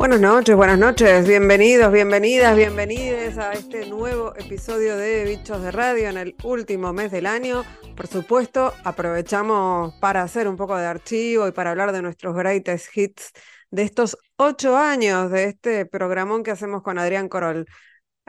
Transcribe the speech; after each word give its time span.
Buenas 0.00 0.22
noches, 0.22 0.56
buenas 0.56 0.78
noches, 0.78 1.28
bienvenidos, 1.28 1.92
bienvenidas, 1.92 2.56
bienvenides 2.56 3.36
a 3.36 3.52
este 3.52 3.84
nuevo 3.84 4.34
episodio 4.34 4.96
de 4.96 5.24
Bichos 5.24 5.60
de 5.60 5.70
Radio 5.70 6.08
en 6.08 6.16
el 6.16 6.34
último 6.42 6.94
mes 6.94 7.10
del 7.10 7.26
año. 7.26 7.64
Por 7.96 8.06
supuesto, 8.06 8.72
aprovechamos 8.82 9.92
para 10.00 10.22
hacer 10.22 10.48
un 10.48 10.56
poco 10.56 10.74
de 10.78 10.86
archivo 10.86 11.46
y 11.46 11.52
para 11.52 11.72
hablar 11.72 11.92
de 11.92 12.00
nuestros 12.00 12.34
greatest 12.34 12.96
hits 12.96 13.32
de 13.70 13.82
estos 13.82 14.16
ocho 14.36 14.74
años 14.74 15.30
de 15.30 15.44
este 15.44 15.84
programón 15.84 16.44
que 16.44 16.52
hacemos 16.52 16.82
con 16.82 16.98
Adrián 16.98 17.28
Corol, 17.28 17.66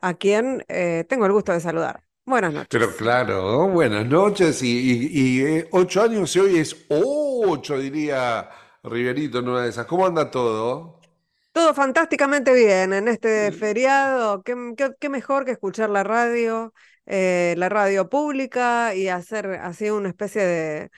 a 0.02 0.16
quien 0.16 0.66
eh, 0.68 1.06
tengo 1.08 1.26
el 1.26 1.32
gusto 1.32 1.54
de 1.54 1.62
saludar. 1.62 2.04
Buenas 2.26 2.52
noches. 2.52 2.68
Pero 2.70 2.94
claro, 2.98 3.70
buenas 3.70 4.06
noches 4.06 4.62
y, 4.62 5.42
eh, 5.42 5.70
ocho 5.72 6.04
años 6.04 6.36
y 6.36 6.40
hoy 6.40 6.58
es 6.58 6.86
ocho, 6.90 7.80
diría 7.80 8.50
Riverito 8.84 9.40
en 9.40 9.48
una 9.48 9.62
de 9.62 9.70
esas. 9.70 9.86
¿Cómo 9.86 10.06
anda 10.06 10.30
todo? 10.30 11.01
Todo 11.52 11.74
fantásticamente 11.74 12.54
bien 12.54 12.94
en 12.94 13.08
este 13.08 13.52
feriado. 13.52 14.42
Qué, 14.44 15.10
mejor 15.10 15.44
que 15.44 15.52
escuchar 15.52 15.90
la 15.90 16.04
radio, 16.04 16.74
eh, 17.06 17.56
la 17.58 17.68
radio 17.68 18.10
pública 18.10 18.96
y 18.96 19.10
hacer 19.10 19.48
así 19.62 19.90
una 19.90 20.10
especie 20.10 20.44
de, 20.44 20.92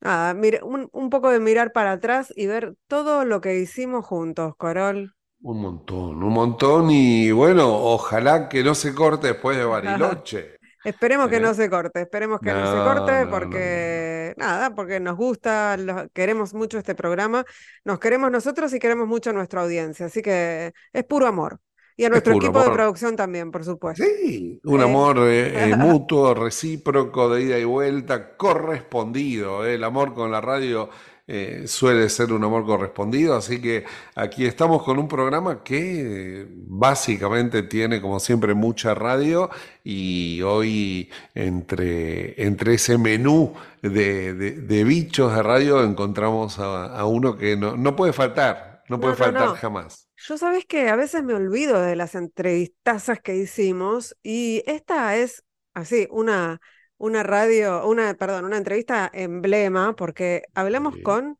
nada, 0.00 0.34
un, 0.64 0.88
un, 0.92 1.10
poco 1.10 1.30
de 1.30 1.38
mirar 1.38 1.72
para 1.72 1.92
atrás 1.92 2.32
y 2.34 2.46
ver 2.46 2.74
todo 2.88 3.24
lo 3.24 3.40
que 3.40 3.60
hicimos 3.60 4.04
juntos, 4.04 4.54
Corol. 4.56 5.14
Un 5.40 5.60
montón, 5.60 6.22
un 6.22 6.32
montón 6.32 6.90
y 6.90 7.30
bueno, 7.30 7.72
ojalá 7.72 8.48
que 8.48 8.62
no 8.62 8.74
se 8.74 8.94
corte 8.94 9.28
después 9.28 9.56
de 9.56 9.64
Bariloche. 9.64 10.61
Esperemos 10.84 11.28
que 11.28 11.40
no 11.40 11.54
se 11.54 11.70
corte, 11.70 12.00
esperemos 12.00 12.40
que 12.40 12.52
no, 12.52 12.66
se 12.66 12.78
corte 12.78 13.26
porque 13.26 14.34
nada, 14.36 14.74
porque 14.74 14.98
nos 15.00 15.16
gusta, 15.16 15.76
queremos 16.12 16.54
mucho 16.54 16.78
este 16.78 16.94
programa, 16.94 17.44
nos 17.84 17.98
queremos 17.98 18.30
nosotros 18.30 18.72
y 18.74 18.78
queremos 18.78 19.06
mucho 19.06 19.30
a 19.30 19.32
nuestra 19.32 19.62
audiencia, 19.62 20.06
así 20.06 20.22
que 20.22 20.72
es 20.92 21.04
puro 21.04 21.26
amor. 21.26 21.60
Y 21.94 22.04
a 22.04 22.08
nuestro 22.08 22.34
equipo 22.34 22.62
de 22.62 22.70
producción 22.70 23.16
también, 23.16 23.50
por 23.50 23.64
supuesto. 23.64 24.02
Sí, 24.02 24.58
un 24.64 24.80
eh, 24.80 24.84
amor 24.84 25.18
eh, 25.20 25.70
eh, 25.70 25.76
mutuo, 25.76 26.32
recíproco, 26.34 27.28
de 27.28 27.42
ida 27.42 27.58
y 27.58 27.64
vuelta, 27.64 28.34
correspondido. 28.36 29.66
El 29.66 29.84
amor 29.84 30.14
con 30.14 30.30
la 30.30 30.40
radio 30.40 30.88
eh, 31.28 31.68
suele 31.68 32.08
ser 32.08 32.32
un 32.32 32.42
amor 32.42 32.66
correspondido, 32.66 33.36
así 33.36 33.60
que 33.60 33.84
aquí 34.16 34.44
estamos 34.44 34.82
con 34.82 34.98
un 34.98 35.06
programa 35.06 35.62
que 35.62 36.48
básicamente 36.50 37.62
tiene 37.62 38.00
como 38.00 38.18
siempre 38.18 38.54
mucha 38.54 38.92
radio 38.94 39.48
y 39.84 40.42
hoy 40.42 41.10
entre, 41.34 42.42
entre 42.42 42.74
ese 42.74 42.98
menú 42.98 43.54
de, 43.82 44.84
bichos 44.84 45.34
de 45.34 45.42
radio 45.44 45.84
encontramos 45.84 46.58
a, 46.58 47.04
uno 47.06 47.36
que 47.36 47.56
no, 47.56 47.94
puede 47.94 48.12
faltar, 48.12 48.82
no 48.88 48.98
puede 48.98 49.14
faltar 49.14 49.54
jamás. 49.54 50.08
Yo 50.16 50.36
sabes 50.36 50.66
que 50.66 50.88
a 50.88 50.96
veces 50.96 51.22
me 51.22 51.34
olvido 51.34 51.80
de 51.80 51.94
las 51.94 52.16
entrevistazas 52.16 53.20
que 53.20 53.36
hicimos 53.36 54.16
y 54.24 54.64
esta 54.66 55.16
es 55.16 55.44
así, 55.74 56.08
una 56.10 56.60
una 57.02 57.24
radio, 57.24 57.84
una, 57.84 58.14
perdón, 58.14 58.44
una 58.44 58.56
entrevista 58.56 59.10
emblema, 59.12 59.96
porque 59.96 60.44
hablamos 60.54 60.94
con, 61.02 61.36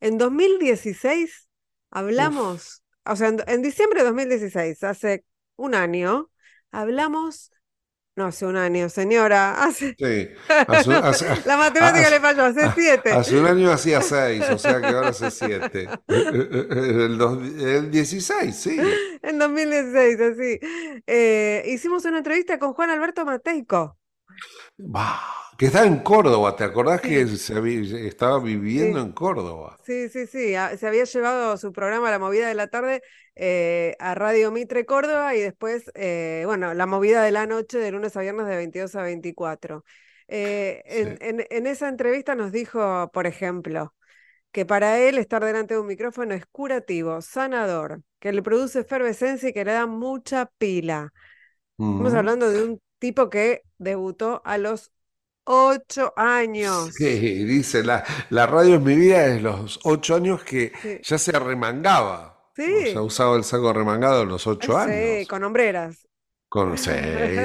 en 0.00 0.16
2016, 0.16 1.46
hablamos, 1.90 2.82
o 3.04 3.14
sea, 3.14 3.28
en, 3.46 3.60
diciembre 3.60 4.00
de 4.00 4.06
2016, 4.06 4.82
hace 4.82 5.26
un 5.56 5.74
año, 5.74 6.30
hablamos 6.70 7.50
no, 8.16 8.26
hace 8.26 8.46
un 8.46 8.56
año, 8.56 8.88
señora. 8.88 9.64
Hace... 9.64 9.96
Sí. 9.98 10.28
la 11.46 11.56
matemática 11.56 12.08
le 12.10 12.20
falló, 12.20 12.44
hace 12.44 12.70
siete. 12.72 13.10
Hace 13.10 13.40
un 13.40 13.46
año 13.46 13.72
hacía 13.72 14.00
seis, 14.00 14.48
o 14.48 14.56
sea 14.56 14.80
que 14.80 14.86
ahora 14.86 15.08
hace 15.08 15.32
siete. 15.32 15.88
El, 16.06 17.20
el 17.60 17.90
16, 17.90 18.56
sí. 18.56 18.78
En 19.22 19.38
2016, 19.40 20.20
así. 20.20 20.60
Eh, 21.08 21.64
hicimos 21.66 22.04
una 22.04 22.18
entrevista 22.18 22.60
con 22.60 22.72
Juan 22.72 22.90
Alberto 22.90 23.24
Mateico 23.24 23.98
que 25.56 25.66
está 25.66 25.86
en 25.86 25.98
Córdoba, 25.98 26.56
¿te 26.56 26.64
acordás 26.64 27.00
que 27.00 27.26
se 27.28 28.06
estaba 28.06 28.40
viviendo 28.40 29.00
en 29.00 29.12
Córdoba? 29.12 29.78
Sí, 29.84 30.08
sí, 30.08 30.26
sí, 30.26 30.54
se 30.78 30.86
había 30.86 31.04
llevado 31.04 31.56
su 31.56 31.72
programa 31.72 32.10
La 32.10 32.18
Movida 32.18 32.48
de 32.48 32.54
la 32.54 32.66
Tarde 32.66 33.02
eh, 33.36 33.94
a 34.00 34.14
Radio 34.14 34.50
Mitre 34.50 34.84
Córdoba 34.84 35.36
y 35.36 35.40
después, 35.40 35.90
eh, 35.94 36.42
bueno, 36.46 36.74
La 36.74 36.86
Movida 36.86 37.22
de 37.22 37.30
la 37.30 37.46
Noche 37.46 37.78
de 37.78 37.92
lunes 37.92 38.16
a 38.16 38.20
viernes 38.20 38.46
de 38.46 38.56
22 38.56 38.96
a 38.96 39.02
24. 39.02 39.84
Eh, 40.26 40.82
en, 41.50 41.66
esa 41.66 41.88
entrevista 41.88 42.34
nos 42.34 42.50
dijo, 42.50 43.10
por 43.12 43.26
ejemplo, 43.26 43.94
que 44.50 44.66
para 44.66 44.98
él 44.98 45.18
estar 45.18 45.44
delante 45.44 45.74
de 45.74 45.80
un 45.80 45.86
micrófono 45.86 46.34
es 46.34 46.46
curativo, 46.46 47.20
sanador, 47.20 48.02
que 48.18 48.32
le 48.32 48.42
produce 48.42 48.80
efervescencia 48.80 49.50
y 49.50 49.52
que 49.52 49.64
le 49.64 49.72
da 49.72 49.86
mucha 49.86 50.46
pila. 50.58 51.12
Estamos 51.78 52.14
hablando 52.14 52.50
de 52.50 52.64
un 52.64 52.80
tipo 52.98 53.28
que 53.28 53.62
debutó 53.84 54.42
a 54.44 54.58
los 54.58 54.90
ocho 55.44 56.12
años. 56.16 56.90
Sí, 56.94 57.44
dice, 57.44 57.84
la, 57.84 58.04
la 58.30 58.46
radio 58.46 58.76
en 58.76 58.84
mi 58.84 58.96
vida 58.96 59.26
es 59.26 59.42
los 59.42 59.78
ocho 59.84 60.16
años 60.16 60.42
que 60.42 60.72
ya 61.02 61.18
se 61.18 61.36
arremangaba. 61.36 62.50
Sí. 62.56 62.92
Ya 62.94 63.02
usaba 63.02 63.36
el 63.36 63.44
saco 63.44 63.72
remangado 63.72 64.22
a 64.22 64.24
los 64.24 64.46
ocho 64.46 64.76
años. 64.76 64.96
Sí, 65.20 65.26
con 65.26 65.44
hombreras. 65.44 66.08
Con, 66.48 66.78
sí, 66.78 66.90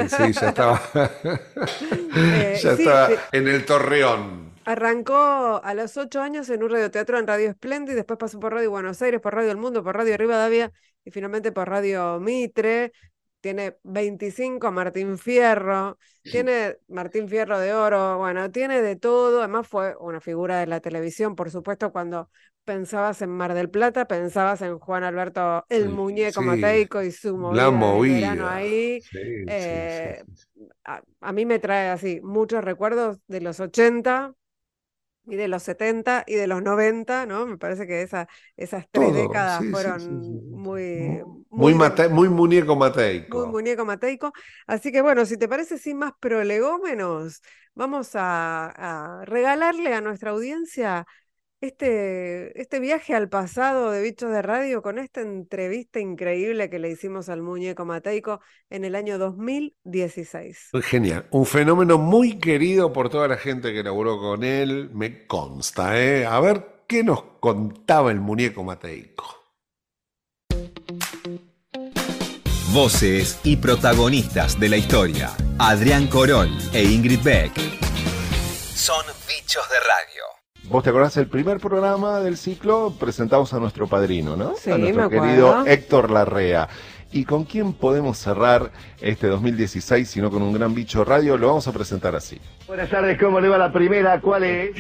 sí, 0.08 0.34
ya 0.34 0.50
estaba, 0.50 0.80
eh, 2.16 2.60
ya 2.62 2.72
estaba 2.74 3.10
en 3.32 3.48
el 3.48 3.66
torreón. 3.66 4.50
Arrancó 4.66 5.60
a 5.64 5.74
los 5.74 5.98
ocho 5.98 6.22
años 6.22 6.48
en 6.52 6.62
un 6.62 6.70
radioteatro 6.70 7.18
en 7.18 7.26
Radio 7.26 7.52
Splendid, 7.54 7.96
después 7.96 8.20
pasó 8.20 8.40
por 8.40 8.54
Radio 8.54 8.70
Buenos 8.70 9.02
Aires, 9.02 9.20
por 9.20 9.34
Radio 9.34 9.50
El 9.50 9.58
Mundo, 9.58 9.84
por 9.84 9.96
Radio 9.98 10.16
Rivadavia 10.16 10.72
y 11.04 11.10
finalmente 11.10 11.52
por 11.52 11.68
Radio 11.68 12.20
Mitre 12.20 12.92
tiene 13.42 13.78
25 13.84 14.72
Martín 14.72 15.18
Fierro, 15.18 15.98
tiene 16.24 16.78
Martín 16.88 17.28
Fierro 17.28 17.60
de 17.60 17.74
Oro, 17.74 18.18
bueno, 18.18 18.52
tiene 18.52 18.82
de 18.82 18.96
todo, 18.96 19.40
además 19.40 19.68
fue 19.68 19.96
una 20.00 20.20
figura 20.20 20.60
de 20.60 20.68
la 20.68 20.80
televisión, 20.80 21.36
por 21.36 21.50
supuesto, 21.50 21.92
cuando 21.92 22.30
pensabas 22.66 23.22
en 23.22 23.30
Mar 23.30 23.54
del 23.54 23.70
Plata, 23.70 24.06
pensabas 24.06 24.62
en 24.62 24.78
Juan 24.78 25.04
Alberto 25.04 25.66
el 25.70 25.90
muñeco 25.90 26.42
Mateico 26.42 27.02
y 27.02 27.12
su 27.12 27.36
movida, 27.36 27.64
la 27.64 27.72
ahí. 28.56 29.00
Eh, 29.48 30.24
a, 30.84 31.02
a, 31.22 31.34
mí 31.34 31.46
me 31.46 31.60
trae 31.60 31.90
así 31.90 32.20
muchos 32.22 32.64
recuerdos 32.64 33.20
de 33.28 33.42
los 33.42 33.60
80, 33.60 34.36
y 35.30 35.36
de 35.36 35.48
los 35.48 35.64
70 35.64 36.24
y 36.28 36.36
de 36.36 36.48
los 36.48 36.62
90, 36.62 37.26
¿no? 37.26 37.46
Me 37.46 37.58
parece 37.58 37.86
que 37.88 38.02
esa, 38.02 38.28
esas 38.58 38.86
tres 38.92 39.14
décadas 39.14 39.64
fueron 39.72 40.52
muy... 40.52 41.22
Muy, 41.50 41.74
muy, 41.74 42.30
muñeco 42.30 42.76
mateico. 42.76 43.40
Muy 43.40 43.48
muñeco 43.48 43.86
mateico. 43.86 44.32
Así 44.68 44.92
que 44.92 45.02
bueno, 45.02 45.26
si 45.26 45.38
te 45.38 45.48
parece 45.48 45.78
sin 45.78 45.98
más 45.98 46.14
prolegómenos, 46.20 47.42
vamos 47.74 48.12
a, 48.16 49.22
a 49.22 49.26
regalarle 49.26 49.94
a 49.94 50.02
nuestra 50.02 50.32
audiencia 50.32 51.06
este, 51.62 52.60
este 52.60 52.80
viaje 52.80 53.14
al 53.14 53.28
pasado 53.28 53.92
de 53.92 54.02
Bichos 54.02 54.32
de 54.32 54.42
Radio 54.42 54.82
con 54.82 54.98
esta 54.98 55.22
entrevista 55.22 56.00
increíble 56.00 56.70
que 56.70 56.80
le 56.80 56.90
hicimos 56.90 57.28
al 57.28 57.42
muñeco 57.42 57.86
Mateico 57.86 58.40
en 58.70 58.86
el 58.86 58.96
año 58.96 59.18
2016. 59.18 60.70
Genial, 60.82 61.28
un 61.32 61.46
fenómeno 61.46 61.98
muy 61.98 62.40
querido 62.40 62.94
por 62.94 63.10
toda 63.10 63.28
la 63.28 63.38
gente 63.38 63.74
que 63.74 63.84
laburó 63.84 64.20
con 64.20 64.44
él, 64.44 64.90
me 64.94 65.28
consta. 65.28 66.00
¿eh? 66.00 66.26
A 66.26 66.40
ver 66.40 66.84
qué 66.88 67.04
nos 67.04 67.24
contaba 67.42 68.12
el 68.12 68.22
muñeco 68.22 68.64
Mateico. 68.64 69.39
Voces 72.74 73.40
y 73.44 73.56
protagonistas 73.56 74.60
de 74.60 74.70
la 74.70 74.78
historia. 74.78 75.32
Adrián 75.58 76.06
Corol 76.06 76.56
e 76.72 76.84
Ingrid 76.84 77.24
Beck. 77.24 77.52
Son 78.76 79.04
bichos 79.28 79.68
de 79.70 79.80
radio. 79.80 80.70
Vos 80.70 80.84
te 80.84 80.92
acordás 80.92 81.18
el 81.18 81.28
primer 81.28 81.58
programa 81.60 82.20
del 82.20 82.38
ciclo 82.38 82.94
presentamos 83.00 83.54
a 83.54 83.60
nuestro 83.60 83.88
padrino, 83.88 84.36
¿no? 84.36 84.54
Sí, 84.56 84.70
a 84.70 84.78
nuestro 84.78 85.10
querido 85.10 85.66
Héctor 85.66 86.12
Larrea. 86.12 86.70
¿Y 87.12 87.26
con 87.26 87.44
quién 87.46 87.74
podemos 87.74 88.18
cerrar 88.18 88.72
este 89.02 89.28
2016 89.28 90.08
sino 90.08 90.30
con 90.30 90.44
un 90.44 90.54
gran 90.54 90.76
bicho 90.76 91.04
radio? 91.04 91.38
Lo 91.38 91.48
vamos 91.48 91.68
a 91.68 91.74
presentar 91.74 92.16
así. 92.16 92.38
Buenas 92.68 92.90
tardes, 92.90 93.18
¿cómo 93.20 93.40
le 93.40 93.50
va 93.50 93.58
la 93.58 93.72
primera? 93.72 94.22
¿Cuál 94.22 94.44
es? 94.44 94.72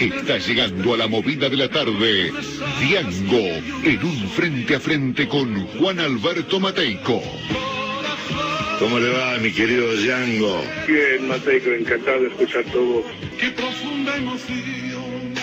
Está 0.00 0.38
llegando 0.38 0.94
a 0.94 0.96
la 0.96 1.06
movida 1.06 1.50
de 1.50 1.56
la 1.56 1.68
tarde. 1.68 2.32
Diango, 2.80 3.38
en 3.84 4.04
un 4.04 4.28
frente 4.30 4.76
a 4.76 4.80
frente 4.80 5.28
con 5.28 5.66
Juan 5.78 6.00
Alberto 6.00 6.58
Mateico. 6.58 7.20
¿Cómo 8.78 8.98
le 9.00 9.10
va, 9.10 9.36
mi 9.38 9.52
querido 9.52 9.92
Django? 9.96 10.62
Bien, 10.86 11.28
Mateico, 11.28 11.70
encantado 11.70 12.20
de 12.20 12.28
escuchar 12.28 12.64
tu 12.66 12.94
voz. 12.94 13.04
Qué 13.38 13.50
profunda 13.50 14.16
emoción. 14.16 15.34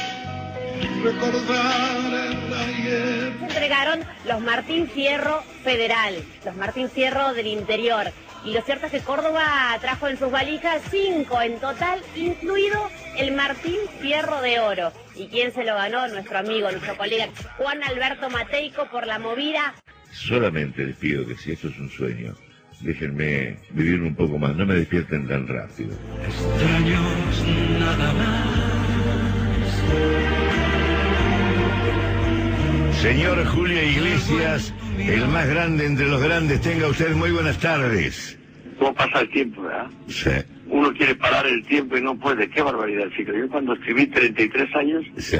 Se 2.86 3.44
entregaron 3.44 4.02
los 4.28 4.42
Martín 4.42 4.88
Fierro 4.88 5.42
Federal, 5.64 6.24
los 6.46 6.56
Martín 6.56 6.90
Fierro 6.90 7.34
del 7.34 7.48
interior. 7.48 8.12
Y 8.44 8.54
lo 8.54 8.62
cierto 8.62 8.86
es 8.86 8.92
que 8.92 9.00
Córdoba 9.00 9.76
trajo 9.82 10.08
en 10.08 10.20
sus 10.20 10.30
valijas 10.30 10.84
cinco 10.92 11.42
en 11.42 11.60
total, 11.60 12.02
incluido 12.16 12.90
el 13.18 13.34
Martín 13.34 13.78
Fierro 14.00 14.42
de 14.42 14.60
Oro. 14.60 14.92
¿Y 15.16 15.28
quién 15.28 15.52
se 15.52 15.64
lo 15.64 15.74
ganó? 15.74 16.08
Nuestro 16.08 16.38
amigo, 16.38 16.70
nuestro 16.70 16.96
colega 16.96 17.28
Juan 17.58 17.84
Alberto 17.84 18.30
Mateico 18.30 18.88
por 18.92 19.08
la 19.08 19.18
movida. 19.18 19.74
Solamente 20.12 20.86
les 20.86 20.98
pido 20.98 21.26
que 21.26 21.36
si 21.36 21.54
esto 21.54 21.70
es 21.70 21.80
un 21.80 21.90
sueño, 21.90 22.36
déjenme 22.82 23.58
vivir 23.72 24.02
un 24.02 24.16
poco 24.16 24.38
más, 24.38 24.56
no 24.56 24.66
me 24.66 24.76
despierten 24.76 25.28
tan 25.28 25.48
rápido. 25.48 25.98
Extraños 26.24 27.44
nada 27.80 28.14
más. 28.14 30.25
Señor 33.06 33.46
Julio 33.46 33.84
Iglesias, 33.84 34.74
el 34.98 35.28
más 35.28 35.48
grande 35.48 35.86
entre 35.86 36.08
los 36.08 36.20
grandes, 36.24 36.60
tenga 36.62 36.88
usted 36.88 37.14
muy 37.14 37.30
buenas 37.30 37.60
tardes. 37.60 38.36
¿Cómo 38.80 38.96
pasa 38.96 39.22
el 39.22 39.30
tiempo, 39.30 39.62
verdad? 39.62 39.86
Sí, 40.08 40.32
Uno 40.66 40.92
quiere 40.92 41.14
parar 41.14 41.46
el 41.46 41.64
tiempo 41.68 41.96
y 41.98 42.02
no 42.02 42.18
puede. 42.18 42.50
Qué 42.50 42.64
barbaridad, 42.64 43.06
chico. 43.16 43.32
Yo 43.32 43.48
cuando 43.48 43.74
escribí 43.74 44.08
33 44.08 44.76
años, 44.76 45.06
sí. 45.18 45.38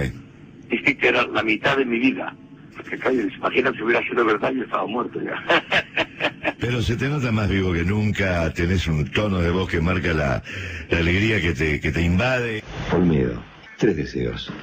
dije 0.70 0.96
que 0.96 1.08
era 1.08 1.26
la 1.26 1.42
mitad 1.42 1.76
de 1.76 1.86
mi 1.86 1.98
vida. 1.98 2.36
Porque, 2.78 3.00
claro, 3.00 3.18
imagina 3.20 3.72
si 3.74 3.82
hubiera 3.82 4.08
sido 4.08 4.24
verdad, 4.24 4.52
yo 4.52 4.62
estaba 4.62 4.86
muerto 4.86 5.20
ya. 5.24 6.54
Pero 6.60 6.84
se 6.84 6.96
te 6.96 7.10
nota 7.10 7.32
más 7.32 7.50
vivo 7.50 7.74
que 7.74 7.84
nunca, 7.84 8.54
tenés 8.54 8.86
un 8.86 9.10
tono 9.10 9.40
de 9.40 9.50
voz 9.50 9.68
que 9.72 9.82
marca 9.82 10.14
la, 10.14 10.44
la 10.92 10.98
alegría 11.00 11.42
que 11.42 11.54
te, 11.54 11.80
que 11.80 11.92
te 11.92 12.04
invade. 12.04 12.64
Olmedo, 12.92 13.44
tres 13.80 13.98
deseos. 13.98 14.54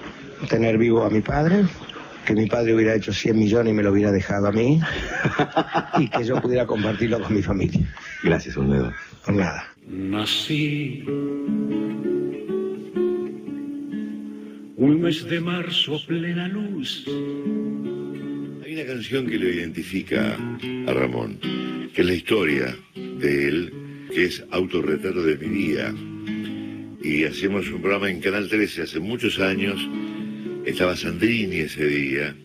Tener 0.48 0.78
vivo 0.78 1.05
a 1.05 1.10
mi 1.10 1.20
padre, 1.20 1.64
que 2.26 2.34
mi 2.34 2.46
padre 2.46 2.74
hubiera 2.74 2.94
hecho 2.94 3.12
100 3.12 3.38
millones 3.38 3.72
y 3.72 3.76
me 3.76 3.82
lo 3.82 3.92
hubiera 3.92 4.12
dejado 4.12 4.48
a 4.48 4.52
mí, 4.52 4.80
y 5.98 6.08
que 6.08 6.24
yo 6.24 6.40
pudiera 6.40 6.66
compartirlo 6.66 7.20
con 7.20 7.34
mi 7.34 7.42
familia. 7.42 7.80
Gracias, 8.22 8.56
Olmedo. 8.56 8.92
Por 9.24 9.34
nada. 9.34 9.69
Nací 9.88 11.04
un 14.76 15.00
mes 15.00 15.24
de 15.28 15.40
marzo 15.40 15.96
a 15.96 16.06
plena 16.06 16.48
luz. 16.48 17.04
Hay 18.64 18.74
una 18.74 18.84
canción 18.84 19.26
que 19.26 19.38
lo 19.38 19.48
identifica 19.48 20.36
a 20.86 20.92
Ramón, 20.92 21.38
que 21.94 22.00
es 22.00 22.06
la 22.06 22.14
historia 22.14 22.76
de 22.94 23.48
él, 23.48 23.72
que 24.12 24.24
es 24.24 24.44
Autorretrato 24.50 25.22
de 25.22 25.36
mi 25.36 25.48
vida. 25.48 25.94
Y 27.02 27.24
hacíamos 27.24 27.69
un 27.70 27.80
programa 27.80 28.10
en 28.10 28.20
Canal 28.20 28.48
13 28.48 28.82
hace 28.82 29.00
muchos 29.00 29.38
años. 29.40 29.80
Estaba 30.64 30.96
Sandrini 30.96 31.56
ese 31.60 31.86
día 31.86 32.36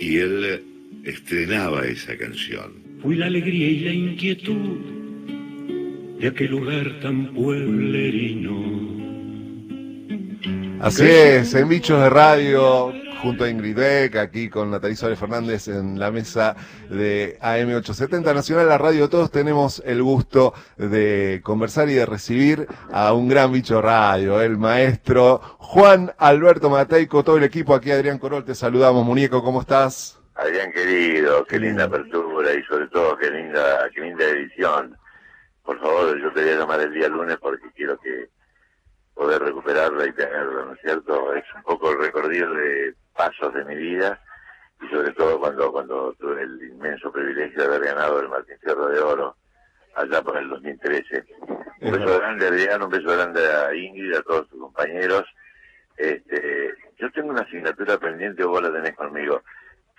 y 0.00 0.16
él 0.16 0.62
estrenaba 1.04 1.84
esa 1.86 2.16
canción. 2.16 2.72
Fui 3.02 3.16
la 3.16 3.26
alegría 3.26 3.68
y 3.68 3.80
la 3.80 3.92
inquietud 3.92 4.78
de 6.18 6.28
aquel 6.28 6.50
lugar 6.52 6.98
tan 7.00 7.34
pueblerino. 7.34 8.96
Así 10.80 11.04
es, 11.04 11.54
en 11.54 11.68
Bichos 11.68 12.00
de 12.02 12.10
Radio, 12.10 12.92
junto 13.22 13.44
a 13.44 13.48
Ingrid 13.48 13.76
Beck, 13.76 14.16
aquí 14.16 14.48
con 14.48 14.70
Natalie 14.70 14.96
Suárez 14.96 15.18
Fernández 15.18 15.68
en 15.68 15.98
la 15.98 16.10
mesa 16.10 16.56
de 16.88 17.38
AM870 17.40 18.34
Nacional, 18.34 18.68
la 18.68 18.78
radio, 18.78 19.08
todos 19.08 19.30
tenemos 19.30 19.82
el 19.84 20.02
gusto 20.02 20.54
de 20.76 21.40
conversar 21.42 21.88
y 21.88 21.94
de 21.94 22.06
recibir 22.06 22.66
a 22.92 23.12
un 23.12 23.28
gran 23.28 23.52
bicho 23.52 23.80
radio, 23.80 24.40
el 24.40 24.58
maestro 24.58 25.40
Juan 25.58 26.12
Alberto 26.18 26.70
Mateico, 26.70 27.24
todo 27.24 27.36
el 27.36 27.44
equipo, 27.44 27.74
aquí 27.74 27.90
Adrián 27.90 28.18
Corol, 28.18 28.44
te 28.44 28.54
saludamos, 28.54 29.04
muñeco, 29.04 29.42
¿cómo 29.42 29.60
estás? 29.60 30.20
Adrián 30.34 30.70
querido, 30.70 31.44
qué 31.46 31.58
linda 31.58 31.84
apertura 31.84 32.52
y 32.52 32.62
sobre 32.64 32.86
todo 32.88 33.16
qué 33.16 33.30
linda, 33.30 33.88
qué 33.94 34.02
linda 34.02 34.24
edición. 34.24 34.96
Por 35.64 35.80
favor, 35.80 36.20
yo 36.20 36.32
te 36.32 36.42
voy 36.42 36.50
a 36.50 36.58
llamar 36.58 36.80
el 36.80 36.92
día 36.92 37.08
lunes 37.08 37.38
porque 37.40 37.66
quiero 37.74 37.98
que 37.98 38.28
poder 39.14 39.42
recuperarla 39.42 40.06
y 40.06 40.12
tenerla, 40.12 40.66
¿no 40.66 40.74
es 40.74 40.80
cierto? 40.82 41.34
Es 41.34 41.44
un 41.56 41.62
poco 41.62 41.90
el 41.90 41.98
recorrido 41.98 42.52
de 42.52 42.94
pasos 43.16 43.52
de 43.54 43.64
mi 43.64 43.74
vida 43.74 44.20
y 44.80 44.88
sobre 44.88 45.12
todo 45.12 45.40
cuando 45.40 45.72
cuando 45.72 46.12
tuve 46.18 46.42
el 46.42 46.62
inmenso 46.62 47.10
privilegio 47.10 47.62
de 47.62 47.64
haber 47.64 47.84
ganado 47.84 48.20
el 48.20 48.28
Martín 48.28 48.56
Fierro 48.60 48.88
de 48.88 49.00
Oro 49.00 49.36
allá 49.96 50.22
por 50.22 50.36
el 50.36 50.48
2013. 50.48 51.24
Un 51.80 51.92
beso 51.92 52.18
grande, 52.18 52.46
Adrián, 52.46 52.82
un 52.82 52.90
beso 52.90 53.08
grande 53.08 53.40
a 53.46 53.74
Ingrid, 53.74 54.14
a 54.14 54.22
todos 54.22 54.48
tus 54.48 54.60
compañeros. 54.60 55.24
Este, 55.96 56.74
yo 56.98 57.10
tengo 57.12 57.30
una 57.30 57.42
asignatura 57.42 57.98
pendiente, 57.98 58.44
vos 58.44 58.62
la 58.62 58.72
tenés 58.72 58.94
conmigo. 58.94 59.42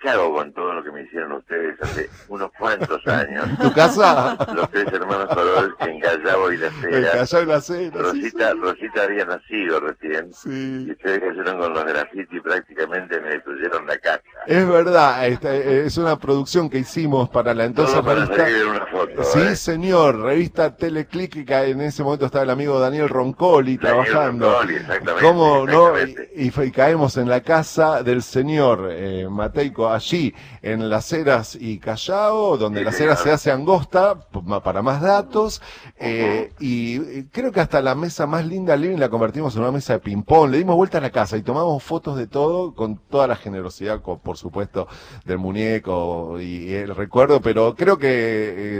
¿Qué 0.00 0.08
hago 0.10 0.32
con 0.32 0.52
todo 0.52 0.74
lo 0.74 0.84
que 0.84 0.92
me 0.92 1.02
hicieron 1.02 1.32
ustedes 1.32 1.76
hace 1.82 2.08
unos 2.28 2.50
cuantos 2.56 3.00
años? 3.08 3.46
¿Tu 3.60 3.72
casa? 3.72 4.36
Los 4.54 4.70
tres 4.70 4.86
hermanos 4.92 5.26
Corol 5.34 5.74
en 5.80 6.00
Callao 6.00 6.52
y 6.52 6.56
La 6.58 6.70
Cera. 6.70 7.10
Callao 7.12 7.42
y 7.42 7.46
la 7.46 7.60
Cera, 7.60 7.60
sí, 7.60 7.90
Rosita, 7.90 8.54
Rosita 8.54 9.02
había 9.02 9.24
nacido 9.24 9.80
recién. 9.80 10.32
Sí. 10.32 10.84
Y 10.86 10.92
ustedes 10.92 11.20
cayeron 11.20 11.58
con 11.58 11.74
los 11.74 11.84
graffiti 11.84 12.36
y 12.36 12.40
prácticamente 12.40 13.20
me 13.20 13.30
destruyeron 13.30 13.86
la 13.86 13.98
casa. 13.98 14.22
Es 14.46 14.68
verdad, 14.68 15.26
esta- 15.26 15.54
es 15.54 15.98
una 15.98 16.16
producción 16.16 16.70
que 16.70 16.78
hicimos 16.78 17.28
para 17.30 17.52
la 17.52 17.64
entonces 17.64 17.94
Todo 17.96 18.04
para 18.04 18.20
revista. 18.24 18.44
salir 18.44 18.62
en 18.62 18.68
una 18.68 18.86
foto. 18.86 19.24
Sí, 19.24 19.40
¿eh? 19.40 19.56
señor, 19.56 20.20
revista 20.20 20.76
Teleclick, 20.76 21.44
que 21.44 21.54
en 21.70 21.80
ese 21.80 22.04
momento 22.04 22.26
estaba 22.26 22.44
el 22.44 22.50
amigo 22.50 22.78
Daniel 22.78 23.08
Roncoli 23.08 23.76
Daniel 23.78 24.04
trabajando. 24.06 24.50
Roncoli, 24.52 24.76
exactamente, 24.76 25.22
¿Cómo 25.26 25.66
no? 25.66 25.88
exactamente. 25.96 26.30
Y, 26.36 26.44
y 26.46 26.68
y 26.68 26.70
caemos 26.70 27.16
en 27.16 27.28
la 27.28 27.40
casa 27.40 28.02
del 28.02 28.22
señor 28.22 28.88
eh, 28.92 29.26
Mateico, 29.30 29.87
allí, 29.92 30.34
en 30.62 30.88
Las 30.90 31.12
Heras 31.12 31.56
y 31.60 31.78
Callao, 31.78 32.56
donde 32.56 32.80
Sí, 32.80 32.84
Las 32.84 33.00
Heras 33.00 33.20
se 33.22 33.30
hace 33.30 33.50
angosta, 33.50 34.16
para 34.64 34.82
más 34.82 35.00
datos. 35.00 35.60
eh, 35.98 36.52
y 36.60 37.24
creo 37.24 37.50
que 37.52 37.60
hasta 37.60 37.80
la 37.82 37.94
mesa 37.94 38.26
más 38.26 38.46
linda 38.46 38.76
living 38.76 38.98
la 38.98 39.08
convertimos 39.08 39.54
en 39.56 39.62
una 39.62 39.72
mesa 39.72 39.94
de 39.94 39.98
ping-pong. 40.00 40.50
Le 40.50 40.58
dimos 40.58 40.76
vuelta 40.76 40.98
a 40.98 41.00
la 41.00 41.10
casa 41.10 41.36
y 41.36 41.42
tomamos 41.42 41.82
fotos 41.82 42.16
de 42.16 42.26
todo, 42.26 42.74
con 42.74 42.96
toda 42.98 43.26
la 43.26 43.36
generosidad, 43.36 44.00
con- 44.02 44.20
por 44.20 44.36
supuesto, 44.36 44.86
del 45.24 45.38
muñeco 45.38 46.40
y 46.40 46.72
el 46.74 46.94
recuerdo, 46.94 47.40
pero 47.40 47.74
creo 47.74 47.98
que, 47.98 48.08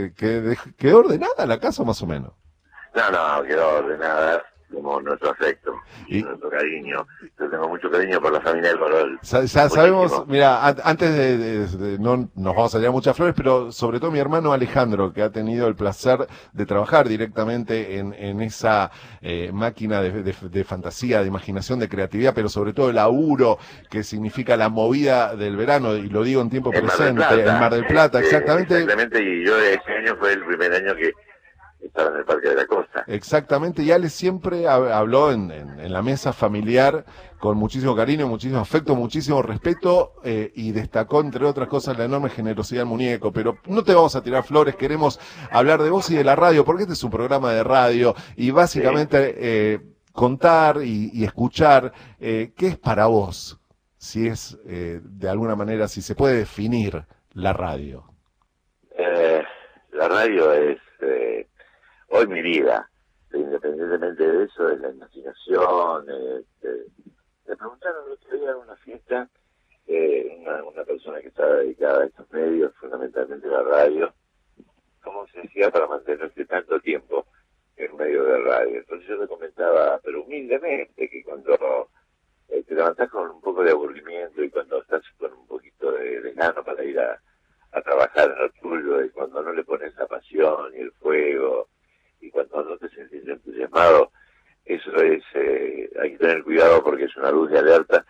eh, 0.07 0.13
que 0.17 0.57
quedó 0.77 0.99
ordenada 1.01 1.47
la 1.47 1.59
casa 1.59 1.85
más 1.85 2.01
o 2.03 2.07
menos. 2.07 2.33
No, 2.95 3.11
no, 3.11 3.43
quedó 3.45 3.69
ordenada 3.79 4.43
como 4.73 5.01
nuestro 5.01 5.31
afecto 5.31 5.73
y 6.07 6.19
Y- 6.19 6.23
nuestro 6.23 6.51
cariño. 6.51 7.07
Yo 7.39 7.49
tengo 7.51 7.69
mucho 7.69 7.91
cariño 7.91 8.21
por 8.21 8.33
la 8.33 8.41
familia 8.41 8.71
del 8.71 8.79
Corol. 8.79 9.19
Sa- 9.23 9.47
sabemos, 9.49 10.27
mira, 10.27 10.67
an- 10.67 10.77
antes 10.85 11.15
de, 11.15 11.37
de- 11.39 11.67
de- 11.67 11.99
no 11.99 12.29
nos 12.35 12.55
vamos 12.57 12.75
a 12.75 12.79
tirar 12.79 12.93
muchas 12.93 13.17
flores, 13.17 13.35
pero 13.37 13.73
sobre 13.73 13.99
todo 14.01 14.11
mi 14.11 14.19
hermano 14.19 14.53
Alejandro, 14.53 15.13
que 15.13 15.23
ha 15.23 15.31
tenido 15.31 15.67
el 15.69 15.75
placer 15.75 16.27
de 16.53 16.67
trabajar 16.67 17.09
directamente 17.09 17.99
en, 17.99 18.13
en 18.15 18.41
esa 18.41 18.91
eh, 19.23 19.51
máquina 19.53 20.01
de, 20.03 20.23
de- 20.23 20.35
de 20.51 20.65
fantasía, 20.65 21.21
de 21.23 21.29
imaginación, 21.29 21.79
de 21.79 21.89
creatividad, 21.89 22.35
pero 22.35 22.49
sobre 22.49 22.73
todo 22.73 22.91
el 22.91 22.97
laburo 22.97 23.59
que 23.91 24.03
significa 24.03 24.57
la 24.57 24.69
movida 24.69 25.35
del 25.37 25.57
verano, 25.57 25.95
y 25.97 26.09
lo 26.09 26.23
digo 26.23 26.41
en 26.43 26.51
tiempo 26.51 26.73
En 26.73 26.81
presente, 26.87 27.23
en 27.41 27.45
Mar 27.59 27.73
del 27.73 27.87
Plata, 27.87 28.21
Este, 28.21 28.35
exactamente. 28.37 28.75
Exactamente, 28.79 29.23
y 29.23 29.45
yo 29.47 29.59
ese 29.59 29.93
año 29.93 30.17
fue 30.19 30.33
el 30.33 30.45
primer 30.45 30.73
año 30.73 30.95
que 30.95 31.13
estaba 31.99 32.11
en 32.15 32.21
el 32.21 32.25
Parque 32.25 32.49
de 32.49 32.55
la 32.55 32.67
Costa. 32.67 33.05
Exactamente, 33.07 33.83
y 33.83 33.91
Ale 33.91 34.09
siempre 34.09 34.65
hab- 34.67 34.91
habló 34.93 35.33
en, 35.33 35.51
en- 35.51 35.81
en 35.81 35.93
la 35.93 36.03
mesa 36.03 36.33
familiar 36.33 37.05
con 37.39 37.57
muchísimo 37.57 37.95
cariño, 37.97 38.27
muchísimo 38.29 38.61
afecto, 38.61 38.95
muchísimo 38.95 39.43
respeto 39.43 40.13
eh, 40.25 40.53
y 40.55 40.73
destacó, 40.73 41.21
entre 41.21 41.45
otras 41.45 41.69
cosas, 41.69 41.99
la 41.99 42.05
enorme 42.05 42.31
generosidad 42.31 42.81
del 42.81 42.89
muñeco. 42.89 43.33
Pero 43.33 43.59
no 43.67 43.83
te 43.85 43.95
vamos 43.95 44.15
a 44.17 44.23
tirar 44.23 44.45
flores, 44.45 44.77
queremos 44.77 45.21
hablar 45.51 45.83
de 45.83 45.91
vos 45.91 46.09
y 46.11 46.17
de 46.17 46.25
la 46.25 46.37
radio, 46.37 46.65
porque 46.65 46.83
este 46.83 46.95
es 46.95 47.03
un 47.05 47.11
programa 47.11 47.53
de 47.53 47.65
radio 47.65 48.15
y 48.37 48.51
básicamente 48.51 49.35
eh, 49.37 49.81
contar 50.13 50.79
y, 50.83 51.11
y 51.13 51.25
escuchar 51.25 51.93
eh, 52.21 52.53
qué 52.57 52.69
es 52.69 52.79
para 52.79 53.07
vos, 53.07 53.59
si 53.97 54.27
es 54.29 54.59
de 54.65 55.29
alguna 55.29 55.55
manera, 55.57 55.89
si 55.89 56.03
se 56.03 56.15
puede 56.15 56.37
definir 56.39 57.05
la 57.35 57.53
radio. 57.53 58.05
La 59.93 60.07
radio 60.09 60.53
es 60.53 60.79
hoy 62.09 62.27
mi 62.27 62.43
vida. 62.43 62.89
Independientemente 63.33 64.27
de 64.27 64.45
eso, 64.45 64.71
es 64.71 64.81
la 64.81 64.91
imaginación. 64.91 66.07
este, 66.09 66.87
me 67.47 67.57
preguntaron 67.57 68.07
el 68.07 68.13
otro 68.13 68.39
día 68.39 68.51
en 68.51 68.57
una 68.57 68.77
fiesta, 68.77 69.29
eh, 69.87 70.37
una, 70.41 70.65
una 70.65 70.85
persona 70.85 71.21
que 71.21 71.29
está 71.29 71.47
dedicada 71.47 72.03
a 72.03 72.07
estos 72.07 72.31
medios, 72.31 72.75
fundamentalmente 72.77 73.47
la 73.49 73.63
radio, 73.63 74.13
cómo 75.03 75.27
se 75.29 75.41
hacía 75.41 75.71
para 75.71 75.87
mantenerse 75.87 76.45
tanto 76.47 76.81
tiempo 76.81 77.27
en 77.77 77.97
medio 77.97 78.25
de 78.25 78.39
radio. 78.39 78.79
Entonces 78.79 79.09
yo 79.09 79.17
le 79.17 79.29
comentaba, 79.29 80.01
pero 80.03 80.23
humildemente, 80.23 81.09
que 81.09 81.23
cuando 81.23 81.91
eh, 82.49 82.63
te 82.63 82.75
levantás 82.75 83.11
con 83.11 83.31
un 83.31 83.41
poco 83.41 83.63
de 83.63 83.73
aburrimiento 83.73 84.43
y 84.43 84.51
cuando 84.51 84.81
estás 84.81 85.03
con 85.19 85.33
un 85.33 85.47
poquito 85.47 85.93
de, 85.93 86.21
de 86.23 86.33
gano 86.33 86.65
para 86.65 86.83
ir 86.83 86.99
a, 86.99 87.21
a 87.73 87.83
trabajar 87.83 88.31
en 88.31 88.39
lo 88.39 88.51
tuyo 88.53 89.05
y 89.05 89.11
cuando 89.11 89.43
no 89.43 89.53
le 89.53 89.65
pones 89.65 89.95
la 89.97 90.07
pasión 90.07 90.75
y 90.75 90.81
el 90.81 90.93
fuego 90.93 91.69
y 92.21 92.31
cuando 92.31 92.63
no 92.65 92.77
te 92.79 92.89
sentís 92.91 93.27
entusiasmado, 93.27 94.13
eso 94.65 94.95
es, 94.97 95.23
eh, 95.35 95.91
hay 96.01 96.13
que 96.13 96.19
tener 96.19 96.45
cuidado 96.45 96.83
porque 96.83 97.05
es 97.05 97.17
una 97.17 97.31
luz 97.31 97.51
de 97.51 97.59
alerta 97.59 98.05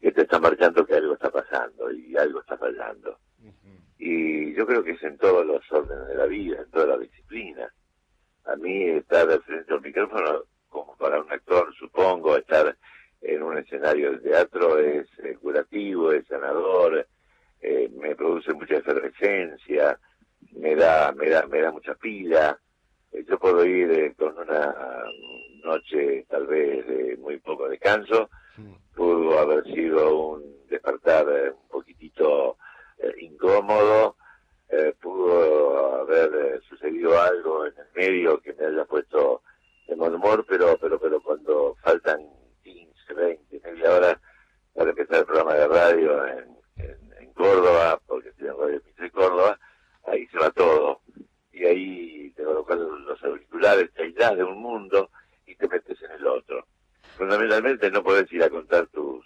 que 0.00 0.12
te 0.12 0.22
está 0.22 0.38
marcando 0.38 0.86
que 0.86 0.94
algo 0.94 1.14
está 1.14 1.30
pasando 1.30 1.90
y 1.90 2.16
algo 2.16 2.40
está 2.40 2.56
fallando. 2.56 3.18
Y 3.98 4.52
yo 4.54 4.66
creo 4.66 4.84
que 4.84 4.92
es 4.92 5.02
en 5.02 5.16
todos 5.18 5.46
los 5.46 5.60
órdenes 5.72 6.08
de 6.08 6.14
la 6.14 6.26
vida, 6.26 6.58
en 6.60 6.70
todas 6.70 6.88
las 6.88 7.00
disciplinas. 7.00 7.72
A 8.44 8.56
mí 8.56 8.90
estar 8.90 9.30
al 9.30 9.42
frente 9.42 9.72
del 9.72 9.80
micrófono 9.80 10.44
como 10.68 10.96
para 10.96 11.20
un 11.20 11.32
actor, 11.32 11.74
supongo, 11.74 12.36
estar 12.36 12.76
en 13.22 13.42
un 13.42 13.56
escenario 13.56 14.12
de 14.12 14.18
teatro 14.18 14.78
es 14.78 15.08
eh, 15.18 15.36
curativo, 15.40 16.12
es 16.12 16.26
sanador, 16.26 17.06
eh, 17.60 17.90
me 17.96 18.14
produce 18.14 18.52
mucha 18.52 18.76
efervescencia, 18.76 19.98
me 20.52 20.74
da, 20.76 21.12
me 21.12 21.30
da, 21.30 21.46
me 21.46 21.60
da 21.60 21.72
mucha 21.72 21.94
pila. 21.94 22.58
Yo 23.22 23.38
puedo 23.38 23.64
ir 23.64 23.90
eh, 23.92 24.14
con 24.18 24.36
una 24.36 24.74
noche 25.62 26.26
tal 26.28 26.46
vez 26.48 26.84
de 26.86 27.16
muy 27.18 27.38
poco 27.38 27.68
descanso, 27.68 28.28
pudo 28.94 29.38
haber 29.38 29.64
sido 29.64 30.30
un 30.30 30.66
despertar 30.68 31.26
eh, 31.28 31.50
un 31.50 31.68
poquitito 31.68 32.56
eh, 32.98 33.14
incómodo, 33.20 34.16
pudo 35.00 36.00
haber 36.00 36.60
sucedido 36.68 37.20
algo 37.20 37.66
en 37.66 37.74
el 37.78 37.86
medio 37.94 38.40
que 38.40 38.52
me 38.54 38.66
haya 38.66 38.84
puesto 38.84 39.42
de 39.86 39.94
mal 39.94 40.14
humor, 40.14 40.44
pero, 40.48 40.76
pero, 40.80 40.98
pero 40.98 41.20
cuando 41.22 41.76
faltan 41.82 42.18
15, 42.64 43.14
20, 43.14 43.60
media 43.60 43.94
hora 43.94 44.20
para 44.74 44.90
empezar 44.90 45.18
el 45.18 45.26
programa 45.26 45.54
de 45.54 45.68
radio 45.68 46.26
en, 46.26 46.56
en, 46.78 47.12
en 47.20 47.32
Córdoba, 47.34 48.00
porque 48.06 48.30
estoy 48.30 48.48
en 48.48 48.58
Radio 48.58 48.82
Mitre 48.84 49.10
Córdoba, 49.12 49.58
ahí 50.06 50.26
se 50.26 50.38
va 50.38 50.50
todo. 50.50 51.00
Y 51.54 51.64
ahí 51.64 52.30
te 52.36 52.42
colocas 52.42 52.78
los 52.78 53.22
auriculares, 53.22 53.92
te 53.92 54.02
aislás 54.02 54.36
de 54.36 54.44
un 54.44 54.60
mundo 54.60 55.10
y 55.46 55.54
te 55.54 55.68
metes 55.68 56.02
en 56.02 56.10
el 56.10 56.26
otro. 56.26 56.66
Fundamentalmente 57.16 57.90
no 57.90 58.02
puedes 58.02 58.30
ir 58.32 58.42
a 58.42 58.50
contar 58.50 58.86
tus 58.88 59.24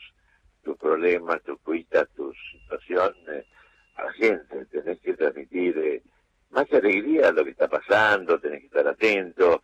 tus 0.68 0.76
problemas, 0.76 1.42
tus 1.44 1.58
cuitas, 1.61 2.06
tus 2.14 2.37
situaciones 2.52 3.47
a 3.94 4.04
la 4.04 4.12
gente. 4.12 4.66
Tenés 4.66 5.00
que 5.00 5.14
transmitir 5.14 5.78
eh, 5.78 6.02
más 6.50 6.66
que 6.66 6.76
alegría 6.76 7.32
lo 7.32 7.42
que 7.42 7.52
está 7.52 7.68
pasando, 7.68 8.38
tenés 8.38 8.61
que 8.61 8.66
estar 8.66 8.87
atento, 8.87 9.62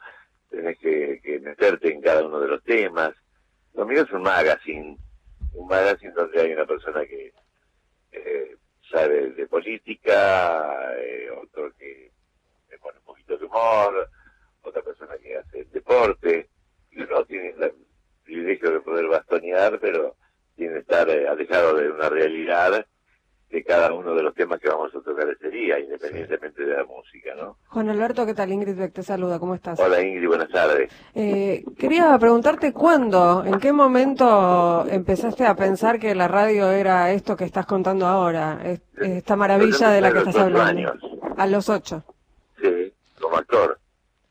tenés 0.48 0.78
que, 0.78 1.20
que 1.22 1.40
meterte 1.40 1.92
en 1.92 2.00
cada 2.00 2.24
uno 2.24 2.40
de 2.40 2.48
los 2.48 2.62
temas. 2.64 3.12
Lo 3.74 3.84
mío 3.84 4.02
es 4.02 4.10
un 4.12 4.22
magazine, 4.22 4.96
un 5.52 5.68
magazine 5.68 6.12
donde 6.12 6.40
hay 6.40 6.52
una 6.54 6.64
persona 6.64 7.04
que 7.04 7.34
eh, 8.12 8.56
sabe 8.90 9.30
de 9.30 9.46
política, 9.46 10.94
eh, 10.96 11.28
otro 11.30 11.70
que 11.78 12.12
pone 12.78 12.98
un 12.98 13.04
poquito 13.04 13.36
de 13.36 13.44
humor, 13.46 14.08
otra 14.62 14.82
persona 14.82 15.14
que 15.22 15.36
hace 15.36 15.64
deporte, 15.72 16.48
y 16.90 17.02
uno 17.02 17.24
tiene 17.24 17.50
el 17.58 17.72
privilegio 18.24 18.70
de 18.72 18.80
poder 18.80 19.06
bastonear, 19.08 19.78
pero 19.80 20.16
tiene 20.56 20.74
que 20.74 20.78
estar 20.80 21.08
eh, 21.10 21.28
alejado 21.28 21.74
de 21.76 21.90
una 21.90 22.08
realidad 22.08 22.86
de 23.50 23.62
cada 23.62 23.92
uno 23.92 24.14
de 24.16 24.22
los 24.22 24.34
temas 24.34 24.58
que 24.58 24.68
vamos 24.68 24.92
a 24.96 25.00
tocar 25.00 25.28
ese 25.28 25.48
día, 25.48 25.78
independientemente 25.78 26.64
de 26.64 26.76
la 26.76 26.84
música, 26.84 27.34
¿no? 27.36 27.56
Juan 27.68 27.88
Alberto, 27.88 28.26
¿qué 28.26 28.34
tal? 28.34 28.50
Ingrid 28.50 28.76
Beck 28.76 28.92
te 28.92 29.02
saluda, 29.04 29.38
¿cómo 29.38 29.54
estás? 29.54 29.78
Hola 29.78 30.00
Ingrid, 30.02 30.26
buenas 30.26 30.48
tardes. 30.48 30.90
Eh, 31.14 31.62
quería 31.78 32.18
preguntarte 32.18 32.72
cuándo, 32.72 33.44
en 33.44 33.60
qué 33.60 33.72
momento 33.72 34.84
empezaste 34.88 35.46
a 35.46 35.54
pensar 35.54 36.00
que 36.00 36.14
la 36.16 36.26
radio 36.26 36.70
era 36.72 37.12
esto 37.12 37.36
que 37.36 37.44
estás 37.44 37.66
contando 37.66 38.06
ahora, 38.06 38.60
es- 38.64 38.80
esta 38.96 39.36
maravilla 39.36 39.90
de 39.90 40.00
la 40.00 40.12
que 40.12 40.18
estás 40.18 40.36
hablando. 40.36 40.90
años, 40.90 41.02
A 41.36 41.46
los 41.46 41.68
ocho, 41.68 42.04
como 43.24 43.36
actor. 43.36 43.78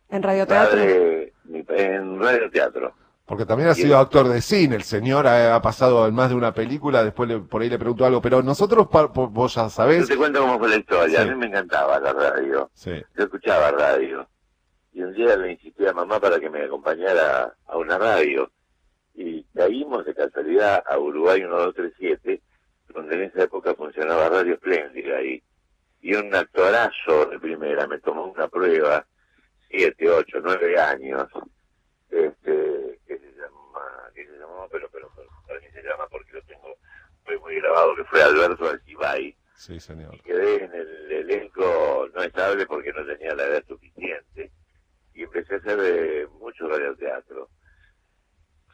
en 0.10 0.22
radioteatro. 0.24 0.78
Padre, 0.80 1.34
mi- 1.46 1.66
en 1.70 2.20
radio 2.22 2.50
teatro. 2.52 2.94
Porque 3.26 3.46
también 3.46 3.70
ha 3.70 3.74
sido 3.74 3.98
actor 3.98 4.28
de 4.28 4.42
cine, 4.42 4.76
el 4.76 4.84
señor 4.84 5.26
ha, 5.28 5.56
ha 5.56 5.62
pasado 5.62 6.06
en 6.08 6.14
más 6.14 6.30
de 6.30 6.36
una 6.36 6.54
película, 6.54 7.04
después 7.04 7.28
le- 7.30 7.40
por 7.40 7.62
ahí 7.62 7.70
le 7.70 7.80
pregunto 7.80 8.06
algo, 8.06 8.22
pero 8.22 8.44
nosotros, 8.44 8.88
pa- 8.90 9.06
vos 9.08 9.56
ya 9.56 9.64
Yo 9.64 9.70
sabés, 9.70 10.08
te 10.08 10.18
cuento 10.18 10.42
cómo 10.42 10.60
fue 10.60 10.70
la 10.70 10.76
historia. 10.76 11.24
Sí. 11.24 11.30
A 11.30 11.32
mí 11.32 11.36
me 11.40 11.48
encantaba 11.48 12.00
la 12.00 12.14
radio. 12.14 12.70
Sí. 12.74 12.92
Yo 13.18 13.24
escuchaba 13.24 13.72
radio. 13.72 14.28
Y 14.92 15.02
un 15.02 15.14
día 15.14 15.36
le 15.38 15.54
insistí 15.54 15.86
a 15.88 15.94
mamá 15.94 16.20
para 16.20 16.40
que 16.40 16.50
me 16.50 16.64
acompañara 16.66 17.56
a 17.66 17.78
una 17.78 17.98
radio. 17.98 18.52
Y 19.16 19.44
caímos 19.56 20.06
de 20.06 20.14
casualidad 20.14 20.84
a 20.86 20.98
Uruguay 21.00 21.40
1237, 21.42 22.42
donde 22.94 23.16
en 23.16 23.22
esa 23.24 23.44
época 23.44 23.74
funcionaba 23.74 24.30
Radio 24.30 24.54
Espléndida 24.56 25.18
ahí. 25.18 25.42
Y 26.04 26.14
un 26.14 26.36
actorazo 26.36 27.26
de 27.26 27.40
primera 27.40 27.88
me 27.88 27.98
tomó 28.00 28.26
una 28.26 28.48
prueba, 28.48 29.06
siete, 29.70 30.10
ocho, 30.10 30.38
nueve 30.44 30.78
años, 30.80 31.28
este, 32.10 33.00
que 33.08 33.18
se 33.18 33.32
llama, 33.32 34.12
que 34.14 34.26
se 34.28 34.38
llamó, 34.38 34.68
pero, 34.72 34.88
pero, 34.92 35.10
pero, 35.16 35.62
se 35.62 35.82
llama 35.82 36.06
porque 36.12 36.34
lo 36.34 36.42
tengo 36.44 36.76
muy, 37.26 37.40
muy 37.40 37.56
grabado, 37.56 37.96
que 37.96 38.04
fue 38.04 38.22
Alberto 38.22 38.70
Alcibay 38.70 39.36
sí 39.56 39.80
señor. 39.80 40.22
quedé 40.24 40.66
en 40.66 40.74
el 40.74 41.12
elenco 41.12 42.10
no 42.14 42.22
estable 42.22 42.66
porque 42.66 42.92
no 42.92 43.06
tenía 43.06 43.34
la 43.34 43.46
edad 43.46 43.64
suficiente 43.68 44.52
y 45.14 45.24
empecé 45.24 45.56
a 45.56 45.58
hacer 45.58 45.80
eh, 45.82 46.28
mucho 46.40 46.68
radioteatro. 46.68 47.50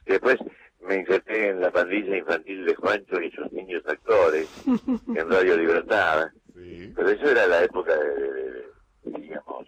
Después 0.06 0.38
me 0.82 0.96
inserté 0.96 1.50
en 1.50 1.62
la 1.62 1.70
pandilla 1.70 2.18
infantil 2.18 2.66
de 2.66 2.76
Juancho 2.76 3.22
y 3.22 3.30
sus 3.32 3.52
niños 3.52 3.84
actores 3.86 4.48
en 4.66 5.30
Radio 5.30 5.58
Libertad, 5.58 6.32
pero 6.96 7.10
eso 7.10 7.30
era 7.30 7.48
la 7.48 7.64
época 7.64 7.96
de, 7.98 8.10
de- 8.16 8.34
de- 8.34 8.52
de, 9.04 9.20
digamos, 9.20 9.66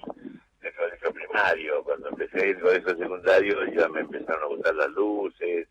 del 0.62 0.74
colegio 0.76 1.14
primario, 1.14 1.84
cuando 1.84 2.10
empecé 2.10 2.50
el 2.52 2.60
colegio 2.60 2.98
secundario 2.98 3.66
ya 3.74 3.88
me 3.90 4.02
empezaron 4.02 4.44
a 4.44 4.48
gustar 4.48 4.76
las 4.76 4.90
luces, 4.92 5.68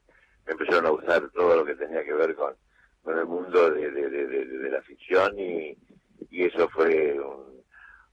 me 0.47 0.53
empezaron 0.53 0.87
a 0.87 0.91
gustar 0.91 1.29
todo 1.31 1.57
lo 1.57 1.65
que 1.65 1.75
tenía 1.77 2.05
que 2.05 2.12
ver 2.15 2.35
con, 2.35 2.55
con 3.03 3.19
el 3.19 3.27
mundo 3.27 3.71
de, 3.71 3.91
de, 3.91 4.09
de, 4.11 4.27
de- 4.27 4.47
de 4.47 4.71
la 4.71 4.83
ficción 4.83 5.39
y, 5.39 5.77
y 6.31 6.45
eso 6.45 6.69
fue 6.71 7.19
un- 7.21 7.61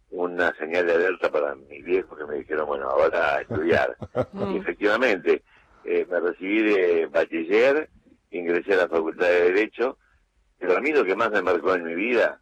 una 0.10 0.54
señal 0.56 0.88
de 0.88 0.94
alerta 0.94 1.30
para 1.32 1.54
mis 1.56 1.84
viejos 1.84 2.18
que 2.18 2.26
me 2.26 2.38
dijeron, 2.38 2.66
bueno, 2.68 2.90
ahora 2.90 3.36
a 3.36 3.42
estudiar. 3.42 3.98
y 4.54 4.58
efectivamente, 4.58 5.44
eh, 5.84 6.06
me 6.10 6.20
recibí 6.22 6.64
de 6.64 7.06
bachiller, 7.08 7.90
ingresé 8.32 8.74
a 8.74 8.78
la 8.78 8.88
Facultad 8.90 9.28
de 9.28 9.52
Derecho, 9.52 9.98
pero 10.60 10.78
a 10.78 10.82
mí 10.82 10.92
lo 10.94 11.04
que 11.04 11.16
más 11.16 11.30
me 11.32 11.42
marcó 11.42 11.76
en 11.76 11.84
mi 11.84 11.96
vida 11.96 12.40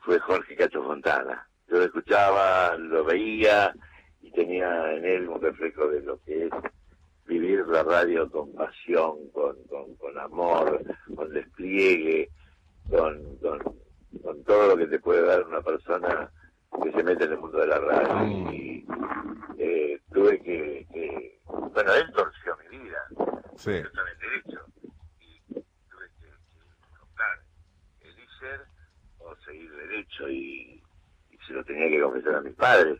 fue 0.00 0.18
Jorge 0.20 0.56
Cacho 0.56 0.82
Fontana. 0.82 1.46
Yo 1.68 1.76
lo 1.78 1.84
escuchaba, 1.84 2.76
lo 2.76 3.04
veía 3.04 3.72
y 4.22 4.30
tenía 4.32 4.92
en 4.92 5.04
él 5.04 5.28
un 5.28 5.40
reflejo 5.40 5.88
de 5.88 6.02
lo 6.02 6.18
que 6.22 6.46
es 6.46 6.50
vivir 7.26 7.64
la 7.68 7.82
radio 7.84 8.28
con 8.30 8.52
pasión, 8.54 9.30
con, 9.30 9.56
con, 9.64 9.94
con 9.96 10.18
amor, 10.18 10.82
con 11.14 11.32
despliegue, 11.32 12.28
con, 12.90 13.36
con, 13.38 13.58
con 14.22 14.44
todo 14.44 14.68
lo 14.68 14.76
que 14.76 14.86
te 14.88 14.98
puede 14.98 15.22
dar 15.22 15.44
una 15.46 15.60
persona 15.62 16.30
que 16.82 16.90
se 16.92 17.02
mete 17.04 17.24
en 17.24 17.32
el 17.32 17.38
mundo 17.38 17.58
de 17.58 17.66
la 17.68 17.78
radio. 17.78 18.52
Y 18.52 18.84
eh, 19.58 20.00
tuve 20.12 20.40
que, 20.42 20.86
que- 20.92 21.40
Bueno, 21.46 21.94
él 21.94 22.10
torció 22.12 22.56
mi 22.68 22.78
vida. 22.78 22.98
Sí. 23.56 23.72
Yo 23.72 23.88
derecho. 24.20 24.64
Y 25.20 25.40
tuve 25.54 26.08
que, 26.18 26.26
que 26.26 26.98
comprar 26.98 27.38
el 28.00 28.10
ISER 28.18 28.60
o 29.18 29.36
seguir 29.50 29.70
derecho 29.72 30.28
y, 30.28 30.82
y 31.30 31.38
se 31.46 31.52
lo 31.52 31.64
tenía 31.64 31.88
que 31.88 32.00
confesar 32.00 32.34
a 32.36 32.40
mis 32.42 32.54
padres. 32.54 32.98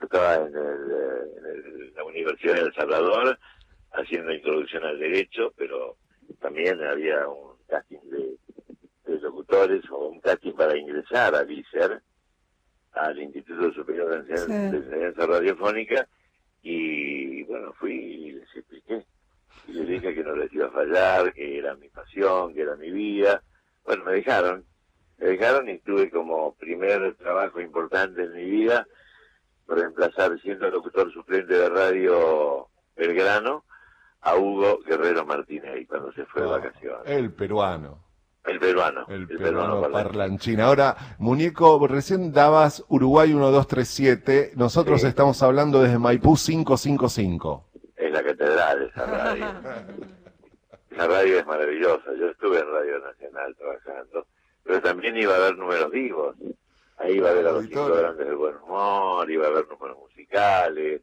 Yo 0.00 0.06
estaba 0.06 0.34
en, 0.36 0.54
el, 0.54 0.90
eh, 0.90 1.38
en 1.38 1.44
el- 1.46 1.94
la 1.94 2.04
Universidad 2.04 2.54
de 2.54 2.60
El 2.62 2.74
Salvador 2.74 3.38
haciendo 3.92 4.32
introducción 4.32 4.84
al 4.84 4.98
derecho, 4.98 5.52
pero 5.56 5.96
también 6.40 6.82
había 6.82 7.28
un 7.28 7.56
casting 7.68 8.00
de, 8.10 8.36
de 9.06 9.20
locutores 9.20 9.82
o 9.90 10.08
un 10.08 10.20
casting 10.20 10.52
para 10.54 10.76
ingresar 10.76 11.34
al 11.34 11.50
ISER, 11.50 12.02
al 12.92 13.18
Instituto 13.20 13.72
Superior 13.72 14.10
de 14.10 14.16
Enseñanza, 14.34 14.46
Sí. 14.46 14.70
de 14.72 14.76
Enseñanza 14.78 15.26
Radiofónica, 15.26 16.08
y 16.62 17.42
bueno, 17.44 17.72
fui 17.74 17.92
y 17.94 18.32
les 18.32 18.56
expliqué. 18.56 19.04
Y 19.68 19.72
les 19.72 19.88
dije 19.88 20.14
que 20.14 20.22
no 20.24 20.34
les 20.36 20.52
iba 20.52 20.66
a 20.66 20.70
fallar, 20.72 21.32
que 21.32 21.58
era 21.58 21.74
mi 21.76 21.88
pasión, 21.88 22.52
que 22.54 22.62
era 22.62 22.76
mi 22.76 22.90
vida. 22.90 23.42
Bueno, 23.84 24.04
me 24.04 24.12
dejaron. 24.12 24.64
Me 25.24 25.30
dejaron 25.30 25.66
y 25.70 25.78
tuve 25.78 26.10
como 26.10 26.52
primer 26.56 27.14
trabajo 27.14 27.58
importante 27.58 28.24
en 28.24 28.34
mi 28.34 28.44
vida 28.44 28.86
reemplazar 29.66 30.38
siendo 30.42 30.68
locutor 30.70 31.10
suplente 31.14 31.54
de 31.54 31.70
radio 31.70 32.68
Belgrano 32.94 33.64
a 34.20 34.36
Hugo 34.36 34.80
Guerrero 34.86 35.24
Martínez 35.24 35.86
cuando 35.88 36.12
se 36.12 36.26
fue 36.26 36.42
de 36.42 36.48
vacaciones. 36.48 37.00
El 37.06 37.32
peruano. 37.32 38.04
El 38.44 38.60
peruano. 38.60 39.06
El 39.08 39.26
peruano 39.26 39.42
peruano 39.42 39.80
parlante. 39.80 40.08
parlanchín. 40.10 40.60
Ahora, 40.60 40.94
Muñeco, 41.18 41.86
recién 41.88 42.30
dabas 42.30 42.84
Uruguay 42.88 43.28
1237. 43.28 44.52
Nosotros 44.56 45.00
Sí. 45.00 45.06
estamos 45.06 45.42
hablando 45.42 45.80
desde 45.82 45.98
Maipú 45.98 46.36
555. 46.36 47.64
Es 47.96 48.12
la 48.12 48.22
catedral 48.22 48.82
esa 48.82 49.06
radio. 49.06 49.46
Esa 50.90 51.06
radio 51.08 51.38
es 51.38 51.46
maravillosa. 51.46 52.12
Yo 52.20 52.28
estuve 52.28 52.58
en 52.60 52.66
Radio 52.70 52.98
Nacional 53.00 53.56
trabajando, 53.56 54.26
pero 54.64 54.80
también 54.80 55.16
iba 55.16 55.34
a 55.34 55.36
haber 55.36 55.56
números 55.56 55.90
vivos. 55.90 56.36
Ahí 56.96 57.14
iba 57.14 57.28
a 57.28 57.32
haber 57.32 57.46
a 57.46 57.52
los 57.52 57.64
cinco 57.64 57.86
grandes 57.86 58.26
del 58.26 58.36
buen 58.36 58.56
humor, 58.56 59.30
iba 59.30 59.46
a 59.46 59.50
haber 59.50 59.68
números 59.68 59.98
musicales, 59.98 61.02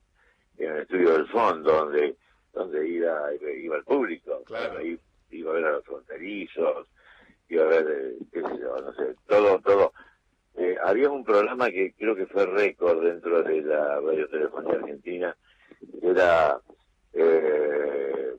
en 0.58 0.72
el 0.72 0.82
estudio 0.82 1.14
del 1.14 1.28
fondo, 1.28 1.72
donde 1.72 2.16
donde 2.54 2.88
iba, 2.88 3.34
iba 3.34 3.78
el 3.78 3.84
público. 3.84 4.44
Ahí 4.78 5.00
iba 5.32 5.52
a 5.52 5.54
ver 5.54 5.66
a 5.66 5.72
los 5.74 5.86
fronterizos, 5.86 6.88
iba 7.50 7.64
a 7.64 7.68
ver, 7.68 7.88
eh, 7.90 8.18
qué 8.32 8.42
sé 8.42 8.60
yo, 8.60 8.76
no 8.78 8.94
sé, 8.94 9.16
todo, 9.28 9.60
todo. 9.60 9.94
Eh, 10.56 10.76
había 10.84 11.10
un 11.10 11.24
programa 11.24 11.70
que 11.72 11.94
creo 11.94 12.16
que 12.16 12.26
fue 12.26 12.46
récord 12.46 13.04
dentro 13.04 13.42
de 13.42 13.62
la 13.62 14.02
radiotelefonía 14.02 14.74
argentina, 14.74 15.36
era 16.02 16.60
eh, 17.14 18.36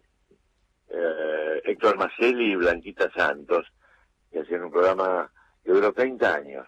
eh, 0.91 1.63
Héctor 1.65 1.97
Macelli 1.97 2.53
y 2.53 2.57
Blanquita 2.57 3.11
Santos, 3.13 3.67
que 4.33 4.41
hacían 4.41 4.65
un 4.65 4.71
programa 4.71 5.31
que 5.63 5.73
duró 5.73 5.93
30 5.93 6.35
años. 6.35 6.67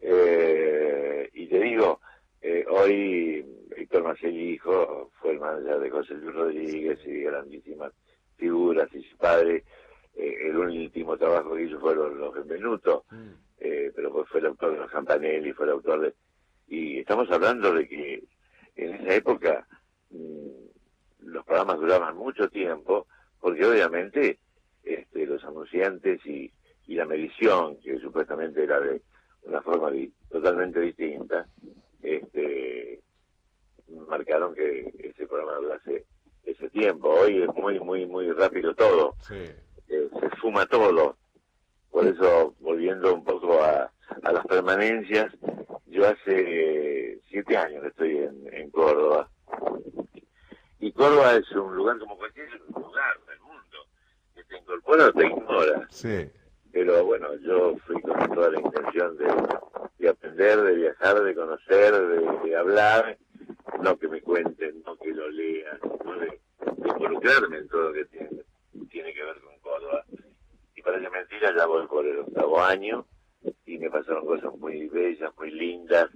Eh, 0.00 1.30
y 1.32 1.46
te 1.46 1.58
digo, 1.58 2.00
eh, 2.42 2.64
hoy 2.68 3.44
Héctor 3.76 4.04
Macelli, 4.04 4.50
hijo, 4.50 5.10
fue 5.20 5.32
el 5.32 5.40
manager 5.40 5.80
de 5.80 5.90
José 5.90 6.14
Luis 6.14 6.34
Rodríguez 6.34 6.98
y 7.06 7.22
grandísimas 7.22 7.92
figuras, 8.36 8.88
y 8.94 9.02
su 9.02 9.16
padre, 9.16 9.64
eh, 10.14 10.36
el 10.48 10.58
último 10.58 11.16
trabajo 11.16 11.54
que 11.54 11.62
hizo 11.62 11.80
fueron 11.80 12.18
los 12.18 12.34
Benvenuto, 12.34 13.04
eh, 13.58 13.90
pero 13.94 14.12
pues 14.12 14.28
fue 14.28 14.40
el 14.40 14.46
autor 14.46 14.72
de 14.72 14.78
los 14.80 14.90
Campanelli, 14.90 15.52
fue 15.52 15.66
el 15.66 15.72
autor 15.72 16.00
de... 16.00 16.14
Y 16.68 16.98
estamos 16.98 17.30
hablando 17.30 17.72
de 17.72 17.88
que 17.88 18.24
en 18.76 18.94
esa 18.94 19.14
época 19.14 19.66
mm, 20.10 21.26
los 21.26 21.44
programas 21.44 21.80
duraban 21.80 22.16
mucho 22.16 22.48
tiempo, 22.48 23.06
porque 23.40 23.64
obviamente 23.64 24.38
este, 24.82 25.26
los 25.26 25.42
anunciantes 25.44 26.24
y, 26.26 26.52
y 26.94 26.96
la 26.96 27.06
medición, 27.06 27.76
que 27.80 27.98
supuestamente 27.98 28.62
era 28.62 28.78
de 28.78 29.02
una 29.42 29.60
forma 29.62 29.90
di- 29.90 30.12
totalmente 30.30 30.78
distinta, 30.80 31.44
este, 32.00 33.00
marcaron 34.08 34.54
que 34.54 34.92
ese 35.00 35.26
programa 35.26 35.56
durase 35.56 36.06
ese 36.44 36.70
tiempo. 36.70 37.08
Hoy 37.10 37.42
es 37.42 37.48
muy, 37.56 37.80
muy, 37.80 38.06
muy 38.06 38.30
rápido 38.30 38.74
todo. 38.76 39.16
Eh, 39.88 40.08
se 40.20 40.28
fuma 40.40 40.66
todo. 40.66 41.16
Por 41.90 42.06
eso, 42.06 42.54
volviendo 42.60 43.12
un 43.12 43.24
poco 43.24 43.60
a, 43.62 43.90
a 44.22 44.32
las 44.32 44.46
permanencias, 44.46 45.32
yo 45.86 46.06
hace 46.08 47.20
siete 47.28 47.56
años 47.56 47.82
que 47.82 47.88
estoy 47.88 48.16
en, 48.18 48.48
en 48.54 48.70
Córdoba. 48.70 49.28
Y 50.78 50.92
Córdoba 50.92 51.34
es 51.34 51.50
un 51.52 51.74
lugar 51.74 51.98
como 51.98 52.16
cualquier 52.16 52.48
lugar 52.68 53.14
del 53.28 53.40
mundo. 53.40 53.78
Que 54.34 54.44
te 54.44 54.58
incorpora 54.58 55.06
o 55.08 55.12
te 55.12 55.26
ignora. 55.26 55.86
Sí. 55.90 56.30
Pero 56.84 57.02
bueno, 57.06 57.34
yo 57.36 57.78
fui 57.86 57.98
con 58.02 58.12
toda 58.34 58.50
la 58.50 58.60
intención 58.60 59.16
de, 59.16 59.24
de 60.00 60.08
aprender, 60.10 60.60
de 60.60 60.74
viajar, 60.74 61.18
de 61.22 61.34
conocer, 61.34 61.94
de, 61.94 62.56
hablar, 62.56 63.16
no 63.80 63.98
que 63.98 64.06
me 64.06 64.20
cuenten, 64.20 64.82
no 64.84 64.94
que 64.98 65.14
lo 65.14 65.30
lean, 65.30 65.78
no 66.04 66.18
de, 66.18 66.38
involucrarme 66.86 67.56
en 67.56 67.68
todo 67.68 67.88
lo 67.88 67.94
que 67.94 68.04
tiene, 68.04 69.14
que 69.14 69.24
ver 69.24 69.40
con 69.40 69.58
Córdoba. 69.62 70.04
Y 70.76 70.82
parece 70.82 71.08
mentira, 71.08 71.56
ya 71.56 71.64
voy 71.64 71.86
por 71.86 72.04
el 72.04 72.18
octavo 72.18 72.60
año 72.60 73.06
y 73.64 73.78
me 73.78 73.88
pasaron 73.88 74.26
cosas 74.26 74.54
muy 74.58 74.86
bellas, 74.88 75.32
muy 75.38 75.52
lindas 75.52 76.10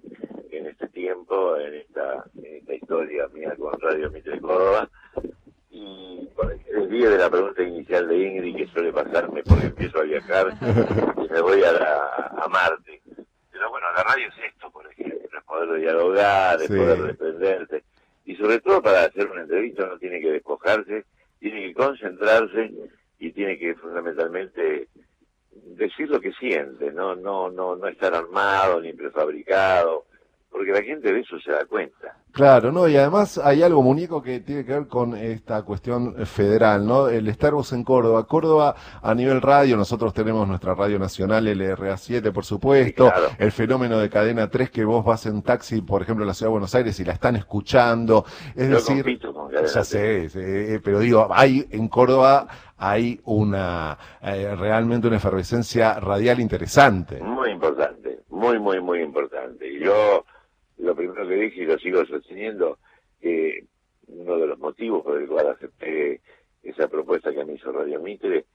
en 0.50 0.66
este 0.66 0.86
tiempo, 0.88 1.56
en 1.56 1.76
esta, 1.76 2.26
historia 2.70 3.26
mía 3.28 3.56
con 3.58 3.72
Radio 3.80 4.10
Mitre 4.10 4.38
Córdoba. 4.38 4.90
Y 5.70 6.28
por 6.36 6.52
el 6.52 6.60
el 6.76 6.90
día 6.90 7.10
de 7.10 7.18
la 7.18 7.30
pregunta 7.30 7.62
inicial 7.62 8.06
de 8.06 8.18
Ingrid, 8.18 8.56
que 8.56 8.66
suele 8.68 8.92
pasarme 8.92 9.40
empiezo 9.40 9.54
a 9.54 9.66
viajar 10.20 10.54
y 11.24 11.28
me 11.32 11.40
voy 11.40 11.62
a, 11.62 11.72
la- 11.72 12.32
a 12.42 12.48
Marte. 12.48 13.00
Pero 13.50 13.70
bueno, 13.70 13.86
la 13.96 14.02
radio 14.02 14.28
es 14.28 14.52
esto, 14.52 14.70
por 14.70 14.86
ejemplo, 14.90 15.18
es 15.38 15.44
poder 15.44 15.80
dialogar, 15.80 16.60
es 16.60 16.68
Sí. 16.68 16.76
poder 16.76 17.02
desprenderse. 17.02 17.84
Y 18.24 18.36
sobre 18.36 18.60
todo 18.60 18.82
para 18.82 19.04
hacer 19.04 19.26
una 19.30 19.42
entrevista 19.42 19.84
uno 19.84 19.98
tiene 19.98 20.20
que 20.20 20.32
despojarse, 20.32 21.04
tiene 21.40 21.62
que 21.68 21.74
concentrarse 21.74 22.72
y 23.18 23.32
tiene 23.32 23.58
que 23.58 23.74
fundamentalmente 23.76 24.88
decir 25.50 26.08
lo 26.10 26.20
que 26.20 26.32
siente, 26.32 26.92
no, 26.92 27.14
no, 27.16 27.50
no, 27.50 27.74
no 27.76 27.86
estar 27.88 28.14
armado 28.14 28.80
ni 28.80 28.92
prefabricado, 28.92 30.06
porque 30.58 30.72
la 30.72 30.82
gente 30.82 31.12
de 31.12 31.20
eso 31.20 31.38
se 31.38 31.52
da 31.52 31.64
cuenta. 31.66 32.16
Claro, 32.32 32.72
no, 32.72 32.88
y 32.88 32.96
además 32.96 33.38
hay 33.38 33.62
algo, 33.62 33.80
muñeco, 33.80 34.20
que 34.20 34.40
tiene 34.40 34.64
que 34.64 34.72
ver 34.72 34.88
con 34.88 35.14
esta 35.14 35.62
cuestión 35.62 36.26
federal, 36.26 36.84
¿no? 36.84 37.08
El 37.08 37.28
estar 37.28 37.52
vos 37.52 37.72
en 37.72 37.84
Córdoba. 37.84 38.26
Córdoba, 38.26 38.74
a 39.00 39.14
nivel 39.14 39.40
radio, 39.40 39.76
nosotros 39.76 40.12
tenemos 40.12 40.48
nuestra 40.48 40.74
radio 40.74 40.98
nacional, 40.98 41.46
LRA7, 41.46 42.32
por 42.32 42.44
supuesto, 42.44 43.12
el 43.38 43.52
fenómeno 43.52 44.00
de 44.00 44.10
cadena 44.10 44.50
3, 44.50 44.70
que 44.70 44.84
vos 44.84 45.04
vas 45.04 45.26
en 45.26 45.42
taxi, 45.42 45.80
por 45.80 46.02
ejemplo, 46.02 46.24
en 46.24 46.28
la 46.28 46.34
ciudad 46.34 46.48
de 46.48 46.54
Buenos 46.54 46.74
Aires 46.74 46.98
y 46.98 47.04
la 47.04 47.12
están 47.12 47.36
escuchando. 47.36 48.24
Es 48.56 48.68
Yo 48.68 48.74
decir, 48.74 49.20
con 49.32 49.50
Cadena 49.50 49.68
ya 49.68 49.84
sé, 49.84 50.28
sé, 50.28 50.80
pero 50.82 50.98
digo, 50.98 51.28
hay 51.30 51.68
en 51.70 51.86
Córdoba 51.86 52.48
hay 52.78 53.20
una 53.24 53.98
eh, 54.22 54.54
realmente 54.56 55.06
una 55.08 55.16
efervescencia 55.16 55.98
radial 56.00 56.40
interesante. 56.40 57.20
Muy 57.20 57.50
importante, 57.50 58.20
muy, 58.28 58.58
muy, 58.58 58.80
muy 58.80 59.02
importante. 59.02 59.68
Y 59.68 59.80
yo 59.84 60.24
lo 60.78 60.94
primero 60.94 61.26
que 61.26 61.34
dije 61.34 61.62
y 61.62 61.66
lo 61.66 61.78
sigo 61.78 62.04
sosteniendo, 62.06 62.78
que 63.20 63.64
uno 64.06 64.38
de 64.38 64.46
los 64.46 64.58
motivos 64.58 65.02
por 65.02 65.20
el 65.20 65.28
cual 65.28 65.48
acepté 65.48 66.20
esa 66.62 66.88
propuesta 66.88 67.32
que 67.32 67.44
me 67.44 67.54
hizo 67.54 67.72
Radio 67.72 68.00
Mitre 68.00 68.46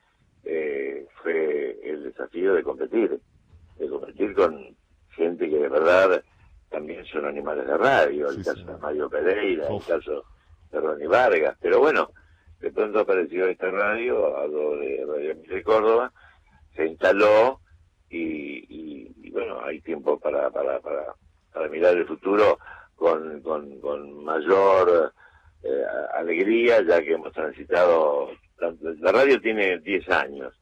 eh, 0.45 1.05
fue 1.21 1.79
el 1.83 2.03
desafío 2.03 2.53
de 2.53 2.63
competir, 2.63 3.19
de 3.77 3.89
competir 3.89 4.33
con 4.33 4.75
gente 5.15 5.49
que 5.49 5.57
de 5.57 5.69
verdad 5.69 6.23
también 6.69 7.05
son 7.05 7.25
animales 7.25 7.67
de 7.67 7.77
radio, 7.77 8.29
el 8.29 8.43
caso 8.43 8.65
de 8.65 8.77
Mario 8.77 9.09
Pereira, 9.09 9.67
el 9.67 9.83
caso 9.85 10.25
de 10.71 10.79
Ronnie 10.79 11.07
Vargas, 11.07 11.55
pero 11.61 11.79
bueno, 11.79 12.09
de 12.59 12.71
pronto 12.71 12.99
apareció 12.99 13.45
esta 13.47 13.69
radio, 13.69 14.35
hablo 14.37 14.77
de 14.77 15.05
Radio 15.05 15.35
Mitre 15.35 15.61
Córdoba, 15.63 16.11
se 16.75 16.87
instaló 16.87 17.59
y, 18.09 18.65
y- 18.73 19.13
y, 19.21 19.29
bueno, 19.31 19.61
hay 19.63 19.81
tiempo 19.81 20.19
para, 20.19 20.49
para, 20.51 20.79
para, 20.79 21.13
para 21.53 21.69
mirar 21.69 21.95
el 21.95 22.05
futuro 22.07 22.57
con, 22.95 23.41
con, 23.41 23.79
con 23.79 24.23
mayor 24.23 25.13
eh, 25.63 25.83
alegría, 26.15 26.81
ya 26.81 27.01
que 27.01 27.13
hemos 27.13 27.31
transitado, 27.31 28.29
tanto- 28.57 28.93
la 28.99 29.11
radio 29.11 29.39
tiene 29.39 29.79
10 29.79 30.09
años, 30.09 30.53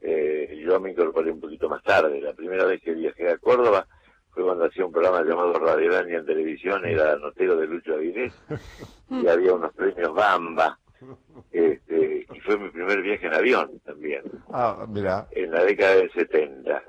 Eh, 0.00 0.62
yo 0.64 0.78
me 0.78 0.92
incorporé 0.92 1.28
un 1.32 1.40
poquito 1.40 1.68
más 1.68 1.82
tarde, 1.82 2.20
la 2.20 2.32
primera 2.32 2.64
vez 2.64 2.80
que 2.80 2.92
viajé 2.94 3.30
a 3.30 3.36
Córdoba 3.38 3.84
fue 4.30 4.44
cuando 4.44 4.66
hacía 4.66 4.86
un 4.86 4.92
programa 4.92 5.24
llamado 5.24 5.52
Radiolandia 5.54 6.18
en 6.18 6.24
televisión, 6.26 6.86
era 6.86 7.16
notero 7.16 7.56
de 7.56 7.66
Lucho 7.66 7.94
Avilés, 7.94 8.32
y 9.10 9.26
había 9.26 9.54
unos 9.54 9.74
premios 9.74 10.14
Bamba, 10.14 10.78
este, 11.50 12.26
y 12.32 12.40
fue 12.40 12.58
mi 12.58 12.68
primer 12.70 13.02
viaje 13.02 13.26
en 13.26 13.34
avión 13.34 13.80
también 13.84 14.22
Ah, 14.52 14.86
mira. 14.88 15.26
en 15.32 15.50
la 15.50 15.64
década 15.64 15.96
del 15.96 16.12
70. 16.12 16.82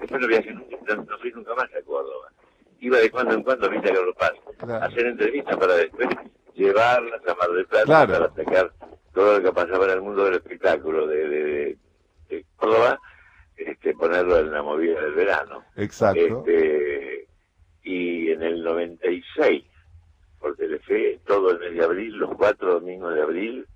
Después 0.00 0.20
no 0.20 0.26
viajé 0.26 0.52
nunca, 0.52 0.96
no 0.96 1.18
fui 1.18 1.30
nunca 1.32 1.54
más 1.54 1.70
a 1.74 1.82
Córdoba. 1.82 2.32
Iba 2.80 2.98
de 2.98 3.10
cuando 3.10 3.34
en 3.34 3.42
cuando 3.42 3.66
a 3.66 3.70
Villa 3.70 3.92
Carlos 3.92 4.14
Paz 4.18 4.32
a 4.68 4.84
hacer 4.86 5.06
entrevistas 5.06 5.56
para 5.56 5.74
después 5.74 6.08
llevarlas 6.54 7.20
a 7.26 7.34
Mar 7.34 7.50
del 7.50 7.66
Plata 7.66 7.84
Claro. 7.84 8.12
para 8.12 8.34
sacar 8.34 8.72
todo 9.12 9.38
lo 9.38 9.44
que 9.44 9.52
pasaba 9.52 9.84
en 9.86 9.90
el 9.92 10.00
mundo 10.02 10.24
del 10.24 10.34
espectáculo 10.34 11.06
de, 11.06 11.28
de, 11.28 11.44
de- 11.44 11.78
de 12.28 12.44
Córdoba, 12.56 13.00
este, 13.56 13.94
ponerlo 13.94 14.38
en 14.38 14.52
la 14.52 14.62
movida 14.62 15.00
del 15.00 15.14
verano. 15.14 15.64
Exacto. 15.76 16.44
Este, 16.46 17.26
y 17.82 18.30
en 18.30 18.42
el 18.42 18.62
96, 18.62 19.64
por 20.38 20.54
Telefe, 20.56 21.20
todo 21.26 21.50
el 21.52 21.58
mes 21.58 21.74
de 21.74 21.84
abril, 21.84 22.14
los 22.16 22.36
cuatro 22.36 22.74
domingos 22.74 23.14
de 23.14 23.22
abril, 23.22 23.66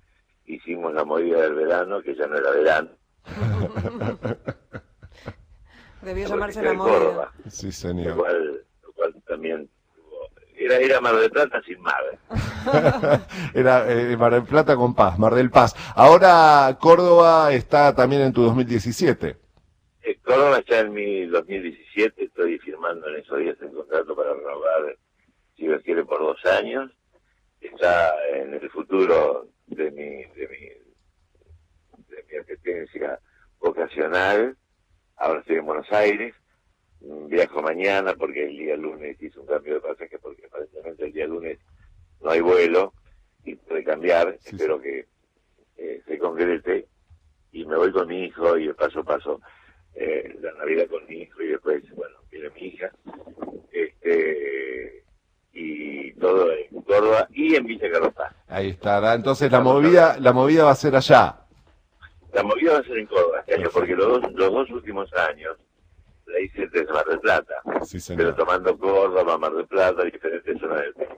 hicimos 0.45 0.93
la 0.93 1.03
movida 1.03 1.41
del 1.41 1.55
verano, 1.55 2.01
que 2.01 2.15
ya 2.15 2.27
no 2.27 2.37
era 2.37 2.51
verano. 2.51 2.89
Debió 6.01 6.23
la 6.25 6.29
llamarse 6.29 6.61
la 6.61 6.73
movida. 6.73 6.93
Córdoba, 6.99 7.31
Sí, 7.49 7.71
señor 7.71 8.15
lo 8.17 8.93
cual 8.93 9.15
también 9.27 9.69
tuvo- 9.95 10.29
era, 10.83 10.93
era 10.93 11.01
Mar 11.01 11.15
del 11.15 11.31
Plata 11.31 11.61
sin 11.63 11.81
mar. 11.81 12.03
Era 13.53 13.91
eh, 13.91 14.15
Mar 14.17 14.33
del 14.33 14.43
Plata 14.43 14.75
con 14.75 14.95
Paz, 14.95 15.19
Mar 15.19 15.35
del 15.35 15.49
Paz. 15.49 15.75
Ahora 15.95 16.77
Córdoba 16.79 17.53
está 17.53 17.93
también 17.93 18.21
en 18.21 18.33
tu 18.33 18.41
2017. 18.43 19.37
Eh, 20.03 20.19
Córdoba 20.23 20.59
está 20.59 20.79
en 20.79 20.93
mi 20.93 21.25
2017, 21.25 22.25
estoy 22.25 22.59
firmando 22.59 23.07
en 23.09 23.21
esos 23.21 23.39
días 23.39 23.57
el 23.61 23.71
contrato 23.71 24.15
para 24.15 24.33
renovar, 24.33 24.97
si 25.55 25.67
Dios 25.67 25.81
quiere, 25.83 26.03
por 26.05 26.19
dos 26.19 26.45
años. 26.45 26.91
Está 27.61 28.13
en 28.33 28.53
el 28.53 28.69
futuro 28.69 29.47
de 29.67 29.91
mi, 29.91 30.23
de 30.35 30.47
mi, 30.49 32.07
de 32.07 32.25
mi 32.29 32.37
apetencia 32.37 33.19
vocacional. 33.59 34.57
Ahora 35.17 35.39
estoy 35.39 35.57
en 35.57 35.65
Buenos 35.65 35.91
Aires. 35.91 36.35
Viajo 37.03 37.61
mañana 37.61 38.13
porque 38.13 38.45
el 38.45 38.57
día 38.57 38.77
lunes 38.77 39.21
hice 39.21 39.37
un 39.37 39.45
cambio 39.45 39.73
de 39.73 39.81
pasaje 39.81 40.17
porque 40.19 40.45
aparentemente 40.45 41.05
el 41.05 41.11
día 41.11 41.27
lunes 41.27 41.59
no 42.21 42.29
hay 42.29 42.39
vuelo 42.39 42.93
y 43.43 43.55
puede 43.55 43.83
cambiar. 43.83 44.37
Espero 44.45 44.79
que 44.81 45.05
eh, 45.77 46.01
se 46.07 46.17
concrete 46.17 46.87
y 47.51 47.65
me 47.65 47.75
voy 47.75 47.91
con 47.91 48.07
mi 48.07 48.25
hijo 48.25 48.57
y 48.57 48.67
de 48.67 48.73
paso 48.73 49.01
a 49.01 49.03
paso 49.03 49.41
eh, 49.95 50.33
la 50.41 50.53
Navidad 50.53 50.87
con 50.87 51.05
mi 51.05 51.23
hijo 51.23 51.41
y 51.41 51.47
después, 51.47 51.83
bueno, 51.93 52.15
viene 52.31 52.49
mi 52.51 52.67
hija. 52.67 52.89
Este, 53.71 55.03
y 55.51 56.13
todo 56.13 56.53
en 56.53 56.81
Córdoba 56.83 57.27
y 57.31 57.55
en 57.55 57.65
Villa 57.65 57.91
Carlos 57.91 58.13
Paz. 58.13 58.33
Ahí 58.47 58.69
estará. 58.69 59.13
Entonces 59.13 59.51
la 59.51 59.59
movida, 59.59 60.17
la 60.19 60.31
movida 60.31 60.63
va 60.63 60.71
a 60.71 60.75
ser 60.75 60.95
allá. 60.95 61.35
La 62.31 62.43
movida 62.43 62.73
va 62.73 62.79
a 62.79 62.83
ser 62.83 62.97
en 62.97 63.07
Córdoba 63.07 63.39
este 63.41 63.55
año 63.55 63.69
porque 63.73 63.93
los 63.93 64.21
dos, 64.21 64.33
los 64.33 64.51
dos 64.53 64.69
últimos 64.71 65.13
años 65.13 65.57
la 66.33 66.39
hice 66.41 66.67
desde 66.67 66.91
Mar 66.91 67.05
del 67.05 67.19
Plata. 67.19 67.55
Sí, 67.85 67.99
Pero 68.15 68.33
tomando 68.35 68.77
Córdoba, 68.77 69.37
Mar 69.37 69.53
del 69.53 69.67
Plata, 69.67 70.03
diferentes 70.03 70.59
zonas 70.59 70.81
del 70.81 70.93
país. 70.93 71.09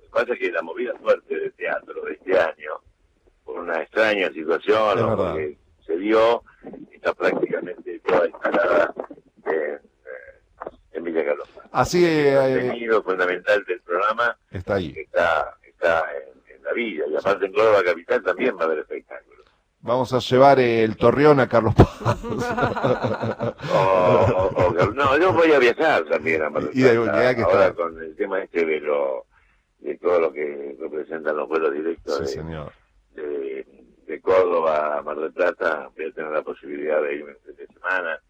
que 0.00 0.08
pasa 0.10 0.32
es 0.32 0.38
que 0.38 0.50
la 0.52 0.62
movida 0.62 0.94
fuerte 1.00 1.34
de 1.38 1.50
teatro 1.50 2.02
de 2.04 2.12
este 2.14 2.38
año, 2.38 2.72
por 3.44 3.58
una 3.60 3.82
extraña 3.82 4.30
situación, 4.32 4.98
Es 4.98 5.04
o 5.04 5.08
verdad. 5.16 5.34
que 5.36 5.58
se 5.86 5.96
dio, 5.98 6.42
está 6.92 7.12
prácticamente 7.14 7.98
toda 8.00 8.26
instalada 8.26 8.94
en, 9.46 9.52
eh, 9.54 9.80
en 10.92 11.04
Villa 11.04 11.24
Carlos. 11.24 11.48
Así 11.72 12.04
El 12.04 12.36
eh, 12.36 12.60
contenido 12.60 13.02
fundamental 13.02 13.64
del 13.64 13.80
programa 13.82 14.36
está 14.50 14.74
ahí. 14.74 14.94
está, 14.96 15.56
está 15.62 16.04
en, 16.16 16.56
en 16.56 16.62
la 16.64 16.72
villa, 16.72 17.04
y 17.08 17.16
aparte 17.16 17.46
en 17.46 17.52
Córdoba 17.52 17.82
Capital 17.84 18.22
también 18.22 18.56
va 18.56 18.62
a 18.62 18.64
haber 18.64 18.78
espectáculos. 18.80 19.39
Vamos 19.82 20.12
a 20.12 20.18
llevar 20.18 20.60
el 20.60 20.96
Torreón 20.96 21.40
a 21.40 21.48
Carlos 21.48 21.74
Paz. 21.74 22.22
O- 23.72 24.52
o- 24.54 24.66
o- 24.66 24.90
no, 24.92 25.18
yo 25.18 25.32
voy 25.32 25.52
a 25.52 25.58
viajar 25.58 26.04
también 26.04 26.42
a 26.42 26.50
Mar 26.50 26.64
del 26.64 26.78
Y 26.78 26.82
de- 26.82 27.00
Plata, 27.00 27.22
ya 27.22 27.34
que 27.34 27.42
ahora 27.42 27.66
está. 27.68 27.74
con 27.82 28.02
el 28.02 28.14
tema 28.16 28.42
este 28.42 28.64
de 28.66 28.80
lo 28.80 29.24
de 29.78 29.96
todo 29.96 30.20
lo 30.20 30.32
que 30.32 30.76
representan 30.78 31.36
los 31.38 31.48
vuelos 31.48 31.72
directos 31.72 32.16
Sí, 32.18 32.22
de, 32.24 32.28
señor. 32.28 32.72
de, 33.14 33.66
de 34.06 34.20
Córdoba 34.20 34.98
a 34.98 35.02
Mar 35.02 35.16
del 35.18 35.32
Plata, 35.32 35.88
voy 35.96 36.06
a 36.06 36.12
tener 36.12 36.30
la 36.30 36.42
posibilidad 36.42 37.00
de 37.02 37.14
irme 37.14 37.32
de 37.46 37.66
semana, 37.66 38.20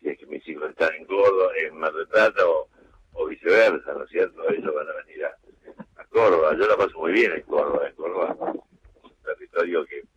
si 0.00 0.08
es 0.08 0.18
que 0.18 0.24
mis 0.26 0.48
hijos 0.48 0.70
están 0.70 0.94
en 0.94 1.04
Córdoba, 1.04 1.50
en 1.58 1.76
Mar 1.76 1.92
del 1.92 2.08
Plata 2.08 2.40
o, 2.48 2.68
o 3.12 3.26
viceversa, 3.26 3.92
¿no 3.92 4.04
es 4.04 4.10
cierto? 4.10 4.48
Ellos 4.48 4.74
van 4.74 4.88
a 4.88 5.04
venir 5.06 5.26
a, 5.26 6.00
a 6.00 6.04
Córdoba, 6.06 6.56
yo 6.58 6.66
la 6.66 6.76
paso 6.78 6.98
muy 6.98 7.12
bien 7.12 7.32
en 7.32 7.42
Córdoba, 7.42 7.86
en 7.86 7.94
Córdoba 7.94 8.34
es 8.40 9.04
un 9.04 9.12
territorio 9.22 9.84
que 9.84 9.96
la 10.00 10.08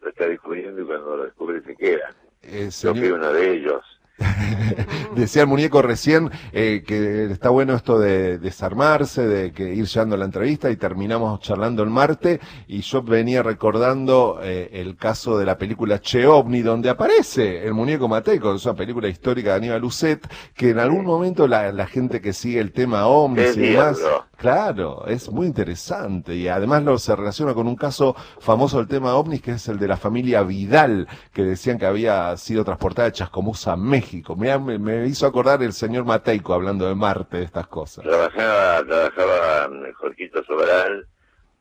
lo 0.00 0.08
está 0.08 0.26
descubriendo 0.26 0.80
y 0.80 0.84
cuando 0.84 1.16
lo 1.16 1.24
descubre 1.24 1.60
se 1.62 1.76
queda. 1.76 2.14
Eh, 2.42 2.64
Yo 2.66 2.70
señor- 2.70 2.98
fui 2.98 3.10
uno 3.10 3.32
de 3.32 3.50
ellos. 3.52 3.99
Decía 5.16 5.42
el 5.42 5.48
muñeco 5.48 5.82
recién 5.82 6.30
eh, 6.52 6.82
que 6.86 7.26
está 7.26 7.50
bueno 7.50 7.74
esto 7.74 7.98
de 7.98 8.38
desarmarse, 8.38 9.26
de 9.26 9.52
que 9.52 9.74
ir 9.74 9.86
llevando 9.86 10.16
la 10.16 10.24
entrevista 10.24 10.70
y 10.70 10.76
terminamos 10.76 11.40
charlando 11.40 11.82
el 11.82 11.90
martes. 11.90 12.40
Y 12.66 12.80
yo 12.82 13.02
venía 13.02 13.42
recordando 13.42 14.40
eh, 14.42 14.70
el 14.72 14.96
caso 14.96 15.38
de 15.38 15.46
la 15.46 15.58
película 15.58 16.00
Che 16.00 16.26
OVNI 16.26 16.62
donde 16.62 16.90
aparece 16.90 17.64
el 17.66 17.74
muñeco 17.74 18.08
Mateco, 18.08 18.54
es 18.54 18.64
una 18.64 18.74
película 18.74 19.08
histórica 19.08 19.50
de 19.50 19.56
Aníbal 19.56 19.80
Lucet, 19.80 20.26
que 20.54 20.70
en 20.70 20.78
algún 20.78 21.04
momento 21.04 21.48
la, 21.48 21.72
la 21.72 21.86
gente 21.86 22.20
que 22.20 22.32
sigue 22.32 22.60
el 22.60 22.72
tema 22.72 23.06
OVNI 23.06 23.42
Es 23.42 23.56
y 23.56 23.60
demás, 23.60 24.00
claro, 24.36 25.06
es 25.06 25.30
muy 25.30 25.46
interesante. 25.46 26.36
Y 26.36 26.48
además 26.48 26.82
lo 26.82 26.98
se 26.98 27.16
relaciona 27.16 27.54
con 27.54 27.66
un 27.66 27.76
caso 27.76 28.14
famoso 28.38 28.78
del 28.78 28.88
tema 28.88 29.14
OVNI 29.14 29.38
que 29.40 29.52
es 29.52 29.68
el 29.68 29.78
de 29.78 29.88
la 29.88 29.96
familia 29.96 30.42
Vidal, 30.42 31.08
que 31.32 31.42
decían 31.42 31.78
que 31.78 31.86
había 31.86 32.36
sido 32.36 32.64
transportada 32.64 33.08
de 33.08 33.12
Chascomús 33.12 33.66
a 33.66 33.76
México. 33.76 34.09
Mirá, 34.36 34.58
me, 34.58 34.78
me 34.78 35.06
hizo 35.06 35.26
acordar 35.26 35.62
el 35.62 35.72
señor 35.72 36.04
Mateico 36.04 36.52
hablando 36.54 36.86
de 36.86 36.94
Marte, 36.94 37.38
de 37.38 37.44
estas 37.44 37.66
cosas. 37.68 38.04
Trabajaba, 38.04 38.84
trabajaba 38.86 39.70
Jorquito 39.94 40.42
Sobral, 40.44 41.06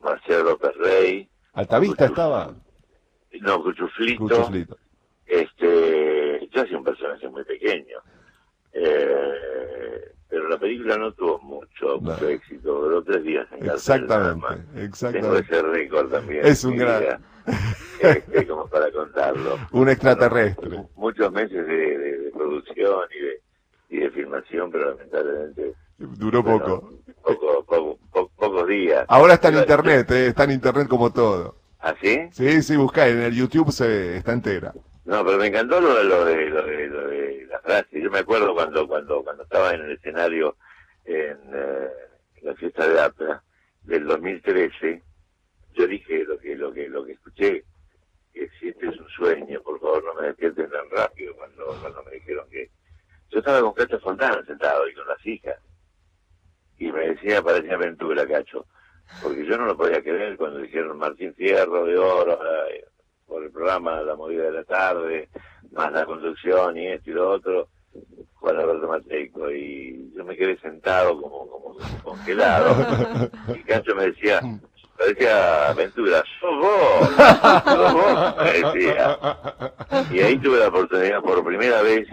Marcelo 0.01 0.43
López 0.51 0.71
Rey, 0.77 1.29
Altavista 1.53 2.05
estaba. 2.05 2.53
no, 3.41 3.63
Cuchuflito, 3.63 4.23
Cuchuflito. 4.23 4.77
este, 5.25 6.47
yo 6.51 6.61
hacía 6.61 6.77
un 6.77 6.83
personaje 6.83 7.27
muy 7.29 7.43
pequeño. 7.43 7.97
Eh, 8.73 10.11
pero 10.29 10.47
la 10.47 10.57
película 10.59 10.95
no 10.97 11.11
tuvo 11.13 11.39
mucho, 11.39 11.99
mucho 11.99 12.27
éxito, 12.29 12.71
duró 12.81 13.03
tres 13.03 13.23
días 13.23 13.47
en 13.51 13.65
más. 13.65 13.75
Exactamente, 13.75 14.47
Tengo 14.73 14.81
exactamente. 14.85 15.39
ese 15.39 15.61
récord 15.63 16.11
también. 16.11 16.45
Es 16.45 16.63
un 16.63 16.77
gran- 16.77 17.19
este, 18.01 18.47
como 18.47 18.67
para 18.67 18.91
contarlo. 18.91 19.57
Un 19.71 19.89
extraterrestre. 19.89 20.83
Muchos 20.95 21.31
meses 21.31 21.65
de, 21.67 21.97
de- 21.97 22.17
de 22.19 22.31
producción 22.31 23.01
y 23.17 23.23
de, 23.23 23.41
y 23.89 23.97
de 24.03 24.11
filmación, 24.11 24.71
pero 24.71 24.91
lamentablemente 24.91 25.73
Duró 25.97 26.43
poco. 26.43 26.93
poco, 27.23 27.65
poco, 27.65 27.99
po- 28.11 28.31
pocos 28.37 28.67
días. 28.67 29.05
Ahora 29.09 29.33
está 29.33 29.49
en 29.49 29.55
Pero- 29.55 29.63
internet, 29.63 30.11
eh, 30.11 30.27
está 30.27 30.43
en 30.45 30.51
internet 30.51 30.87
como 30.87 31.11
todo. 31.11 31.55
¿Ah, 31.81 31.93
sí? 32.01 32.19
Sí, 32.31 32.61
sí, 32.61 32.75
buscá, 32.77 33.07
en 33.07 33.21
el 33.21 33.33
YouTube 33.35 33.71
se 33.71 34.17
está 34.17 34.31
entera. 34.33 34.73
No, 35.05 35.25
pero 35.25 35.37
me 35.37 35.47
encantó 35.47 35.79
lo, 35.81 35.95
de- 35.95 36.03
lo 36.05 36.25
de, 36.25 36.45
lo 36.49 36.63
de, 36.65 36.87
lo 36.87 37.07
de 37.07 37.47
la 37.49 37.59
frase. 37.59 38.01
Yo 38.01 38.09
me 38.11 38.19
acuerdo 38.19 38.53
cuando, 38.53 38.87
cuando, 38.87 39.23
cuando 39.23 39.43
estaba 39.43 39.73
en 39.73 39.81
el 39.81 39.91
escenario 39.93 40.55
en, 41.05 41.37
eh, 41.53 41.87
en 42.37 42.47
la 42.47 42.53
fiesta 42.55 42.87
de 42.87 43.01
APRA 43.01 43.41
del 43.83 44.05
2013, 44.05 45.01
yo 45.73 45.87
dije 45.87 46.23
lo 46.25 46.37
que, 46.37 46.55
lo 46.55 46.73
que, 46.73 46.89
lo 46.89 47.05
que 47.05 47.13
escuché, 47.13 47.63
que 48.33 48.49
si 48.59 48.69
este 48.69 48.87
es 48.87 48.97
un 48.97 49.09
sueño, 49.09 49.61
por 49.61 49.79
favor 49.79 50.03
no 50.03 50.21
me 50.21 50.27
despierten 50.27 50.69
tan 50.69 50.89
rápido 50.89 51.35
cuando, 51.35 51.65
cuando 51.81 52.03
me 52.03 52.11
dijeron 52.11 52.49
que 52.49 52.69
yo 53.29 53.39
estaba 53.39 53.61
con 53.61 53.73
Cacho 53.73 53.99
Fontana 53.99 54.43
sentado 54.45 54.87
y 54.87 54.93
con 54.93 55.07
las 55.07 55.25
hijas. 55.25 55.57
Y 56.77 56.91
me 56.91 57.09
decía, 57.09 57.41
parecía 57.41 57.75
aventura, 57.75 58.25
Cacho. 58.25 58.65
Porque 59.21 59.45
yo 59.45 59.57
no 59.57 59.65
lo 59.65 59.77
podía 59.77 60.01
creer 60.01 60.37
cuando 60.37 60.59
dijeron 60.59 60.97
Martín 60.97 61.33
Fierro 61.35 61.85
de 61.85 61.97
Oro, 61.97 62.39
eh, 62.69 62.85
por 63.27 63.43
el 63.43 63.51
programa 63.51 64.01
La 64.01 64.15
Movida 64.15 64.43
de 64.43 64.51
la 64.51 64.63
Tarde, 64.63 65.29
más 65.71 65.91
la 65.91 66.05
conducción 66.05 66.77
y 66.77 66.87
esto 66.87 67.11
y 67.11 67.13
lo 67.13 67.29
otro, 67.29 67.69
Juan 68.35 68.57
Alberto 68.57 68.87
Mateico. 68.87 69.51
Y 69.51 70.11
yo 70.15 70.23
me 70.23 70.35
quedé 70.35 70.57
sentado 70.59 71.21
como, 71.21 71.47
como 71.47 71.77
congelado. 72.03 73.29
Y 73.55 73.63
Cacho 73.63 73.95
me 73.95 74.07
decía, 74.07 74.41
parecía 74.99 75.69
aventura, 75.69 76.23
sos 76.39 76.57
vos, 76.59 77.09
sos 77.63 77.93
vos, 77.93 78.35
me 78.37 78.51
decía. 78.51 79.17
Y 80.11 80.19
ahí 80.21 80.37
tuve 80.39 80.59
la 80.59 80.67
oportunidad 80.67 81.21
por 81.21 81.43
primera 81.43 81.81
vez 81.81 82.07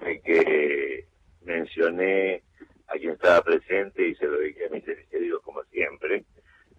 de 0.00 0.20
que 0.22 1.06
mencioné 1.42 2.42
a 2.88 2.94
quien 2.94 3.12
estaba 3.12 3.40
presente 3.42 4.08
y 4.08 4.14
se 4.16 4.26
lo 4.26 4.38
dediqué 4.38 4.66
a 4.66 4.70
mis 4.70 4.84
seres 4.84 5.06
queridos 5.08 5.40
como 5.42 5.62
siempre, 5.64 6.24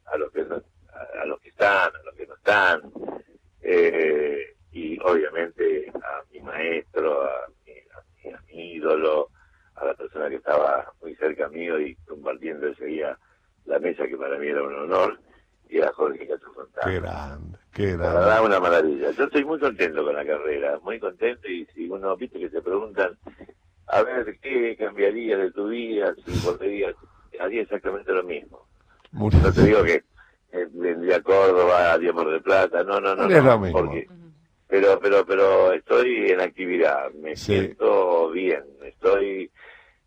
a 0.05 0.17
los 0.17 0.31
que 0.31 0.41
a 0.41 1.25
los 1.25 1.39
que 1.39 1.49
están, 1.49 1.89
a 1.95 2.03
los 2.03 2.15
que 2.15 2.27
no 2.27 2.35
están, 2.35 2.81
eh, 3.61 4.55
y 4.73 4.99
obviamente 5.01 5.91
a 5.95 6.21
mi 6.31 6.39
maestro, 6.41 7.23
a 7.23 7.47
mi, 7.65 7.71
a 7.71 8.01
mi- 8.27 8.33
a 8.33 8.41
mi 8.47 8.73
ídolo, 8.73 9.29
a 9.75 9.85
la 9.85 9.93
persona 9.93 10.29
que 10.29 10.35
estaba 10.35 10.91
muy 11.01 11.15
cerca 11.15 11.47
mío 11.49 11.79
y 11.79 11.95
compartiendo 12.07 12.67
ese 12.67 12.85
día 12.85 13.17
la 13.65 13.79
mesa 13.79 14.07
que 14.07 14.17
para 14.17 14.37
mí 14.37 14.47
era 14.47 14.63
un 14.63 14.73
honor, 14.73 15.19
y 15.69 15.81
a 15.81 15.91
Jorge 15.93 16.27
Fontana. 16.53 16.85
Qué 16.91 16.99
grande, 16.99 17.57
qué 17.73 17.87
La 17.97 18.13
verdad, 18.13 18.25
grande. 18.41 18.47
una 18.47 18.59
maravilla. 18.59 19.11
Yo 19.11 19.23
estoy 19.25 19.45
muy 19.45 19.59
contento 19.59 20.03
con 20.03 20.15
la 20.15 20.25
carrera, 20.25 20.79
muy 20.83 20.99
contento 20.99 21.47
y 21.47 21.65
si 21.73 21.89
uno, 21.89 22.15
viste 22.17 22.39
que 22.39 22.49
se 22.49 22.61
preguntan, 22.61 23.17
a 23.87 24.03
ver, 24.03 24.37
¿qué 24.41 24.75
cambiaría 24.77 25.37
de 25.37 25.51
tu 25.51 25.67
vida 25.69 26.13
si 26.25 26.31
volverías? 26.45 26.95
Haría 27.39 27.61
exactamente 27.61 28.11
lo 28.11 28.23
mismo. 28.23 28.67
Muy- 29.11 29.31
No 29.31 29.51
te 29.51 29.63
digo 29.63 29.83
que 29.83 30.03
eh, 30.53 30.67
vendría 30.71 31.17
a 31.17 31.21
Córdoba, 31.21 31.93
a 31.93 31.97
Diamor 31.97 32.29
de 32.31 32.41
Plata, 32.41 32.83
no, 32.83 32.99
no, 32.99 33.15
no. 33.15 33.27
No 33.29 33.35
es 33.35 33.43
no, 33.43 33.49
lo 33.51 33.59
mismo. 33.59 33.79
porque- 33.79 34.07
pero, 34.67 34.99
pero, 34.99 35.25
pero 35.25 35.71
estoy 35.73 36.31
en 36.31 36.39
actividad, 36.41 37.11
me 37.13 37.35
Sí. 37.35 37.53
siento 37.55 38.29
bien, 38.31 38.63
estoy 38.83 39.51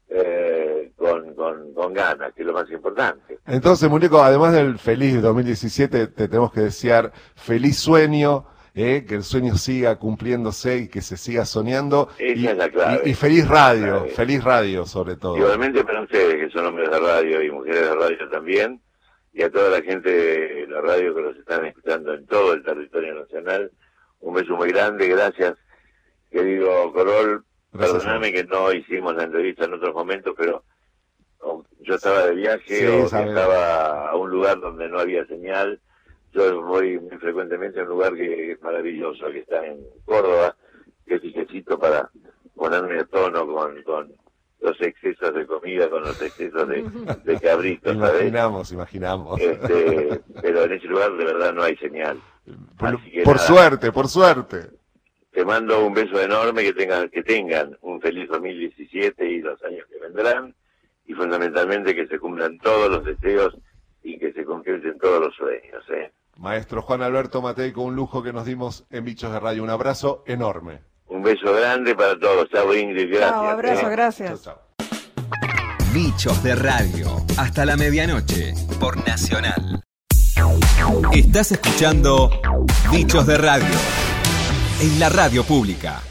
eh, 0.09 0.93
con, 0.97 1.35
con, 1.35 1.73
con 1.75 1.93
ganas, 1.95 2.33
que 2.35 2.43
es 2.43 2.47
lo 2.47 2.53
más 2.53 2.71
importante. 2.71 3.39
Entonces, 3.47 3.89
muñeco, 3.91 4.23
además 4.23 4.53
del 4.53 4.79
feliz 4.79 5.21
2017, 5.23 6.07
te 6.09 6.29
tenemos 6.29 6.53
que 6.53 6.61
desear 6.61 7.13
feliz 7.35 7.79
sueño, 7.79 8.47
eh, 8.75 9.05
que 9.07 9.15
el 9.17 9.23
sueño 9.23 9.57
siga 9.57 9.97
cumpliéndose 9.99 10.79
y 10.79 10.89
que 10.89 11.01
se 11.01 11.17
siga 11.17 11.45
soñando. 11.45 12.09
Esa 12.19 12.39
y, 12.41 12.47
es 12.47 12.57
la 12.57 12.69
clave. 12.71 13.03
y- 13.05 13.11
y 13.11 13.15
feliz 13.15 13.47
radio, 13.49 13.83
clave. 13.99 14.09
feliz 14.11 14.45
radio 14.45 14.87
sobre 14.87 15.17
todo. 15.17 15.37
Igualmente 15.37 15.85
para 15.85 16.03
ustedes, 16.03 16.35
que 16.37 16.51
son 16.51 16.67
hombres 16.67 16.91
de 16.91 16.99
radio 16.99 17.43
y 17.43 17.51
mujeres 17.51 17.81
de 17.89 17.95
radio 17.95 18.29
también, 18.31 18.81
y 19.33 19.43
a 19.43 19.51
toda 19.51 19.69
la 19.71 19.83
gente 19.83 20.11
de 20.11 20.67
la 20.69 20.81
radio 20.81 21.15
que 21.15 21.23
los 21.23 21.37
están 21.37 21.65
escuchando 21.67 22.15
en 22.15 22.27
todo 22.27 22.53
el 22.53 22.63
territorio 22.65 23.15
nacional, 23.15 23.71
un 24.21 24.35
beso 24.35 24.57
muy 24.57 24.71
grande, 24.71 25.09
gracias, 25.09 25.55
querido 26.31 26.93
Corol. 26.93 27.45
Gracias, 27.75 28.05
Perdóname 28.05 28.33
que 28.33 28.45
no 28.45 28.73
hicimos 28.73 29.17
la 29.17 29.25
entrevista 29.25 29.65
en 29.65 29.75
otros 29.75 29.95
momentos, 29.95 30.35
pero 30.37 30.63
yo 31.81 31.95
estaba 31.97 32.27
de 32.27 32.35
viaje 32.35 32.79
Sí, 32.79 32.87
o 32.87 33.05
estaba 33.05 34.11
a 34.11 34.17
un 34.17 34.31
lugar 34.31 34.61
donde 34.61 34.89
no 34.89 35.01
había 35.01 35.27
señal. 35.27 35.81
Yo 36.33 36.63
voy 36.63 36.99
muy 36.99 37.19
frecuentemente 37.19 37.81
a 37.81 37.83
un 37.83 37.91
lugar 37.91 38.15
que 38.15 38.53
es 38.53 38.63
maravilloso, 38.63 39.27
que 39.31 39.41
está 39.41 39.65
en 39.67 39.81
Córdoba, 40.05 40.57
que 41.07 41.17
es 41.17 41.79
para 41.79 42.11
ponerme 42.55 43.01
a 43.01 43.05
tono 43.05 43.47
con, 43.47 43.83
con 43.83 44.13
los 44.61 44.81
excesos 44.81 45.35
de 45.35 45.47
comida, 45.47 45.91
con 45.91 46.03
los 46.03 46.21
excesos 46.23 46.69
de, 46.69 46.83
de 47.25 47.41
cabrito, 47.43 47.93
¿sabes? 47.93 48.23
Imaginamos, 48.23 48.73
imaginamos. 48.73 49.41
Este, 49.41 50.21
pero 50.41 50.65
en 50.65 50.73
ese 50.73 50.87
lugar 50.87 51.13
de 51.17 51.25
verdad 51.25 51.53
no 51.53 51.63
hay 51.63 51.77
señal. 51.77 52.21
por 53.25 53.39
suerte, 53.39 53.93
por 53.93 54.09
suerte. 54.09 54.71
Te 55.35 55.45
mando 55.45 55.85
un 55.85 55.93
beso 55.93 56.21
enorme, 56.21 56.63
que 56.63 56.73
tengan, 56.73 57.09
que 57.09 57.25
tengan 57.25 57.77
un 57.83 58.01
feliz 58.01 58.29
2017 58.29 59.29
y 59.29 59.41
los 59.41 59.61
años 59.65 59.85
que 59.91 59.99
vendrán, 59.99 60.55
y 61.07 61.13
fundamentalmente 61.13 61.93
que 61.93 62.07
se 62.07 62.21
cumplan 62.21 62.57
todos 62.59 62.89
los 62.89 63.05
deseos 63.05 63.53
y 64.05 64.17
que 64.17 64.33
se 64.33 64.45
concreten 64.45 64.97
todos 64.99 65.21
los 65.21 65.35
sueños. 65.35 65.83
¿eh? 65.91 66.13
Maestro 66.37 66.83
Juan 66.83 67.03
Alberto 67.03 67.43
Mateico, 67.43 67.83
un 67.83 67.97
lujo 67.97 68.23
que 68.23 68.33
nos 68.33 68.47
dimos 68.47 68.87
en 68.91 69.05
Bichos 69.05 69.33
de 69.33 69.41
Radio. 69.41 69.65
Un 69.65 69.71
abrazo 69.71 70.23
enorme. 70.25 70.83
Un 71.09 71.25
beso 71.25 71.53
grande 71.53 71.97
para 71.97 72.17
todos. 72.17 72.49
Chao 72.51 72.73
Ingrid, 72.73 73.09
gracias. 73.09 73.31
Chao, 73.33 73.49
abrazo, 73.49 73.87
¿eh? 73.89 73.91
gracias. 73.91 74.43
Chao, 74.45 74.55
chao. 74.55 74.87
Bichos 75.93 76.45
de 76.45 76.55
Radio. 76.55 77.09
Hasta 77.39 77.65
la 77.65 77.77
medianoche 77.77 78.55
por 78.79 78.97
Nacional. 79.05 79.83
Estás 81.13 81.51
escuchando 81.51 82.31
Bichos 82.93 83.27
de 83.27 83.37
Radio 83.37 84.14
en 84.81 84.99
la 84.99 85.09
radio 85.09 85.45
pública. 85.45 86.03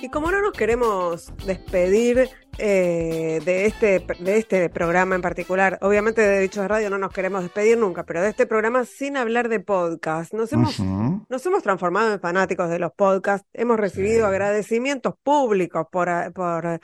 Y 0.00 0.08
como 0.08 0.30
no 0.30 0.40
nos 0.40 0.52
queremos 0.52 1.32
despedir 1.44 2.30
eh, 2.58 3.40
de, 3.44 3.66
este, 3.66 4.06
de 4.20 4.38
este 4.38 4.70
programa 4.70 5.16
en 5.16 5.22
particular, 5.22 5.78
obviamente 5.82 6.22
de 6.22 6.40
Dichos 6.40 6.62
de 6.62 6.68
Radio 6.68 6.90
no 6.90 6.98
nos 6.98 7.12
queremos 7.12 7.42
despedir 7.42 7.76
nunca, 7.76 8.04
pero 8.04 8.22
de 8.22 8.28
este 8.28 8.46
programa 8.46 8.84
sin 8.84 9.16
hablar 9.16 9.48
de 9.48 9.60
podcast. 9.60 10.32
Nos 10.32 10.52
hemos, 10.52 10.78
nos 10.80 11.46
hemos 11.46 11.62
transformado 11.62 12.12
en 12.12 12.20
fanáticos 12.20 12.70
de 12.70 12.78
los 12.78 12.92
podcasts, 12.92 13.48
hemos 13.52 13.78
recibido 13.78 14.26
agradecimientos 14.26 15.14
públicos 15.22 15.86
por, 15.90 16.08
por, 16.32 16.80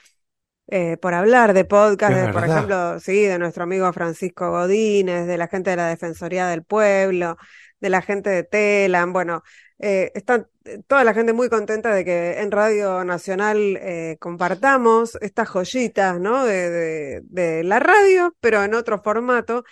eh, 0.68 0.96
por 0.98 1.14
hablar 1.14 1.52
de 1.54 1.64
podcast, 1.64 2.14
de, 2.16 2.28
por 2.28 2.44
ejemplo, 2.44 2.98
sí, 3.00 3.22
de 3.24 3.38
nuestro 3.38 3.64
amigo 3.64 3.92
Francisco 3.92 4.50
Godínez, 4.50 5.26
de 5.26 5.36
la 5.38 5.48
gente 5.48 5.70
de 5.70 5.76
la 5.76 5.88
Defensoría 5.88 6.46
del 6.48 6.64
Pueblo, 6.64 7.36
de 7.80 7.90
la 7.90 8.02
gente 8.02 8.30
de 8.30 8.44
Telam, 8.44 9.12
bueno, 9.12 9.42
eh, 9.78 10.12
está 10.14 10.48
toda 10.86 11.02
la 11.04 11.12
gente 11.14 11.32
muy 11.32 11.48
contenta 11.48 11.92
de 11.94 12.04
que 12.04 12.40
en 12.40 12.50
Radio 12.52 13.04
Nacional 13.04 13.76
eh, 13.80 14.16
compartamos 14.20 15.18
estas 15.20 15.48
joyitas, 15.48 16.20
¿no? 16.20 16.44
De, 16.44 16.70
de- 16.70 17.20
de 17.24 17.64
la 17.64 17.80
radio, 17.80 18.36
pero 18.40 18.62
en 18.62 18.74
otro 18.74 19.02
formato. 19.02 19.64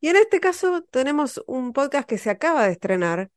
Y 0.00 0.08
en 0.08 0.16
este 0.16 0.40
caso 0.40 0.82
tenemos 0.90 1.42
un 1.46 1.72
podcast 1.72 2.08
que 2.08 2.18
se 2.18 2.30
acaba 2.30 2.66
de 2.66 2.72
estrenar, 2.72 3.30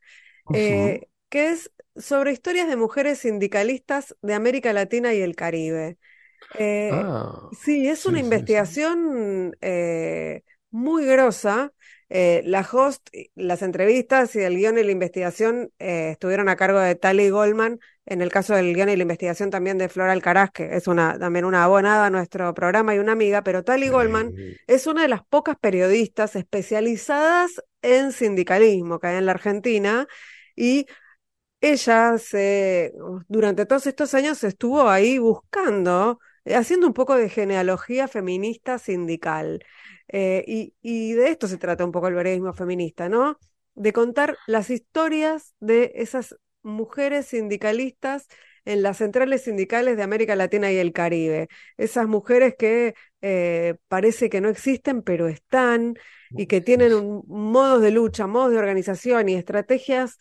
eh, 0.52 1.08
que 1.30 1.50
es 1.52 1.72
sobre 1.96 2.32
historias 2.32 2.68
de 2.68 2.78
mujeres 2.78 3.20
sindicalistas 3.20 4.16
de 4.22 4.34
América 4.34 4.74
Latina 4.74 5.14
y 5.14 5.22
el 5.22 5.36
Caribe. 5.36 5.98
Eh, 6.58 6.90
Ah, 6.94 7.50
Sí, 7.52 7.88
es 7.88 8.06
una 8.06 8.20
investigación 8.20 9.56
eh, 9.62 10.44
muy 10.72 11.06
grosa. 11.06 11.72
Eh, 12.10 12.42
la 12.46 12.68
host, 12.70 13.08
las 13.36 13.62
entrevistas 13.62 14.36
y 14.36 14.40
el 14.42 14.58
guion 14.58 14.78
y 14.78 14.84
la 14.84 14.92
investigación 14.92 15.72
eh, 15.80 16.10
estuvieron 16.12 16.50
a 16.50 16.56
cargo 16.58 16.80
de 16.80 16.96
Tali 16.96 17.30
Goldman. 17.30 17.80
En 18.06 18.22
el 18.22 18.32
caso 18.32 18.54
del 18.56 18.74
guion 18.76 18.90
y 18.90 18.96
la 18.98 19.04
investigación 19.04 19.50
también 19.50 19.78
de 19.78 19.88
Flora 19.88 20.12
Alcaraz, 20.12 20.52
que 20.52 20.76
es 20.76 20.88
una, 20.88 21.18
también 21.20 21.46
una 21.46 21.64
abonada 21.64 22.08
a 22.08 22.10
nuestro 22.10 22.54
programa 22.54 22.96
y 22.96 23.00
una 23.00 23.14
amiga, 23.14 23.44
pero 23.44 23.64
Tali 23.64 23.88
Goldman 23.90 24.34
es 24.68 24.88
una 24.88 25.04
de 25.04 25.08
las 25.08 25.24
pocas 25.26 25.56
periodistas 25.58 26.36
especializadas 26.36 27.62
en 27.82 28.12
sindicalismo 28.12 29.00
que 29.00 29.08
hay 29.08 29.18
en 29.18 29.26
la 29.26 29.32
Argentina 29.34 30.08
y 30.56 30.86
ella 31.62 32.18
se, 32.18 32.94
durante 33.28 33.66
todos 33.66 33.88
estos 33.88 34.14
años 34.14 34.44
estuvo 34.44 34.90
ahí 34.90 35.18
buscando, 35.20 36.20
eh, 36.20 36.30
haciendo 36.46 36.88
un 36.88 36.94
poco 36.94 37.16
de 37.16 37.30
genealogía 37.30 38.08
feminista 38.08 38.78
sindical. 38.80 39.64
Eh, 40.08 40.44
y, 40.48 40.74
y 40.82 41.14
de 41.14 41.30
esto 41.30 41.48
se 41.48 41.58
trata 41.58 41.86
un 41.86 41.92
poco 41.92 42.08
el 42.08 42.16
periodismo 42.16 42.54
feminista, 42.54 43.10
¿no? 43.10 43.38
De 43.76 43.94
contar 43.94 44.38
las 44.48 44.70
historias 44.70 45.56
de 45.60 45.92
esas 45.96 46.36
mujeres 46.64 47.28
sindicalistas 47.28 48.28
en 48.66 48.84
las 48.84 48.98
centrales 48.98 49.44
sindicales 49.44 49.98
de 49.98 50.04
América 50.04 50.36
Latina 50.36 50.72
y 50.72 50.78
el 50.78 50.94
Caribe. 50.94 51.48
Esas 51.78 52.08
mujeres 52.08 52.56
que 52.58 52.94
eh, 53.22 53.76
parece 53.88 54.30
que 54.30 54.42
no 54.42 54.50
existen, 54.50 55.02
pero 55.02 55.28
están 55.28 55.96
y 56.32 56.46
que 56.48 56.62
tienen 56.62 56.94
un, 56.94 57.24
modos 57.28 57.82
de 57.82 57.92
lucha, 57.92 58.28
modos 58.28 58.52
de 58.52 58.60
organización 58.60 59.30
y 59.30 59.36
estrategias 59.36 60.18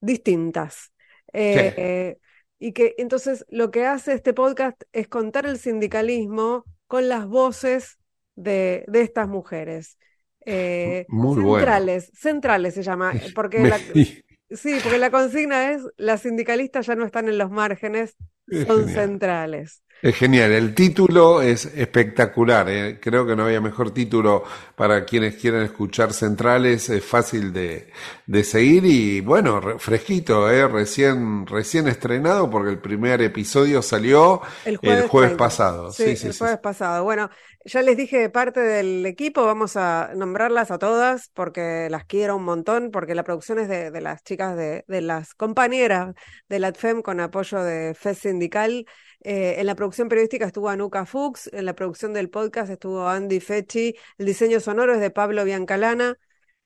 distintas. 0.00 0.92
Eh, 1.32 2.16
Sí. 2.16 2.31
Y 2.62 2.72
que 2.72 2.94
entonces 2.98 3.44
lo 3.48 3.70
que 3.70 3.86
hace 3.86 4.12
este 4.14 4.34
podcast 4.34 4.82
es 4.92 5.08
contar 5.08 5.46
el 5.46 5.58
sindicalismo 5.58 6.64
con 6.86 7.08
las 7.08 7.26
voces 7.26 7.98
de, 8.36 8.84
de 8.88 9.02
estas 9.02 9.28
mujeres. 9.28 9.98
Eh, 10.46 11.06
Muy 11.08 11.40
bueno. 11.40 11.54
centrales, 11.56 12.10
centrales 12.14 12.74
se 12.74 12.82
llama, 12.82 13.12
porque 13.34 13.60
Me- 13.60 13.68
la, 13.68 13.78
sí, 14.50 14.78
porque 14.82 14.98
la 14.98 15.10
consigna 15.10 15.72
es 15.72 15.82
las 15.96 16.22
sindicalistas 16.22 16.86
ya 16.86 16.94
no 16.94 17.04
están 17.06 17.28
en 17.28 17.38
los 17.38 17.50
márgenes, 17.50 18.16
Es 18.48 18.66
son 18.66 18.88
centrales. 18.88 19.82
Es 20.02 20.16
genial, 20.16 20.50
el 20.50 20.74
título 20.74 21.40
es 21.42 21.64
espectacular, 21.66 22.68
¿eh? 22.68 22.98
Creo 23.00 23.24
que 23.24 23.36
no 23.36 23.44
había 23.44 23.60
mejor 23.60 23.92
título 23.92 24.42
para 24.74 25.04
quienes 25.04 25.36
quieren 25.36 25.62
escuchar 25.62 26.12
centrales, 26.12 26.88
es 26.90 27.04
fácil 27.04 27.52
de, 27.52 27.88
de 28.26 28.42
seguir 28.42 28.84
y 28.84 29.20
bueno, 29.20 29.60
re- 29.60 29.78
fresquito, 29.78 30.50
¿eh? 30.50 30.66
Recién, 30.66 31.46
recién 31.46 31.86
estrenado 31.86 32.50
porque 32.50 32.70
el 32.70 32.80
primer 32.80 33.22
episodio 33.22 33.80
salió 33.80 34.40
El 34.64 34.76
el 34.80 35.02
jueves 35.02 35.06
jueves 35.06 35.34
30. 35.34 35.36
pasado. 35.36 35.92
Sí, 35.92 36.16
Sí, 36.16 36.16
sí, 36.16 36.32
el 36.32 36.34
sí. 36.34 36.38
jueves 36.38 36.58
pasado. 36.60 37.02
Bueno, 37.04 37.30
ya 37.64 37.82
les 37.82 37.96
dije 37.96 38.18
de 38.18 38.30
parte 38.30 38.60
del 38.60 39.04
equipo, 39.06 39.44
vamos 39.44 39.76
a 39.76 40.12
nombrarlas 40.14 40.70
a 40.70 40.78
todas 40.78 41.30
porque 41.34 41.88
las 41.90 42.04
quiero 42.04 42.36
un 42.36 42.44
montón, 42.44 42.90
porque 42.92 43.14
la 43.16 43.24
producción 43.24 43.58
es 43.58 43.68
de, 43.68 43.90
de 43.90 44.00
las 44.00 44.22
chicas, 44.22 44.56
de, 44.56 44.84
de 44.86 45.00
las 45.02 45.34
compañeras 45.34 46.14
de 46.48 46.60
la 46.60 46.68
ATFEM 46.68 47.02
con 47.02 47.18
apoyo 47.20 47.62
de 47.64 47.90
FES 47.90 48.18
Sindical. 48.18 48.86
Eh, 49.24 49.60
en 49.60 49.66
la 49.66 49.76
producción 49.76 50.08
periodística 50.08 50.46
estuvo 50.46 50.68
Anuka 50.68 51.06
Fuchs, 51.06 51.48
en 51.52 51.64
la 51.64 51.74
producción 51.74 52.12
del 52.12 52.28
podcast 52.28 52.70
estuvo 52.70 53.08
Andy 53.08 53.38
Fechi, 53.38 53.94
el 54.18 54.26
diseño 54.26 54.58
sonoro 54.58 54.94
es 54.94 55.00
de 55.00 55.10
Pablo 55.10 55.44
Biancalana. 55.44 56.16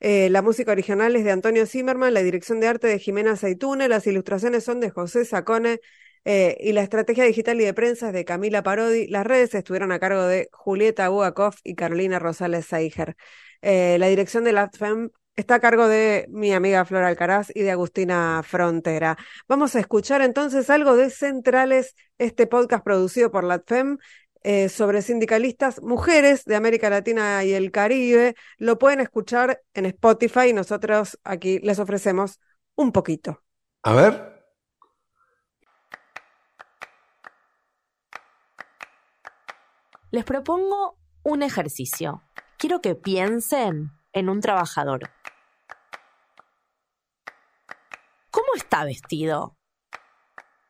Eh, 0.01 0.31
la 0.31 0.43
música 0.43 0.73
original 0.73 1.17
es 1.17 1.25
de 1.25 1.33
Antonio 1.33 1.67
Zimmerman, 1.67 2.15
la 2.15 2.23
dirección 2.23 2.61
de 2.61 2.69
arte 2.69 2.87
de 2.87 2.99
Jimena 2.99 3.37
Zaitune, 3.37 3.89
las 3.89 4.07
ilustraciones 4.07 4.65
son 4.65 4.81
de 4.81 4.91
José 4.91 5.25
Sacone 5.27 5.81
eh, 6.25 6.57
y 6.61 6.73
la 6.73 6.83
estrategia 6.83 7.25
digital 7.25 7.61
y 7.61 7.65
de 7.65 7.75
prensa 7.75 8.09
es 8.09 8.13
de 8.15 8.25
Camila 8.25 8.63
Parodi. 8.63 9.07
Las 9.09 9.27
redes 9.27 9.55
estuvieron 9.55 9.93
a 9.93 9.99
cargo 9.99 10.27
de 10.27 10.49
Julieta 10.53 11.09
Bugakov 11.11 11.55
y 11.63 11.75
Carolina 11.75 12.19
Rosales 12.19 12.67
Seiger. 12.67 13.17
La 13.63 14.07
dirección 14.07 14.45
de 14.45 14.53
la 14.53 14.71
FEM 14.71 15.11
está 15.37 15.57
a 15.57 15.61
cargo 15.61 15.87
de 15.87 16.27
mi 16.31 16.53
amiga 16.53 16.85
Flora 16.85 17.09
Alcaraz 17.09 17.53
y 17.55 17.63
de 17.63 17.71
Agustina 17.71 18.43
Frontera. 18.43 19.17
Vamos 19.49 19.77
a 19.77 19.81
escuchar 19.81 20.23
entonces 20.23 20.71
algo 20.71 20.97
de 20.97 21.11
Centrales, 21.11 21.95
este 22.19 22.47
podcast 22.47 22.83
producido 22.83 23.31
por 23.31 23.45
la 23.45 23.63
FEM 23.65 23.99
eh, 24.43 24.69
sobre 24.69 25.03
sindicalistas 25.03 25.83
mujeres 25.83 26.45
de 26.45 26.57
América 26.57 26.89
Latina 26.89 27.45
y 27.45 27.53
el 27.53 27.71
Caribe. 27.71 28.35
Lo 28.57 28.79
pueden 28.79 29.01
escuchar 29.01 29.63
en 29.75 29.87
Spotify 29.87 30.49
y 30.49 30.53
nosotros 30.53 31.19
aquí 31.23 31.59
les 31.61 31.79
ofrecemos 31.79 32.41
un 32.75 32.93
poquito. 32.93 33.43
A 33.83 33.93
ver. 33.93 34.37
Les 40.11 40.25
propongo 40.25 40.97
un 41.25 41.43
ejercicio. 41.43 42.23
Quiero 42.57 42.81
que 42.81 42.95
piensen 42.95 43.91
en 44.13 44.29
un 44.31 44.41
trabajador. 44.41 45.11
¿Cómo 48.47 48.55
está 48.57 48.85
vestido? 48.85 49.57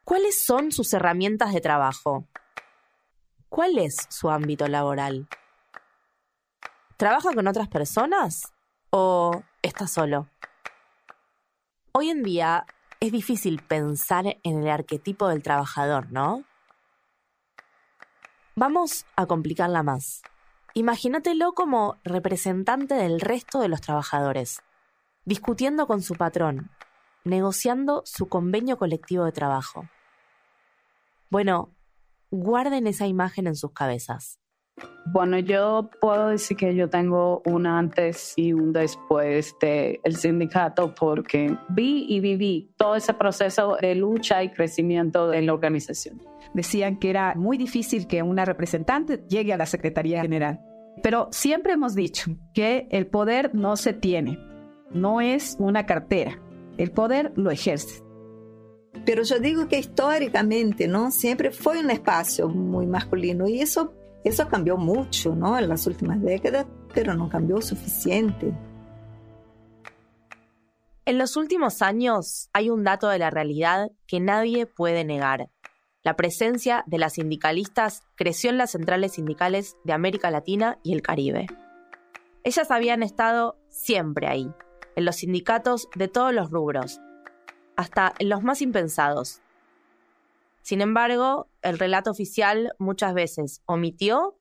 ¿Cuáles 0.03 0.47
son 0.47 0.73
sus 0.73 0.95
herramientas 0.95 1.53
de 1.53 1.61
trabajo? 1.61 2.27
¿Cuál 3.51 3.77
es 3.77 3.97
su 4.09 4.31
ámbito 4.31 4.67
laboral? 4.67 5.29
¿Trabaja 6.97 7.35
con 7.35 7.47
otras 7.47 7.69
personas 7.69 8.55
o 8.89 9.43
está 9.61 9.87
solo? 9.89 10.31
Hoy 11.93 12.09
en 12.09 12.23
día 12.23 12.65
es 12.99 13.13
difícil 13.13 13.61
pensar 13.61 14.39
en 14.43 14.63
el 14.63 14.71
arquetipo 14.71 15.29
del 15.29 15.43
trabajador, 15.43 16.11
¿no? 16.11 16.45
Vamos 18.55 19.05
a 19.17 19.27
complicarla 19.27 19.83
más. 19.83 20.23
Imagínatelo 20.73 21.53
como 21.53 21.99
representante 22.05 22.95
del 22.95 23.21
resto 23.21 23.61
de 23.61 23.69
los 23.69 23.83
trabajadores, 23.83 24.63
discutiendo 25.27 25.87
con 25.87 26.01
su 26.01 26.15
patrón, 26.15 26.71
negociando 27.27 28.03
su 28.05 28.29
convenio 28.29 28.79
colectivo 28.79 29.25
de 29.25 29.33
trabajo. 29.33 29.89
Bueno, 31.31 31.75
guarden 32.31 32.87
esa 32.87 33.07
imagen 33.07 33.47
en 33.47 33.57
sus 33.57 33.73
cabezas. 33.73 34.39
Bueno, 35.07 35.39
yo 35.39 35.89
puedo 36.01 36.29
decir 36.29 36.57
que 36.57 36.75
yo 36.75 36.91
tengo 36.91 37.43
un 37.47 37.67
antes 37.67 38.35
y 38.37 38.53
un 38.53 38.73
después 38.73 39.55
del 39.61 40.01
el 40.05 40.17
sindicato 40.17 40.95
porque 40.95 41.57
vi 41.71 42.05
y 42.09 42.21
viví 42.21 42.75
todo 42.77 42.97
ese 42.97 43.15
proceso 43.15 43.77
de 43.81 43.95
lucha 43.95 44.43
y 44.43 44.51
crecimiento 44.51 45.29
de 45.29 45.43
la 45.43 45.55
organización. 45.55 46.21
Decían 46.53 46.99
que 46.99 47.11
era 47.11 47.35
muy 47.35 47.57
difícil 47.57 48.07
que 48.07 48.23
una 48.23 48.45
representante 48.45 49.25
llegue 49.29 49.53
a 49.53 49.57
la 49.57 49.67
Secretaría 49.67 50.21
General. 50.21 50.61
Pero 51.03 51.29
siempre 51.31 51.75
hemos 51.75 51.95
dicho 51.95 52.33
que 52.53 52.87
el 52.91 53.07
poder 53.07 53.55
no 53.55 53.77
se 53.77 53.93
tiene, 53.93 54.39
no 54.91 55.21
es 55.21 55.57
una 55.59 55.87
cartera. 55.87 56.41
El 56.79 56.91
poder 56.91 57.33
lo 57.37 57.51
ejerce. 57.51 58.03
Pero 59.05 59.23
yo 59.23 59.39
digo 59.39 59.69
que 59.69 59.79
históricamente, 59.79 60.89
¿no? 60.89 61.11
Siempre 61.11 61.51
fue 61.51 61.79
un 61.79 61.91
espacio 61.91 62.49
muy 62.49 62.87
masculino 62.87 63.47
y 63.47 63.61
eso, 63.61 63.93
eso 64.25 64.49
cambió 64.49 64.77
mucho, 64.77 65.35
¿no? 65.35 65.59
En 65.59 65.69
las 65.69 65.87
últimas 65.87 66.21
décadas, 66.23 66.67
pero 66.95 67.15
no 67.15 67.29
cambió 67.29 67.61
suficiente. 67.61 68.53
En 71.05 71.19
los 71.19 71.37
últimos 71.37 71.83
años 71.83 72.51
hay 72.53 72.69
un 72.69 72.83
dato 72.83 73.09
de 73.09 73.19
la 73.19 73.31
realidad 73.31 73.91
que 74.09 74.19
nadie 74.19 74.67
puede 74.67 75.05
negar. 75.05 75.51
La 76.03 76.17
presencia 76.17 76.83
de 76.87 76.99
las 76.99 77.15
sindicalistas 77.15 78.03
creció 78.17 78.51
en 78.51 78.59
las 78.59 78.73
centrales 78.73 79.13
sindicales 79.13 79.77
de 79.85 79.93
América 79.93 80.31
Latina 80.31 80.79
y 80.83 80.93
el 80.95 81.03
Caribe. 81.03 81.47
Ellas 82.43 82.71
habían 82.71 83.03
estado 83.03 83.57
siempre 83.69 84.27
ahí, 84.27 84.53
en 84.97 85.05
los 85.05 85.17
sindicatos 85.17 85.89
de 85.95 86.09
todos 86.09 86.35
los 86.35 86.51
rubros, 86.51 87.01
hasta 87.77 88.13
en 88.19 88.29
los 88.29 88.43
más 88.43 88.61
impensados. 88.63 89.41
Sin 90.63 90.81
embargo, 90.81 91.49
el 91.63 91.79
relato 91.79 92.11
oficial 92.11 92.73
muchas 92.79 93.15
veces 93.15 93.63
omitió, 93.67 94.39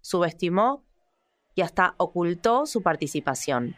subestimó 0.00 0.84
y 1.54 1.60
hasta 1.60 1.94
ocultó 1.98 2.66
su 2.66 2.82
participación 2.82 3.76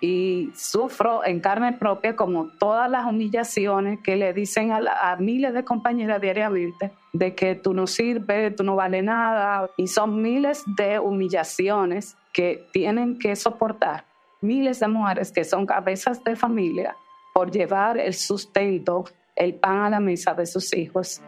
y 0.00 0.50
sufro 0.54 1.24
en 1.24 1.40
carne 1.40 1.72
propia 1.72 2.16
como 2.16 2.48
todas 2.58 2.90
las 2.90 3.06
humillaciones 3.06 4.00
que 4.02 4.16
le 4.16 4.32
dicen 4.32 4.70
a, 4.72 5.16
miles 5.16 5.54
de 5.54 5.64
compañeras 5.64 6.20
diariamente 6.20 6.92
de 7.12 7.34
que 7.34 7.54
tú 7.54 7.72
no 7.72 7.86
sirves, 7.86 8.54
tú 8.54 8.62
no 8.62 8.76
vales 8.76 9.04
nada 9.04 9.70
y 9.76 9.86
son 9.86 10.20
miles 10.20 10.64
de 10.76 10.98
humillaciones 10.98 12.16
que 12.32 12.66
tienen 12.72 13.18
que 13.18 13.34
soportar 13.36 14.04
miles 14.46 14.80
de 14.80 14.88
mujeres 14.88 15.32
que 15.32 15.44
son 15.44 15.66
cabezas 15.66 16.22
de 16.24 16.36
familia 16.36 16.96
por 17.34 17.50
llevar 17.50 17.98
el 17.98 18.14
sustento, 18.14 19.04
el 19.34 19.54
pan 19.54 19.78
a 19.78 19.90
la 19.90 20.00
mesa 20.00 20.34
de 20.34 20.46
sus 20.46 20.72
hijos. 20.74 21.20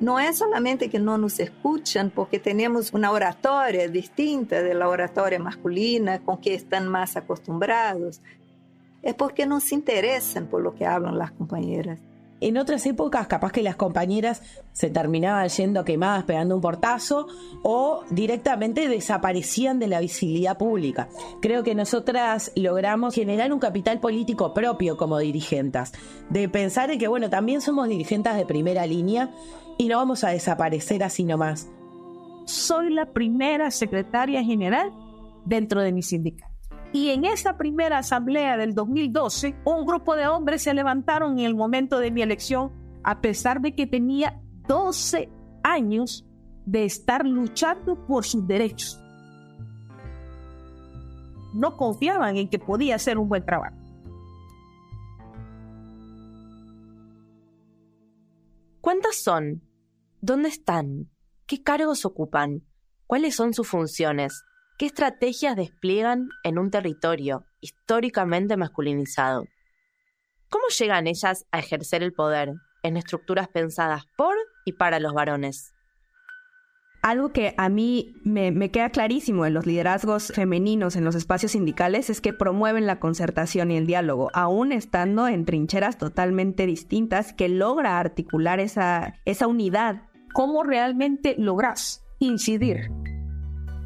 No 0.00 0.18
es 0.18 0.38
solamente 0.38 0.90
que 0.90 0.98
no 0.98 1.16
nos 1.16 1.38
escuchan 1.38 2.10
porque 2.10 2.38
tenemos 2.38 2.92
una 2.92 3.12
oratoria 3.12 3.88
distinta 3.88 4.62
de 4.62 4.74
la 4.74 4.88
oratoria 4.88 5.38
masculina 5.38 6.18
con 6.20 6.40
que 6.40 6.54
están 6.54 6.88
más 6.88 7.16
acostumbrados, 7.16 8.20
es 9.02 9.14
porque 9.14 9.46
no 9.46 9.60
se 9.60 9.74
interesan 9.74 10.46
por 10.46 10.62
lo 10.62 10.74
que 10.74 10.86
hablan 10.86 11.18
las 11.18 11.30
compañeras. 11.30 12.00
En 12.44 12.58
otras 12.58 12.84
épocas, 12.84 13.26
capaz 13.26 13.52
que 13.52 13.62
las 13.62 13.76
compañeras 13.76 14.42
se 14.72 14.90
terminaban 14.90 15.48
yendo 15.48 15.82
quemadas 15.82 16.24
pegando 16.24 16.54
un 16.54 16.60
portazo 16.60 17.26
o 17.62 18.04
directamente 18.10 18.86
desaparecían 18.86 19.78
de 19.78 19.86
la 19.86 19.98
visibilidad 19.98 20.58
pública. 20.58 21.08
Creo 21.40 21.62
que 21.62 21.74
nosotras 21.74 22.52
logramos 22.54 23.14
generar 23.14 23.50
un 23.50 23.60
capital 23.60 23.98
político 23.98 24.52
propio 24.52 24.98
como 24.98 25.18
dirigentes, 25.20 25.92
de 26.28 26.50
pensar 26.50 26.90
en 26.90 26.98
que, 26.98 27.08
bueno, 27.08 27.30
también 27.30 27.62
somos 27.62 27.88
dirigentes 27.88 28.36
de 28.36 28.44
primera 28.44 28.84
línea 28.86 29.30
y 29.78 29.88
no 29.88 29.96
vamos 29.96 30.22
a 30.22 30.28
desaparecer 30.28 31.02
así 31.02 31.24
nomás. 31.24 31.70
Soy 32.44 32.92
la 32.92 33.06
primera 33.06 33.70
secretaria 33.70 34.44
general 34.44 34.92
dentro 35.46 35.80
de 35.80 35.92
mi 35.92 36.02
sindicato. 36.02 36.53
Y 36.94 37.10
en 37.10 37.24
esa 37.24 37.56
primera 37.56 37.98
asamblea 37.98 38.56
del 38.56 38.72
2012, 38.72 39.56
un 39.64 39.84
grupo 39.84 40.14
de 40.14 40.28
hombres 40.28 40.62
se 40.62 40.72
levantaron 40.72 41.40
en 41.40 41.46
el 41.46 41.56
momento 41.56 41.98
de 41.98 42.12
mi 42.12 42.22
elección, 42.22 42.70
a 43.02 43.20
pesar 43.20 43.60
de 43.60 43.74
que 43.74 43.88
tenía 43.88 44.40
12 44.68 45.28
años 45.64 46.24
de 46.64 46.84
estar 46.84 47.26
luchando 47.26 48.06
por 48.06 48.24
sus 48.24 48.46
derechos. 48.46 49.02
No 51.52 51.76
confiaban 51.76 52.36
en 52.36 52.48
que 52.48 52.60
podía 52.60 52.94
hacer 52.94 53.18
un 53.18 53.28
buen 53.28 53.44
trabajo. 53.44 53.76
¿Cuántas 58.80 59.16
son? 59.16 59.62
¿Dónde 60.20 60.48
están? 60.48 61.10
¿Qué 61.46 61.60
cargos 61.60 62.04
ocupan? 62.04 62.62
¿Cuáles 63.08 63.34
son 63.34 63.52
sus 63.52 63.66
funciones? 63.66 64.44
¿Qué 64.76 64.86
estrategias 64.86 65.54
despliegan 65.54 66.30
en 66.42 66.58
un 66.58 66.72
territorio 66.72 67.44
históricamente 67.60 68.56
masculinizado? 68.56 69.44
¿Cómo 70.48 70.64
llegan 70.76 71.06
ellas 71.06 71.46
a 71.52 71.60
ejercer 71.60 72.02
el 72.02 72.12
poder 72.12 72.54
en 72.82 72.96
estructuras 72.96 73.46
pensadas 73.46 74.02
por 74.16 74.34
y 74.64 74.72
para 74.72 74.98
los 74.98 75.14
varones? 75.14 75.72
Algo 77.02 77.32
que 77.32 77.54
a 77.56 77.68
mí 77.68 78.16
me, 78.24 78.50
me, 78.50 78.72
queda 78.72 78.90
clarísimo 78.90 79.46
en 79.46 79.54
los 79.54 79.64
liderazgos 79.64 80.32
femeninos 80.34 80.96
en 80.96 81.04
los 81.04 81.14
espacios 81.14 81.52
sindicales 81.52 82.10
es 82.10 82.20
que 82.20 82.32
promueven 82.32 82.86
la 82.86 82.98
concertación 82.98 83.70
y 83.70 83.76
el 83.76 83.86
diálogo, 83.86 84.30
aún 84.34 84.72
estando 84.72 85.28
en 85.28 85.44
trincheras 85.44 85.98
totalmente 85.98 86.66
distintas, 86.66 87.32
que 87.32 87.48
logra 87.48 88.00
articular 88.00 88.58
esa, 88.58 89.20
esa 89.24 89.46
unidad. 89.46 90.08
¿Cómo 90.32 90.64
realmente 90.64 91.36
logras 91.38 92.04
incidir 92.18 92.90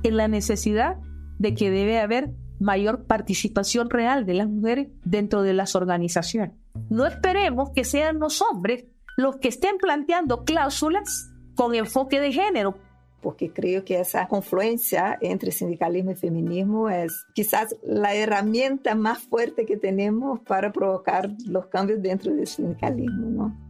en 0.02 0.16
la 0.16 0.28
necesidad 0.28 0.96
de 1.38 1.54
que 1.54 1.70
debe 1.70 1.98
haber 1.98 2.30
mayor 2.60 3.04
participación 3.04 3.90
real 3.90 4.26
de 4.26 4.34
las 4.34 4.48
mujeres 4.48 4.88
dentro 5.04 5.42
de 5.42 5.54
las 5.54 5.76
organizaciones. 5.76 6.52
No 6.90 7.06
esperemos 7.06 7.70
que 7.70 7.84
sean 7.84 8.18
los 8.18 8.42
hombres 8.42 8.86
los 9.16 9.36
que 9.36 9.48
estén 9.48 9.78
planteando 9.78 10.44
cláusulas 10.44 11.32
con 11.56 11.74
enfoque 11.74 12.20
de 12.20 12.32
género. 12.32 12.78
Porque 13.20 13.52
creo 13.52 13.84
que 13.84 13.98
esa 13.98 14.28
confluencia 14.28 15.18
entre 15.20 15.50
sindicalismo 15.50 16.12
y 16.12 16.14
feminismo 16.14 16.88
es 16.88 17.26
quizás 17.34 17.74
la 17.82 18.14
herramienta 18.14 18.94
más 18.94 19.18
fuerte 19.18 19.66
que 19.66 19.76
tenemos 19.76 20.38
para 20.40 20.70
provocar 20.70 21.30
los 21.48 21.66
cambios 21.66 22.00
dentro 22.00 22.32
del 22.32 22.46
sindicalismo, 22.46 23.26
¿no? 23.28 23.68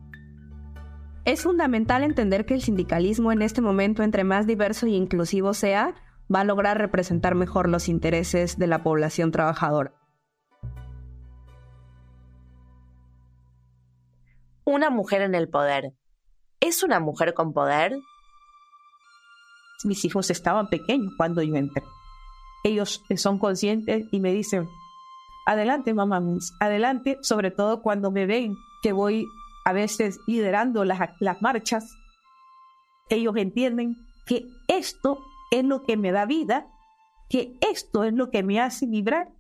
Es 1.25 1.43
fundamental 1.43 2.03
entender 2.03 2.45
que 2.45 2.53
el 2.55 2.61
sindicalismo 2.61 3.33
en 3.33 3.41
este 3.41 3.63
momento, 3.63 4.03
entre 4.03 4.25
más 4.25 4.47
diverso 4.47 4.87
e 4.87 4.91
inclusivo 4.91 5.55
sea, 5.55 5.95
va 6.33 6.41
a 6.41 6.45
lograr 6.45 6.79
representar 6.79 7.35
mejor 7.35 7.69
los 7.69 7.89
intereses 7.89 8.59
de 8.59 8.67
la 8.67 8.83
población 8.83 9.31
trabajadora. 9.31 9.93
Una 14.65 14.91
mujer 14.91 15.23
en 15.23 15.35
el 15.35 15.49
poder. 15.49 15.95
¿Es 16.61 16.83
una 16.83 17.01
mujer 17.01 17.33
con 17.33 17.53
poder? 17.53 17.97
Mis 19.85 20.05
hijos 20.05 20.31
estaban 20.31 20.69
pequeños 20.69 21.13
cuando 21.17 21.43
yo 21.43 21.55
entré. 21.55 21.83
Ellos 22.65 23.03
son 23.17 23.39
conscientes 23.39 24.07
y 24.11 24.21
me 24.21 24.33
dicen, 24.33 24.69
adelante 25.47 25.95
mamá, 25.95 26.21
adelante, 26.61 27.17
sobre 27.23 27.51
todo 27.51 27.81
cuando 27.81 28.11
me 28.11 28.27
ven 28.27 28.57
que 28.83 28.93
voy 28.93 29.27
a 29.65 29.73
veces 29.73 30.21
liderando 30.27 30.85
las, 30.85 30.99
las 31.21 31.41
marchas. 31.41 31.97
Ellos 33.09 33.37
entienden 33.37 33.97
que 34.27 34.47
esto 34.67 35.19
es 35.51 35.65
lo 35.65 35.83
que 35.83 35.97
me 35.97 36.13
da 36.13 36.27
vida, 36.27 36.69
que 37.29 37.57
esto 37.61 38.05
es 38.05 38.13
lo 38.13 38.31
que 38.31 38.43
me 38.43 38.61
hace 38.61 38.87
vibrar. 38.87 39.33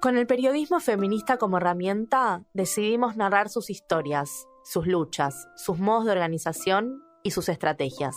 Con 0.00 0.16
el 0.16 0.26
periodismo 0.26 0.80
feminista 0.80 1.36
como 1.36 1.58
herramienta, 1.58 2.44
decidimos 2.54 3.16
narrar 3.16 3.48
sus 3.50 3.68
historias, 3.68 4.48
sus 4.64 4.86
luchas, 4.86 5.48
sus 5.56 5.78
modos 5.78 6.06
de 6.06 6.12
organización 6.12 7.02
y 7.22 7.32
sus 7.32 7.48
estrategias. 7.48 8.16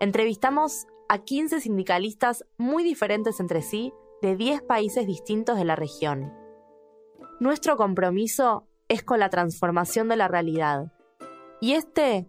Entrevistamos 0.00 0.86
a 1.08 1.18
15 1.18 1.60
sindicalistas 1.60 2.44
muy 2.58 2.82
diferentes 2.82 3.38
entre 3.38 3.62
sí 3.62 3.92
de 4.20 4.36
10 4.36 4.62
países 4.62 5.06
distintos 5.06 5.56
de 5.56 5.64
la 5.64 5.76
región. 5.76 6.32
Nuestro 7.38 7.76
compromiso 7.76 8.66
es 8.88 9.02
con 9.02 9.20
la 9.20 9.30
transformación 9.30 10.08
de 10.08 10.16
la 10.16 10.28
realidad. 10.28 10.92
Y 11.60 11.72
este 11.74 12.28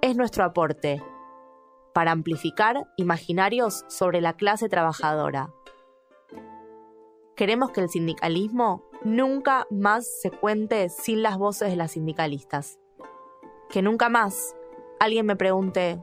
es 0.00 0.16
nuestro 0.16 0.44
aporte 0.44 1.02
para 1.94 2.10
amplificar 2.10 2.86
imaginarios 2.96 3.84
sobre 3.88 4.20
la 4.20 4.34
clase 4.34 4.68
trabajadora. 4.68 5.50
Queremos 7.36 7.70
que 7.70 7.80
el 7.80 7.88
sindicalismo 7.88 8.84
nunca 9.04 9.66
más 9.70 10.06
se 10.20 10.30
cuente 10.30 10.88
sin 10.88 11.22
las 11.22 11.38
voces 11.38 11.70
de 11.70 11.76
las 11.76 11.92
sindicalistas. 11.92 12.78
Que 13.70 13.80
nunca 13.80 14.08
más 14.08 14.54
alguien 15.00 15.24
me 15.24 15.36
pregunte, 15.36 16.02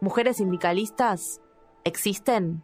¿mujeres 0.00 0.38
sindicalistas 0.38 1.40
existen? 1.84 2.62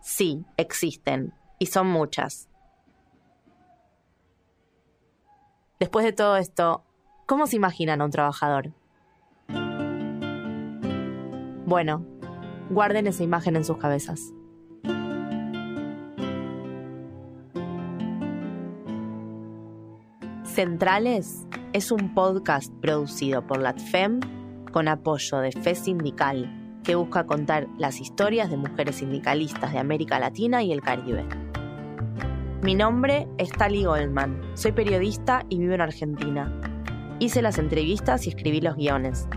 Sí, 0.00 0.44
existen, 0.56 1.32
y 1.58 1.66
son 1.66 1.86
muchas. 1.86 2.48
Después 5.78 6.04
de 6.04 6.12
todo 6.12 6.36
esto, 6.36 6.84
¿cómo 7.26 7.46
se 7.46 7.56
imaginan 7.56 8.00
a 8.00 8.04
un 8.04 8.10
trabajador? 8.10 8.72
Bueno, 11.64 12.04
guarden 12.70 13.06
esa 13.06 13.22
imagen 13.22 13.56
en 13.56 13.64
sus 13.64 13.76
cabezas. 13.76 14.32
Centrales 20.44 21.46
es 21.72 21.92
un 21.92 22.14
podcast 22.14 22.72
producido 22.80 23.46
por 23.46 23.58
LATFEM 23.58 24.20
con 24.72 24.88
apoyo 24.88 25.38
de 25.38 25.52
FE 25.52 25.74
Sindical, 25.74 26.80
que 26.82 26.94
busca 26.94 27.26
contar 27.26 27.68
las 27.78 28.00
historias 28.00 28.50
de 28.50 28.56
mujeres 28.56 28.96
sindicalistas 28.96 29.72
de 29.72 29.78
América 29.78 30.18
Latina 30.18 30.62
y 30.62 30.72
el 30.72 30.82
Caribe. 30.82 31.24
Mi 32.62 32.74
nombre 32.74 33.28
es 33.38 33.50
Tali 33.50 33.84
Goldman, 33.84 34.40
soy 34.54 34.72
periodista 34.72 35.46
y 35.48 35.58
vivo 35.58 35.74
en 35.74 35.80
Argentina. 35.80 36.60
Hice 37.18 37.40
las 37.40 37.58
entrevistas 37.58 38.26
y 38.26 38.30
escribí 38.30 38.60
los 38.60 38.76
guiones. 38.76 39.28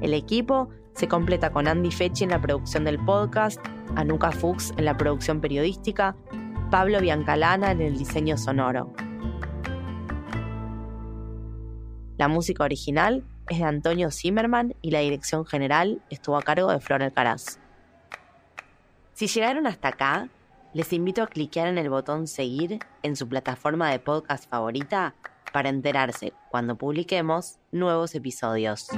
El 0.00 0.12
equipo 0.14 0.68
se 0.96 1.08
completa 1.08 1.50
con 1.50 1.68
Andy 1.68 1.90
Fechi 1.90 2.24
en 2.24 2.30
la 2.30 2.40
producción 2.40 2.84
del 2.84 2.98
podcast, 2.98 3.60
Anuka 3.96 4.32
Fuchs 4.32 4.72
en 4.78 4.86
la 4.86 4.96
producción 4.96 5.42
periodística, 5.42 6.16
Pablo 6.70 7.00
Biancalana 7.00 7.70
en 7.72 7.82
el 7.82 7.98
diseño 7.98 8.38
sonoro. 8.38 8.92
La 12.16 12.28
música 12.28 12.64
original 12.64 13.24
es 13.50 13.58
de 13.58 13.64
Antonio 13.64 14.10
Zimmerman 14.10 14.74
y 14.80 14.90
la 14.90 15.00
dirección 15.00 15.44
general 15.44 16.00
estuvo 16.08 16.38
a 16.38 16.42
cargo 16.42 16.72
de 16.72 16.80
Flor 16.80 17.02
Alcaraz. 17.02 17.58
Si 19.12 19.26
llegaron 19.26 19.66
hasta 19.66 19.88
acá, 19.88 20.28
les 20.72 20.92
invito 20.94 21.22
a 21.22 21.26
cliquear 21.26 21.68
en 21.68 21.76
el 21.76 21.90
botón 21.90 22.26
seguir 22.26 22.78
en 23.02 23.16
su 23.16 23.28
plataforma 23.28 23.90
de 23.90 23.98
podcast 23.98 24.48
favorita 24.48 25.14
para 25.52 25.68
enterarse 25.68 26.32
cuando 26.50 26.76
publiquemos 26.76 27.58
nuevos 27.70 28.14
episodios. 28.14 28.88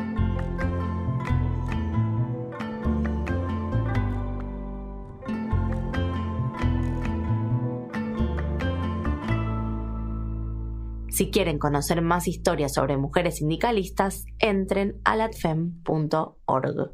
Si 11.18 11.32
quieren 11.32 11.58
conocer 11.58 12.00
más 12.00 12.28
historias 12.28 12.74
sobre 12.74 12.96
mujeres 12.96 13.38
sindicalistas, 13.38 14.24
entren 14.38 15.00
a 15.02 15.16
latfem.org. 15.16 16.92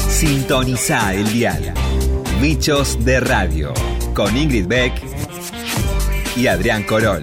Sintoniza 0.00 1.14
el 1.14 1.32
diario. 1.32 1.72
Bichos 2.38 3.02
de 3.02 3.20
Radio. 3.20 3.72
Con 4.12 4.36
Ingrid 4.36 4.66
Beck 4.66 4.92
y 6.36 6.48
Adrián 6.48 6.82
Corol. 6.82 7.22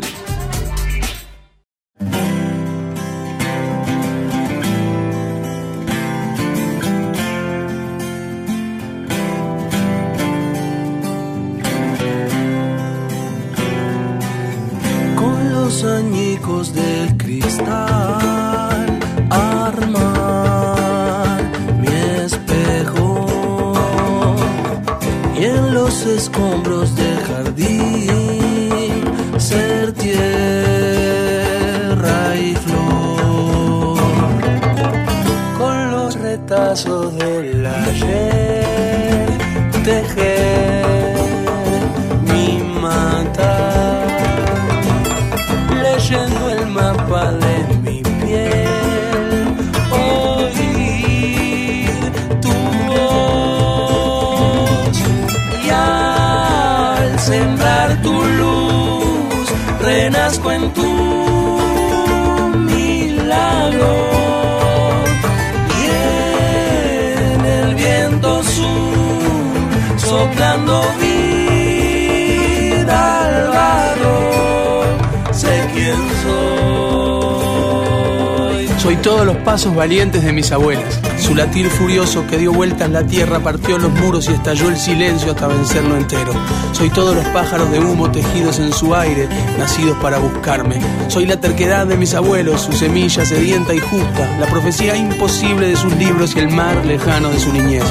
Soy 78.93 79.01
todos 79.01 79.25
los 79.25 79.37
pasos 79.37 79.73
valientes 79.73 80.23
de 80.23 80.31
mis 80.31 80.51
abuelas. 80.51 81.01
Su 81.17 81.33
latir 81.33 81.67
furioso 81.67 82.27
que 82.27 82.37
dio 82.37 82.53
vueltas 82.53 82.91
la 82.91 83.03
tierra, 83.03 83.39
partió 83.39 83.79
los 83.79 83.91
muros 83.91 84.29
y 84.29 84.33
estalló 84.33 84.69
el 84.69 84.77
silencio 84.77 85.31
hasta 85.31 85.47
vencerlo 85.47 85.97
entero. 85.97 86.31
Soy 86.73 86.91
todos 86.91 87.15
los 87.15 87.25
pájaros 87.29 87.71
de 87.71 87.79
humo 87.79 88.11
tejidos 88.11 88.59
en 88.59 88.71
su 88.71 88.93
aire, 88.93 89.27
nacidos 89.57 89.97
para 89.97 90.19
buscarme. 90.19 90.79
Soy 91.07 91.25
la 91.25 91.41
terquedad 91.41 91.87
de 91.87 91.97
mis 91.97 92.13
abuelos, 92.13 92.61
su 92.61 92.73
semilla 92.73 93.25
sedienta 93.25 93.73
y 93.73 93.79
justa, 93.79 94.37
la 94.39 94.45
profecía 94.45 94.95
imposible 94.95 95.69
de 95.69 95.75
sus 95.75 95.91
libros 95.95 96.35
y 96.35 96.39
el 96.41 96.49
mar 96.49 96.85
lejano 96.85 97.31
de 97.31 97.39
su 97.39 97.51
niñez. 97.51 97.83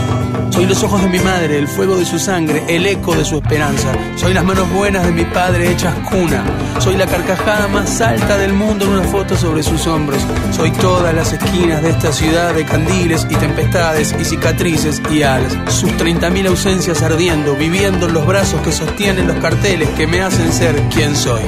Soy 0.53 0.67
los 0.67 0.83
ojos 0.83 1.01
de 1.01 1.09
mi 1.09 1.19
madre, 1.19 1.59
el 1.59 1.67
fuego 1.67 1.97
de 1.97 2.05
su 2.05 2.19
sangre, 2.19 2.63
el 2.69 2.85
eco 2.85 3.15
de 3.17 3.25
su 3.25 3.37
esperanza. 3.37 3.91
Soy 4.17 4.35
las 4.35 4.45
manos 4.45 4.71
buenas 4.71 5.03
de 5.07 5.11
mi 5.11 5.25
padre 5.25 5.73
hechas 5.73 5.95
cuna. 6.11 6.45
Soy 6.79 6.97
la 6.99 7.07
carcajada 7.07 7.69
más 7.69 8.03
alta 8.03 8.37
del 8.37 8.53
mundo 8.53 8.85
en 8.85 8.91
una 8.93 9.03
foto 9.03 9.35
sobre 9.35 9.63
sus 9.63 9.87
hombros. 9.87 10.21
Soy 10.55 10.71
todas 10.73 11.15
las 11.15 11.33
esquinas 11.33 11.83
de 11.83 11.89
esta 11.89 12.13
ciudad 12.13 12.53
de 12.55 12.67
candiles 12.67 13.27
y 13.31 13.35
tempestades 13.37 14.15
y 14.21 14.27
cicatrices 14.27 15.01
y 15.11 15.23
alas. 15.23 15.57
Sus 15.69 15.91
30.000 15.93 16.47
ausencias 16.47 17.01
ardiendo, 17.03 17.57
viviendo 17.57 18.07
en 18.07 18.13
los 18.13 18.27
brazos 18.27 18.61
que 18.61 18.73
sostienen 18.73 19.29
los 19.29 19.39
carteles 19.39 19.89
que 19.97 20.07
me 20.07 20.21
hacen 20.21 20.53
ser 20.53 20.77
quien 20.91 21.17
soy. 21.17 21.41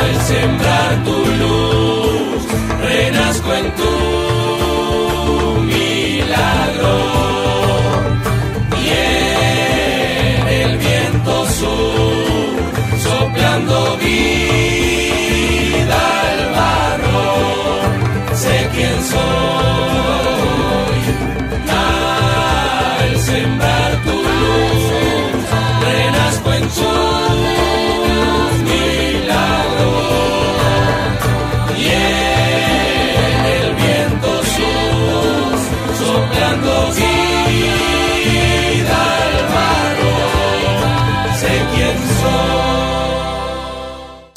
al 0.00 0.20
sembrar 0.22 1.04
tu 1.04 1.12
luz, 1.12 2.42
renazco 2.82 3.54
en 3.54 3.74
tu 3.76 4.01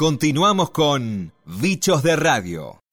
Continuamos 0.05 0.69
con 0.69 1.33
Bichos 1.45 2.03
de 2.03 2.15
Radio. 2.15 2.84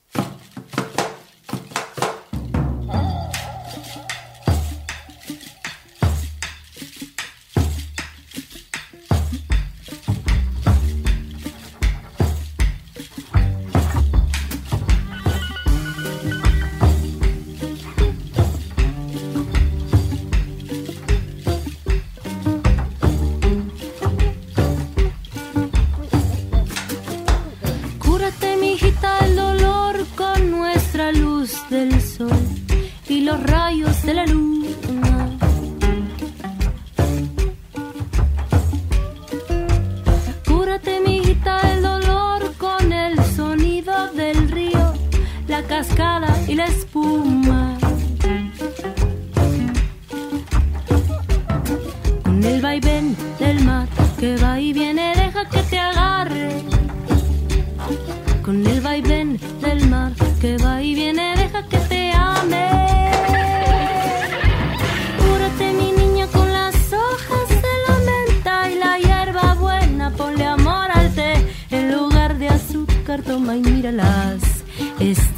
La 45.82 45.88
cascada 45.88 46.32
y 46.48 47.81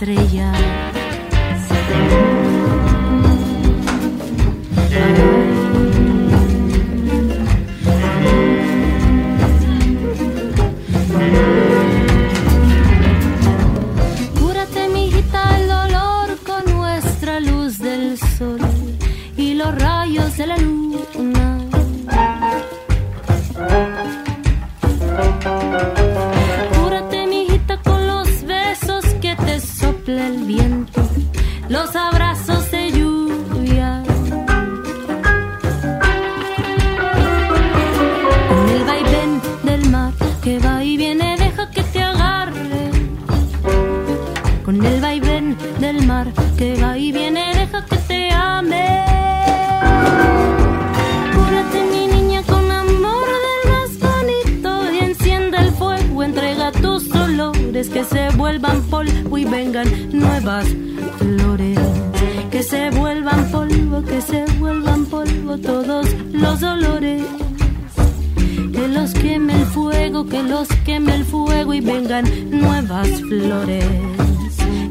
estrellas. 0.09 0.63
Que 70.05 70.42
los 70.42 70.68
queme 70.84 71.14
el 71.14 71.24
fuego 71.24 71.72
y 71.72 71.80
vengan 71.80 72.24
nuevas 72.50 73.09
flores. 73.22 73.86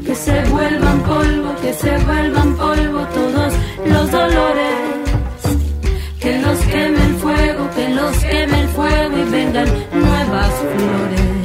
Que 0.04 0.12
se 0.12 0.44
vuelvan 0.46 1.00
polvo, 1.02 1.54
que 1.62 1.72
se 1.72 1.96
vuelvan 1.98 2.56
polvo 2.56 3.06
todos 3.14 3.54
los 3.86 4.10
dolores. 4.10 4.74
Que 6.18 6.40
los 6.40 6.58
queme 6.58 7.06
el 7.06 7.14
fuego, 7.14 7.70
que 7.76 7.88
los 7.90 8.16
queme 8.18 8.60
el 8.60 8.68
fuego 8.68 9.18
y 9.18 9.30
vengan 9.30 9.68
nuevas 9.92 10.52
flores. 10.74 11.43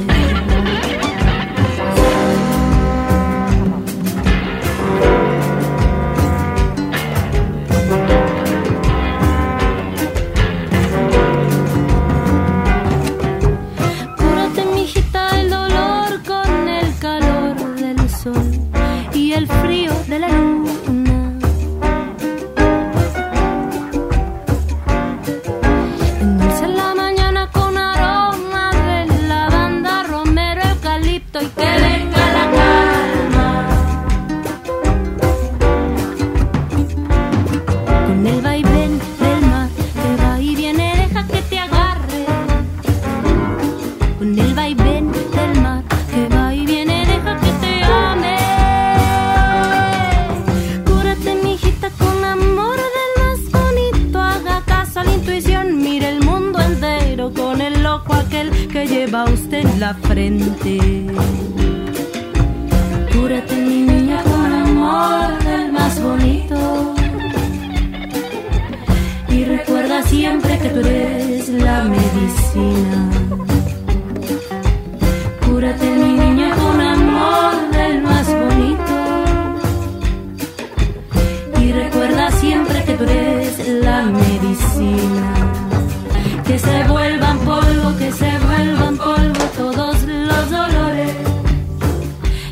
Que 86.46 86.58
se 86.58 86.84
vuelvan 86.84 87.38
polvo, 87.40 87.96
que 87.98 88.12
se 88.12 88.30
vuelvan 88.38 88.96
polvo 88.96 89.44
todos 89.56 90.02
los 90.02 90.50
dolores. 90.50 91.16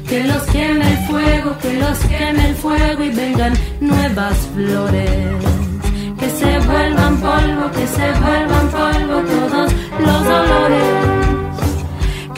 Que 0.09 0.24
los 0.24 0.43
queme 0.45 0.91
el 0.93 0.99
fuego, 1.09 1.59
que 1.62 1.72
los 1.74 1.99
queme 1.99 2.49
el 2.51 2.55
fuego 2.57 3.05
y 3.05 3.11
vengan 3.11 3.53
nuevas 3.81 4.37
flores. 4.55 5.45
Que 6.18 6.31
se 6.31 6.59
vuelvan 6.61 7.16
polvo, 7.18 7.70
que 7.72 7.87
se 7.87 8.07
vuelvan 8.20 8.68
polvo 8.70 9.16
todos 9.35 9.72
los 10.07 10.24
dolores 10.24 11.18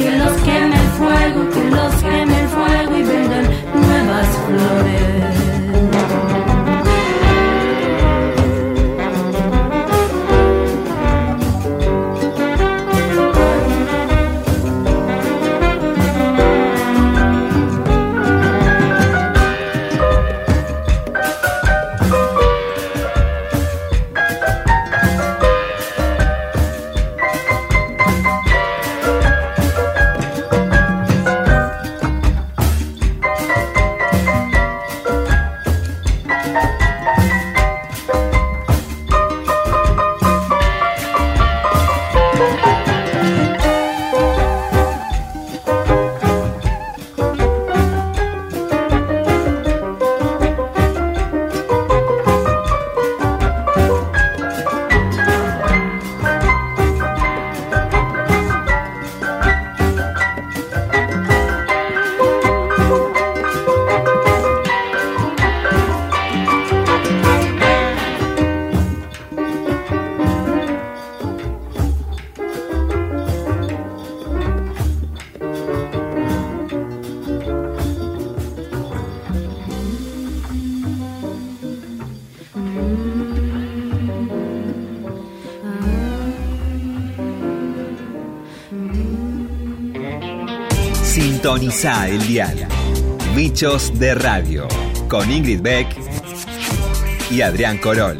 que 0.00 0.10
los 0.16 0.32
queme 0.46 0.76
el 0.76 0.88
fuego, 0.98 1.50
que 1.50 1.70
los 1.70 1.94
queme 2.02 2.40
el 2.40 2.48
fuego 2.48 2.96
y 2.96 3.02
vengan 3.02 3.44
nuevas 3.74 4.28
flores. 4.46 5.39
Sintoniza 91.40 92.06
el 92.06 92.26
dial. 92.26 92.68
Bichos 93.34 93.98
de 93.98 94.14
Radio. 94.14 94.68
Con 95.08 95.30
Ingrid 95.30 95.62
Beck 95.62 95.86
y 97.30 97.40
Adrián 97.40 97.78
Corol. 97.78 98.18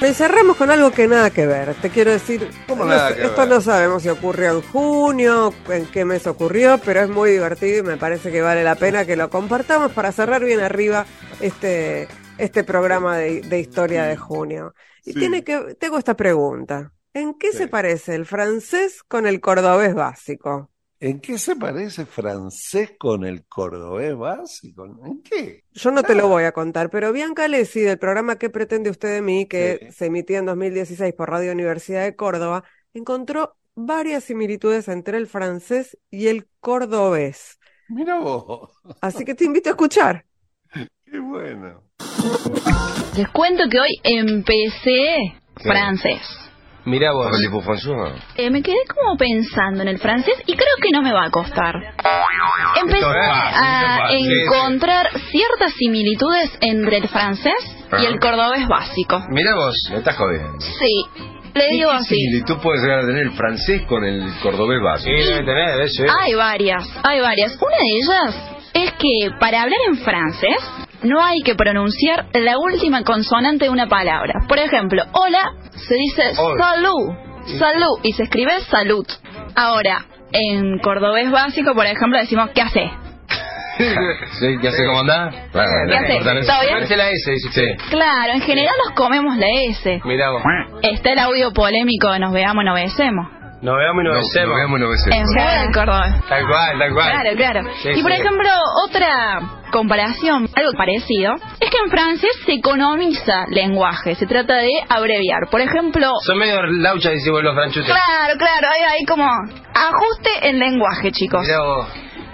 Y 0.00 0.14
cerramos 0.14 0.56
con 0.56 0.70
algo 0.70 0.92
que 0.92 1.08
nada 1.08 1.30
que 1.30 1.46
ver. 1.46 1.74
Te 1.74 1.90
quiero 1.90 2.12
decir, 2.12 2.48
¿Cómo 2.66 2.84
no 2.84 2.90
nada 2.90 3.12
sé, 3.12 3.16
que 3.16 3.26
esto 3.26 3.40
ver? 3.40 3.48
no 3.48 3.60
sabemos 3.60 4.02
si 4.04 4.08
ocurrió 4.08 4.52
en 4.52 4.62
junio, 4.62 5.52
en 5.68 5.86
qué 5.86 6.04
mes 6.04 6.26
ocurrió, 6.28 6.78
pero 6.84 7.00
es 7.00 7.08
muy 7.08 7.32
divertido 7.32 7.80
y 7.80 7.82
me 7.82 7.96
parece 7.96 8.30
que 8.30 8.40
vale 8.40 8.62
la 8.62 8.76
pena 8.76 9.04
que 9.04 9.16
lo 9.16 9.28
compartamos 9.28 9.90
para 9.92 10.12
cerrar 10.12 10.44
bien 10.44 10.60
arriba 10.60 11.04
este, 11.40 12.06
este 12.38 12.62
programa 12.62 13.16
de, 13.18 13.40
de 13.42 13.58
historia 13.58 14.04
de 14.04 14.16
junio. 14.16 14.74
Y 15.04 15.14
Sí. 15.14 15.18
tiene 15.18 15.42
que, 15.42 15.74
tengo 15.80 15.98
esta 15.98 16.14
pregunta. 16.16 16.92
¿En 17.14 17.34
qué 17.34 17.52
se 17.52 17.68
parece 17.68 18.14
el 18.14 18.26
francés 18.26 19.02
con 19.02 19.26
el 19.26 19.40
cordobés 19.40 19.94
básico? 19.94 20.70
¿En 21.00 21.20
qué 21.20 21.38
se 21.38 21.54
parece 21.54 22.06
francés 22.06 22.92
con 22.98 23.24
el 23.24 23.46
cordobés 23.46 24.16
básico? 24.16 24.84
¿En 24.84 25.22
qué? 25.22 25.64
Yo 25.72 25.92
no 25.92 26.02
te 26.02 26.16
lo 26.16 26.26
voy 26.26 26.42
a 26.44 26.52
contar, 26.52 26.90
pero 26.90 27.12
Bianca 27.12 27.46
Lessi, 27.46 27.80
del 27.80 27.98
programa 27.98 28.36
¿Qué 28.36 28.50
pretende 28.50 28.90
usted 28.90 29.14
de 29.14 29.22
mí?, 29.22 29.46
que 29.46 29.90
se 29.92 30.06
emitía 30.06 30.38
en 30.38 30.46
2016 30.46 31.14
por 31.14 31.30
Radio 31.30 31.52
Universidad 31.52 32.02
de 32.02 32.16
Córdoba, 32.16 32.64
encontró 32.94 33.56
varias 33.76 34.24
similitudes 34.24 34.88
entre 34.88 35.18
el 35.18 35.28
francés 35.28 35.96
y 36.10 36.26
el 36.26 36.48
cordobés. 36.58 37.60
Mira 37.88 38.18
vos, 38.18 38.70
Así 39.00 39.24
que 39.24 39.36
te 39.36 39.44
invito 39.44 39.70
a 39.70 39.72
escuchar. 39.72 40.26
qué 41.04 41.18
bueno. 41.20 41.84
Les 43.16 43.28
cuento 43.28 43.64
que 43.70 43.78
hoy 43.78 44.00
empecé 44.02 45.40
francés. 45.62 46.47
Mira 46.88 47.12
vos. 47.12 47.30
Eh, 48.36 48.50
me 48.50 48.62
quedé 48.62 48.78
como 48.88 49.16
pensando 49.16 49.82
en 49.82 49.88
el 49.88 49.98
francés 49.98 50.34
y 50.46 50.54
creo 50.56 50.74
que 50.82 50.90
no 50.92 51.02
me 51.02 51.12
va 51.12 51.26
a 51.26 51.30
costar. 51.30 51.74
Empecé 52.80 52.98
Esto 52.98 53.12
es 53.14 53.26
fácil, 53.26 53.58
a 53.58 54.08
encontrar 54.12 55.06
ciertas 55.30 55.72
similitudes 55.74 56.50
entre 56.60 56.96
el 56.98 57.08
francés 57.08 57.54
y 58.00 58.06
el 58.06 58.18
cordobés 58.18 58.66
básico. 58.68 59.22
Mira 59.30 59.54
vos. 59.54 59.74
Me 59.90 59.98
estás 59.98 60.16
jodiendo. 60.16 60.58
Sí. 60.60 61.24
Le 61.54 61.70
digo 61.70 61.90
¿Qué 61.90 61.96
así. 61.96 62.14
similitud 62.14 62.58
puede 62.62 62.80
llegar 62.82 63.00
a 63.00 63.06
tener 63.06 63.22
el 63.22 63.32
francés 63.32 63.82
con 63.86 64.04
el 64.04 64.22
cordobés 64.42 64.80
básico? 64.82 65.16
Sí, 65.16 65.24
debe 65.24 65.44
tener, 65.44 65.70
debe 65.72 65.88
ser. 65.88 66.08
Hay 66.20 66.34
varias, 66.34 66.88
hay 67.02 67.20
varias. 67.20 67.56
Una 67.60 67.76
de 67.76 67.88
ellas 67.96 68.50
es 68.74 68.92
que 68.92 69.30
para 69.40 69.62
hablar 69.62 69.78
en 69.88 69.98
francés 69.98 70.56
no 71.02 71.22
hay 71.22 71.40
que 71.42 71.54
pronunciar 71.54 72.26
la 72.34 72.58
última 72.58 73.02
consonante 73.04 73.66
de 73.66 73.70
una 73.70 73.88
palabra. 73.88 74.34
Por 74.48 74.58
ejemplo, 74.58 75.02
hola 75.12 75.52
se 75.72 75.94
dice 75.94 76.34
salud, 76.34 77.12
salud 77.58 77.98
y 78.02 78.12
se 78.12 78.24
escribe 78.24 78.60
salud. 78.70 79.06
Ahora, 79.54 80.04
en 80.32 80.78
cordobés 80.78 81.30
básico, 81.30 81.74
por 81.74 81.86
ejemplo, 81.86 82.18
decimos 82.18 82.50
¿qué 82.54 82.62
hace? 82.62 82.90
Sí, 83.78 84.56
¿Qué 84.60 84.68
hace? 84.68 84.84
¿Cómo 84.86 85.00
andás? 85.00 85.34
Claro, 85.52 85.68
¿Qué 85.88 85.96
hace? 85.96 86.16
importa, 86.16 86.40
¿Todo 86.40 86.60
bien? 86.62 86.74
Parece 86.74 86.96
la 86.96 87.10
S, 87.10 87.30
dice 87.30 87.48
usted. 87.48 87.90
Claro, 87.90 88.32
en 88.32 88.40
general 88.40 88.74
nos 88.84 88.94
comemos 88.96 89.36
la 89.36 89.46
S. 89.68 90.00
Mirá 90.04 90.30
vos. 90.30 90.42
Está 90.82 91.12
el 91.12 91.18
audio 91.20 91.52
polémico 91.52 92.10
de 92.10 92.18
nos 92.18 92.32
veamos, 92.32 92.64
no 92.64 92.74
besemos. 92.74 93.37
Nos 93.60 93.76
veamos 93.76 94.02
y 94.02 94.04
nos 94.04 94.14
No, 94.14 94.20
besemos. 94.20 94.48
nos 94.48 94.56
veamos 94.56 94.78
y 94.78 94.82
nos 94.82 94.90
besemos. 94.90 95.16
En 95.18 95.26
fuera 95.34 95.62
del 95.62 95.72
cordobés. 95.74 96.28
Tal 96.28 96.46
cual, 96.46 96.78
tal 96.78 96.92
cual. 96.94 97.10
Claro, 97.10 97.36
claro. 97.36 97.60
Sí, 97.82 97.88
y 97.96 98.02
por 98.02 98.12
sí. 98.12 98.20
ejemplo, 98.20 98.48
otra 98.86 99.40
comparación, 99.72 100.48
algo 100.54 100.72
parecido, 100.78 101.34
es 101.60 101.68
que 101.70 101.76
en 101.84 101.90
francés 101.90 102.30
se 102.46 102.52
economiza 102.52 103.44
lenguaje, 103.50 104.14
se 104.14 104.26
trata 104.26 104.56
de 104.56 104.70
abreviar. 104.88 105.48
Por 105.50 105.60
ejemplo, 105.60 106.10
Son 106.24 106.38
medio 106.38 106.62
lauchas, 106.62 107.12
decimos 107.12 107.42
los 107.42 107.54
franchutes. 107.54 107.90
claro, 107.92 108.38
claro, 108.38 108.68
hay, 108.72 108.82
hay 108.82 109.04
como 109.06 109.24
ajuste 109.26 110.48
en 110.48 110.58
lenguaje, 110.58 111.10
chicos. 111.12 111.42
Mirá 111.42 111.60
vos. 111.62 111.88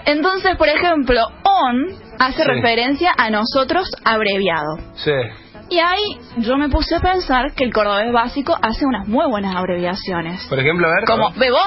Entonces, 0.06 0.56
por 0.56 0.68
ejemplo, 0.68 1.22
on 1.44 1.86
hace 2.18 2.42
Sí. 2.42 2.48
referencia 2.48 3.12
a 3.16 3.30
nosotros 3.30 3.88
abreviado. 4.04 4.76
Sí. 4.94 5.12
Y 5.70 5.78
ahí 5.78 6.18
yo 6.38 6.56
me 6.56 6.68
puse 6.68 6.94
a 6.96 7.00
pensar 7.00 7.52
que 7.54 7.64
el 7.64 7.72
cordobés 7.72 8.12
básico 8.12 8.56
hace 8.60 8.84
unas 8.86 9.06
muy 9.08 9.26
buenas 9.26 9.56
abreviaciones. 9.56 10.46
Por 10.48 10.58
ejemplo, 10.58 10.86
a 10.88 10.90
ver. 10.94 11.04
Como 11.04 11.30
bebo, 11.36 11.58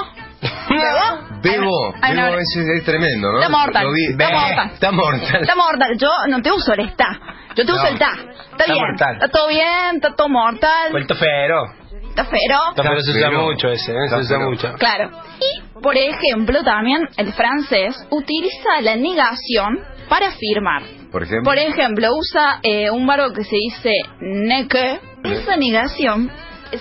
bebo, 0.69 1.27
Bebo, 1.41 1.93
Bebo 2.01 2.37
es, 2.37 2.55
es 2.55 2.83
tremendo, 2.83 3.31
¿no? 3.31 3.39
Está 3.39 3.49
mortal, 3.49 3.83
Lo 3.85 3.91
vi- 3.93 4.11
está 4.11 4.29
mortal. 4.31 4.71
Está 4.73 4.91
mortal. 4.91 5.41
Está 5.41 5.55
mortal. 5.55 5.97
Yo 5.97 6.09
no 6.29 6.41
te 6.41 6.51
uso 6.51 6.73
el 6.73 6.79
está. 6.81 7.19
Yo 7.55 7.65
te 7.65 7.71
uso 7.71 7.83
No. 7.83 7.89
el 7.89 7.99
ta. 7.99 8.11
Está, 8.11 8.41
Está 8.57 8.73
bien. 8.73 8.85
mortal. 8.85 9.13
Está 9.15 9.27
todo 9.29 9.47
bien, 9.47 9.95
está 9.95 10.15
todo 10.15 10.29
mortal. 10.29 10.93
O 10.93 10.97
el 10.97 11.07
tofero. 11.07 11.63
Está 12.09 12.25
fero. 12.25 12.59
Tofero 12.75 12.99
se 13.01 13.11
usa 13.11 13.31
mucho 13.31 13.67
ese, 13.69 13.91
¿eh? 13.93 14.07
se 14.09 14.15
usa 14.15 14.39
mucho. 14.39 14.73
Claro. 14.79 15.11
Y, 15.39 15.79
por 15.81 15.95
ejemplo, 15.95 16.63
también 16.63 17.07
el 17.17 17.31
francés 17.33 17.95
utiliza 18.09 18.81
la 18.81 18.95
negación 18.95 19.79
para 20.09 20.29
afirmar. 20.29 20.81
Por 21.11 21.23
ejemplo. 21.23 21.43
Por 21.43 21.57
ejemplo, 21.57 22.07
usa 22.15 22.59
eh, 22.63 22.89
un 22.89 23.07
verbo 23.07 23.33
que 23.33 23.43
se 23.43 23.55
dice 23.55 23.91
ne 24.21 24.67
que. 24.67 24.99
Esa 25.23 25.57
negación 25.57 26.31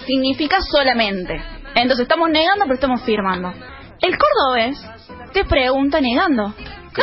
significa 0.07 0.59
solamente. 0.61 1.43
Entonces 1.75 2.05
estamos 2.05 2.31
negando, 2.31 2.65
pero 2.65 2.75
estamos 2.75 3.03
firmando. 3.03 3.53
El 4.01 4.17
cordobés 4.17 4.79
te 5.33 5.45
pregunta 5.45 6.01
negando. 6.01 6.49
¿No 6.49 6.55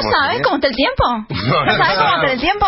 ¿Cómo 0.01 0.11
sabes 0.11 0.41
cómo 0.41 0.55
está 0.55 0.67
el 0.67 0.75
tiempo? 0.75 1.03
No, 1.49 1.65
¿No 1.65 1.71
sabes 1.73 1.97
cómo 1.97 2.15
está 2.15 2.33
el 2.33 2.39
tiempo? 2.39 2.65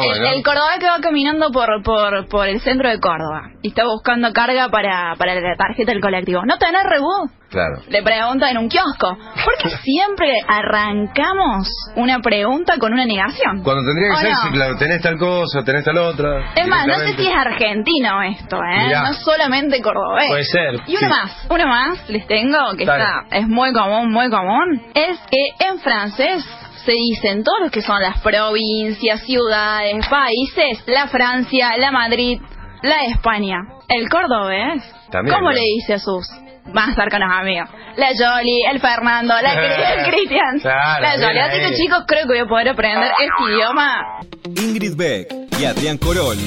El-. 0.00 0.26
El, 0.38 0.42
cordobés 0.42 0.78
que 0.78 0.86
va 0.86 1.00
caminando 1.00 1.50
por, 1.50 1.82
por, 1.82 2.28
por 2.28 2.48
el 2.48 2.60
centro 2.60 2.88
de 2.88 2.98
Córdoba 3.00 3.50
y 3.62 3.68
está 3.68 3.84
buscando 3.84 4.32
carga 4.32 4.68
para, 4.68 5.14
para 5.16 5.34
la 5.34 5.56
tarjeta 5.56 5.92
del 5.92 6.00
colectivo. 6.00 6.42
¿No 6.46 6.56
tenés 6.58 6.82
rebú? 6.88 7.30
Claro. 7.50 7.82
Le 7.88 8.02
pregunta 8.02 8.50
en 8.50 8.56
un 8.56 8.68
kiosco. 8.70 9.14
¿Por 9.44 9.54
qué 9.62 9.68
siempre 9.82 10.32
arrancamos 10.48 11.68
una 11.96 12.20
pregunta 12.20 12.78
con 12.78 12.92
una 12.94 13.04
negación? 13.04 13.62
Cuando 13.62 13.82
tendría 13.84 14.08
que 14.08 14.14
¿O 14.14 14.16
ser, 14.20 14.30
no? 14.30 14.36
sí, 14.42 14.48
claro, 14.52 14.76
tenés 14.78 15.02
tal 15.02 15.18
cosa, 15.18 15.62
tenés 15.64 15.84
tal 15.84 15.98
otra. 15.98 16.52
Es 16.54 16.66
más, 16.66 16.86
no 16.86 16.94
sé 16.94 17.14
si 17.14 17.26
es 17.26 17.34
argentino 17.34 18.22
esto, 18.22 18.56
¿eh? 18.56 18.86
Mirá. 18.86 19.02
No 19.02 19.10
es 19.10 19.18
solamente 19.18 19.80
cordobés. 19.82 20.28
Puede 20.28 20.44
ser. 20.44 20.74
Y 20.86 20.96
una 20.96 21.00
Sí. 21.00 21.06
más, 21.08 21.46
una 21.50 21.66
más 21.66 22.08
les 22.08 22.26
tengo, 22.26 22.58
que 22.78 22.84
Dale. 22.86 23.02
está, 23.04 23.36
es 23.36 23.46
muy 23.48 23.72
común, 23.72 24.10
muy 24.10 24.30
común, 24.30 24.82
es 24.94 25.18
que 25.30 25.66
en 25.66 25.78
francés 25.80 26.44
se 26.84 26.92
dicen 26.92 27.44
todos 27.44 27.60
los 27.62 27.70
que 27.70 27.82
son 27.82 28.00
las 28.00 28.20
provincias, 28.20 29.20
ciudades, 29.22 30.06
países, 30.08 30.82
la 30.86 31.06
Francia, 31.08 31.76
la 31.78 31.90
Madrid, 31.90 32.40
la 32.82 33.04
España. 33.04 33.56
El 33.88 34.08
cordobés, 34.08 34.82
También, 35.10 35.36
¿cómo 35.36 35.50
le 35.50 35.60
dice 35.60 35.94
a 35.94 35.98
sus 35.98 36.26
más 36.72 36.94
cercanos 36.94 37.28
amigos? 37.32 37.68
La 37.96 38.08
Jolly, 38.08 38.62
el 38.70 38.80
Fernando, 38.80 39.34
la 39.42 39.52
el 39.52 40.04
Cristian, 40.10 40.58
Claro, 40.60 41.02
la 41.02 41.12
Jolly. 41.26 41.38
Así 41.38 41.60
que 41.60 41.74
chicos, 41.76 42.04
creo 42.06 42.22
que 42.22 42.28
voy 42.28 42.38
a 42.38 42.46
poder 42.46 42.68
aprender 42.70 43.10
este 43.18 43.52
idioma 43.52 44.20
Ingrid 44.44 44.96
Beck 44.96 45.28
y 45.60 45.64
Adrián 45.64 45.98
Corol 45.98 46.38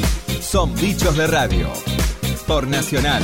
son 0.41 0.73
bichos 0.75 1.15
de 1.17 1.27
radio 1.27 1.69
por 2.47 2.67
Nacional. 2.67 3.23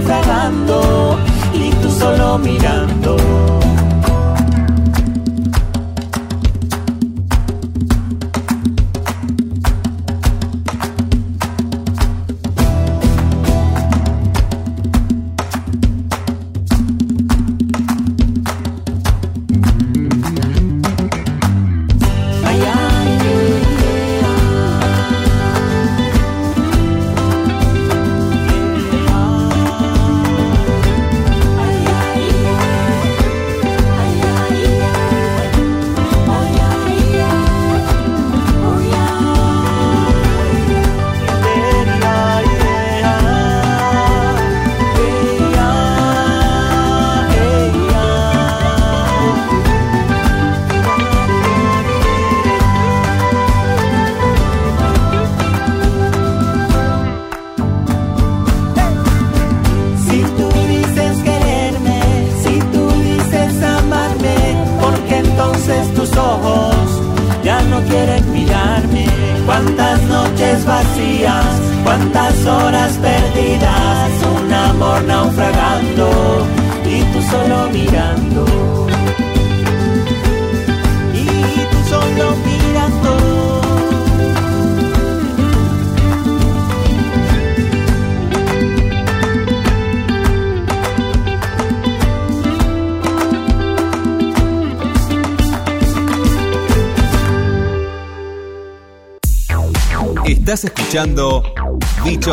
Naufragando 0.00 1.18
y 1.52 1.70
tú 1.82 1.90
solo 1.90 2.38
mirando. 2.38 3.69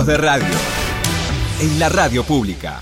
De 0.05 0.15
Radio 0.15 0.45
en 1.59 1.79
la 1.79 1.89
radio 1.89 2.23
pública. 2.23 2.81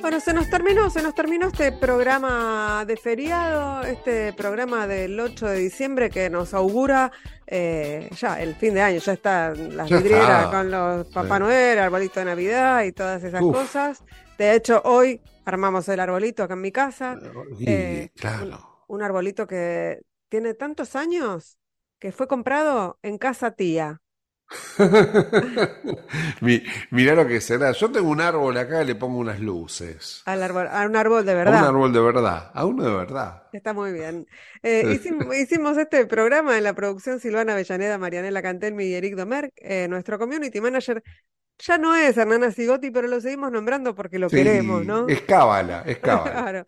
Bueno, 0.00 0.20
se 0.20 0.32
nos 0.34 0.48
terminó, 0.50 0.90
se 0.90 1.02
nos 1.02 1.14
terminó 1.14 1.48
este 1.48 1.72
programa 1.72 2.84
de 2.86 2.96
feriado, 2.96 3.82
este 3.82 4.32
programa 4.34 4.86
del 4.86 5.18
8 5.18 5.46
de 5.46 5.56
diciembre 5.58 6.10
que 6.10 6.28
nos 6.30 6.52
augura 6.54 7.10
eh, 7.46 8.10
ya 8.16 8.40
el 8.40 8.54
fin 8.54 8.74
de 8.74 8.82
año, 8.82 8.98
ya 8.98 9.12
están 9.14 9.76
las 9.76 9.88
Ya 9.88 9.96
vidrieras 9.96 10.44
está. 10.44 10.50
con 10.50 10.70
los 10.70 11.06
Papá 11.08 11.36
Sí. 11.36 11.40
Noel, 11.42 11.78
arbolito 11.78 12.20
de 12.20 12.26
Navidad 12.26 12.84
y 12.84 12.92
todas 12.92 13.24
esas 13.24 13.42
Uf. 13.42 13.56
cosas. 13.56 14.04
De 14.38 14.54
hecho, 14.54 14.82
hoy 14.84 15.20
armamos 15.46 15.88
el 15.88 16.00
arbolito 16.00 16.42
acá 16.42 16.54
en 16.54 16.60
mi 16.60 16.70
casa. 16.72 17.16
Eh, 17.66 18.10
claro. 18.14 18.84
un 18.88 19.02
arbolito 19.02 19.46
que 19.46 20.00
tiene 20.28 20.54
tantos 20.54 20.94
años 20.96 21.56
que 22.00 22.12
fue 22.12 22.28
comprado 22.28 22.98
en 23.02 23.18
casa 23.18 23.52
tía. 23.52 24.00
Mi- 26.40 26.62
mirá 26.90 27.14
lo 27.14 27.26
que 27.26 27.40
será. 27.40 27.72
Yo 27.72 27.90
tengo 27.90 28.08
un 28.10 28.20
árbol 28.20 28.56
acá, 28.56 28.84
le 28.84 28.94
pongo 28.94 29.18
unas 29.18 29.40
luces. 29.40 30.24
Al 30.24 30.42
árbol, 30.42 30.66
a 30.70 30.86
un 30.86 30.96
árbol 30.96 31.26
de 31.26 31.34
A 31.44 31.50
un 31.50 31.62
verdad. 31.62 31.64
árbol 31.64 31.92
de 31.92 32.00
verdad, 32.00 32.50
a 32.54 32.64
uno 32.66 32.84
de 32.84 32.94
verdad. 32.96 33.42
Está 33.52 33.72
muy 33.72 33.92
bien. 33.92 34.26
Eh, 34.62 34.84
hicimos, 34.88 35.34
hicimos 35.36 35.76
este 35.76 36.06
programa 36.06 36.56
en 36.56 36.62
la 36.62 36.72
producción 36.74 37.18
Silvana 37.18 37.52
Avellaneda, 37.54 37.98
Marianela 37.98 38.42
Cantelmi 38.42 38.84
y 38.84 38.94
Eric 38.94 39.16
Domer. 39.16 39.52
Eh, 39.56 39.88
nuestro 39.88 40.18
community 40.20 40.60
manager 40.60 41.02
ya 41.66 41.78
no 41.78 41.94
es 41.94 42.16
Hernana 42.16 42.50
Sigotti, 42.52 42.90
pero 42.90 43.08
lo 43.08 43.20
seguimos 43.20 43.52
nombrando 43.52 43.94
porque 43.94 44.18
lo 44.18 44.28
Sí, 44.28 44.36
queremos, 44.36 44.84
¿no? 44.84 45.06
Es 45.06 45.22
cábala, 45.22 45.82
es 45.86 45.98
cábala. 46.02 46.32
Claro. 46.32 46.64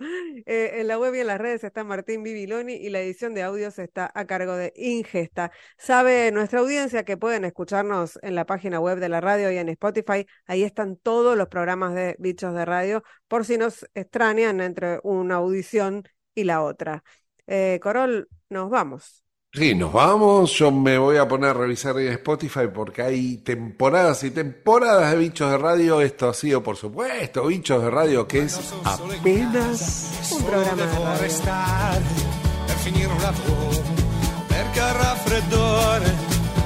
Eh, 0.47 0.80
en 0.80 0.88
la 0.88 0.99
web 0.99 1.14
y 1.14 1.20
en 1.20 1.28
las 1.28 1.40
redes 1.40 1.64
está 1.64 1.84
Martín 1.84 2.22
Bibiloni 2.22 2.74
y 2.74 2.90
la 2.90 3.01
edición 3.01 3.34
de 3.34 3.43
audios 3.43 3.78
está 3.78 4.11
a 4.14 4.26
cargo 4.26 4.57
de 4.57 4.72
Ingesta. 4.76 5.53
Sabe 5.78 6.30
nuestra 6.32 6.61
audiencia 6.61 7.05
que 7.05 7.16
pueden 7.16 7.45
escucharnos 7.45 8.18
en 8.22 8.34
la 8.34 8.45
página 8.47 8.80
web 8.80 8.99
de 8.99 9.09
la 9.09 9.20
radio 9.20 9.51
y 9.53 9.59
en 9.59 9.68
Spotify. 9.70 10.26
Ahí 10.47 10.64
están 10.64 10.97
todos 10.97 11.36
los 11.36 11.49
programas 11.49 11.95
de 11.95 12.16
Bichos 12.18 12.55
de 12.55 12.64
Radio, 12.64 13.03
por 13.28 13.45
si 13.45 13.59
nos 13.59 13.86
extrañan 13.95 14.61
entre 14.61 15.01
una 15.05 15.36
audición 15.36 16.05
y 16.34 16.45
la 16.45 16.62
otra. 16.62 17.05
Eh, 17.47 17.78
Corol, 17.82 18.28
nos 18.49 18.70
vamos. 18.70 19.24
Sí, 19.55 19.75
nos 19.75 19.93
vamos. 19.93 20.53
Yo 20.53 20.71
me 20.71 20.97
voy 20.97 21.19
a 21.19 21.29
poner 21.29 21.51
a 21.51 21.53
revisar 21.55 21.99
en 21.99 22.09
Spotify 22.13 22.69
porque 22.73 23.03
hay 23.03 23.37
temporadas 23.39 24.25
y 24.25 24.31
temporadas 24.31 25.11
de 25.11 25.19
Bichos 25.19 25.51
de 25.51 25.59
Radio. 25.59 26.01
Esto 26.01 26.31
ha 26.31 26.35
sido, 26.35 26.63
por 26.63 26.77
supuesto, 26.77 27.47
Bichos 27.47 27.83
de 27.83 27.91
Radio, 27.91 28.27
que 28.27 28.41
es 28.45 28.59
apenas 28.85 30.31
un 30.33 30.43
programa 30.45 30.83
de 30.85 31.19
restare 31.19 32.33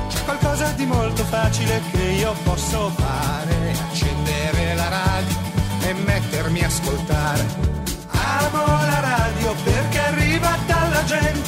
c'è 0.09 0.25
qualcosa 0.25 0.71
di 0.77 0.87
molto 0.87 1.25
facile 1.25 1.81
che 1.91 2.03
io 2.03 2.35
posso 2.45 2.89
fare, 2.91 3.73
accendere 3.91 4.75
la 4.75 4.89
radio 4.89 5.37
e 5.83 5.93
mettermi 5.93 6.63
a 6.63 6.67
ascoltare. 6.67 7.45
Amo 8.09 8.65
la 8.65 9.01
radio 9.01 9.55
perché 9.63 9.99
arriva 9.99 10.57
dalla 10.67 11.05
gente, 11.05 11.46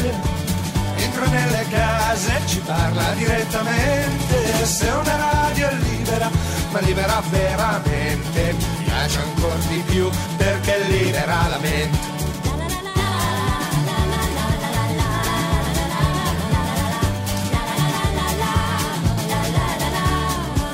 parla 2.69 3.13
direttamente. 3.15 4.67
Se 4.67 4.89
una 4.89 5.17
radio 5.17 5.69
è 5.69 5.75
libera, 5.75 6.31
ma 6.71 6.81
libera 6.81 7.23
veramente, 7.31 8.53
mi 8.53 8.85
piace 8.85 9.19
ancora 9.21 9.55
di 9.71 9.83
più 9.87 10.11
perché 10.37 10.79
libera 10.87 11.49
la 11.49 11.59
mente. 11.59 12.17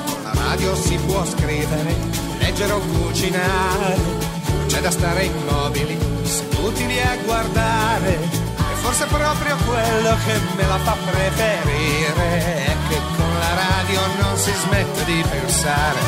Con 0.05 0.23
la 0.23 0.33
radio 0.33 0.75
si 0.75 0.97
può 0.97 1.25
scrivere, 1.25 1.95
leggere 2.39 2.73
o 2.73 2.79
cucinare, 2.79 3.97
c'è 4.67 4.81
da 4.81 4.91
stare 4.91 5.23
immobili, 5.23 5.97
seduti 6.23 6.85
lì 6.87 6.99
a 6.99 7.15
guardare. 7.23 8.44
Forse 8.85 9.07
proprio 9.07 9.57
quello 9.65 10.15
che 10.25 10.39
me 10.55 10.67
la 10.67 10.77
fa 10.77 10.95
preferire 11.09 12.65
è 12.67 12.75
che 12.87 12.99
con 13.17 13.33
la 13.39 13.53
radio 13.55 13.99
non 14.21 14.37
si 14.37 14.53
smette 14.53 15.03
di 15.05 15.25
pensare. 15.27 15.99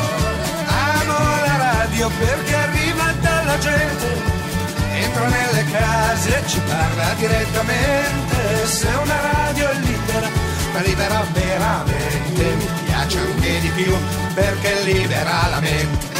Amo 0.64 1.18
la 1.44 1.56
radio 1.56 2.08
perché 2.08 2.54
arriva 2.54 3.12
dalla 3.20 3.58
gente, 3.58 4.22
entra 4.92 5.26
nelle 5.26 5.64
case 5.72 6.38
e 6.38 6.48
ci 6.48 6.60
parla 6.60 7.14
direttamente. 7.16 8.66
Se 8.66 8.86
una 8.86 9.20
radio 9.32 9.70
è 9.70 9.74
libera, 9.74 10.28
ma 10.72 10.80
libera 10.80 11.26
veramente, 11.32 12.44
mi 12.44 12.68
piace 12.84 13.18
anche 13.18 13.60
di 13.60 13.68
più 13.70 13.92
perché 14.34 14.82
libera 14.84 15.48
la 15.50 15.58
mente. 15.58 16.17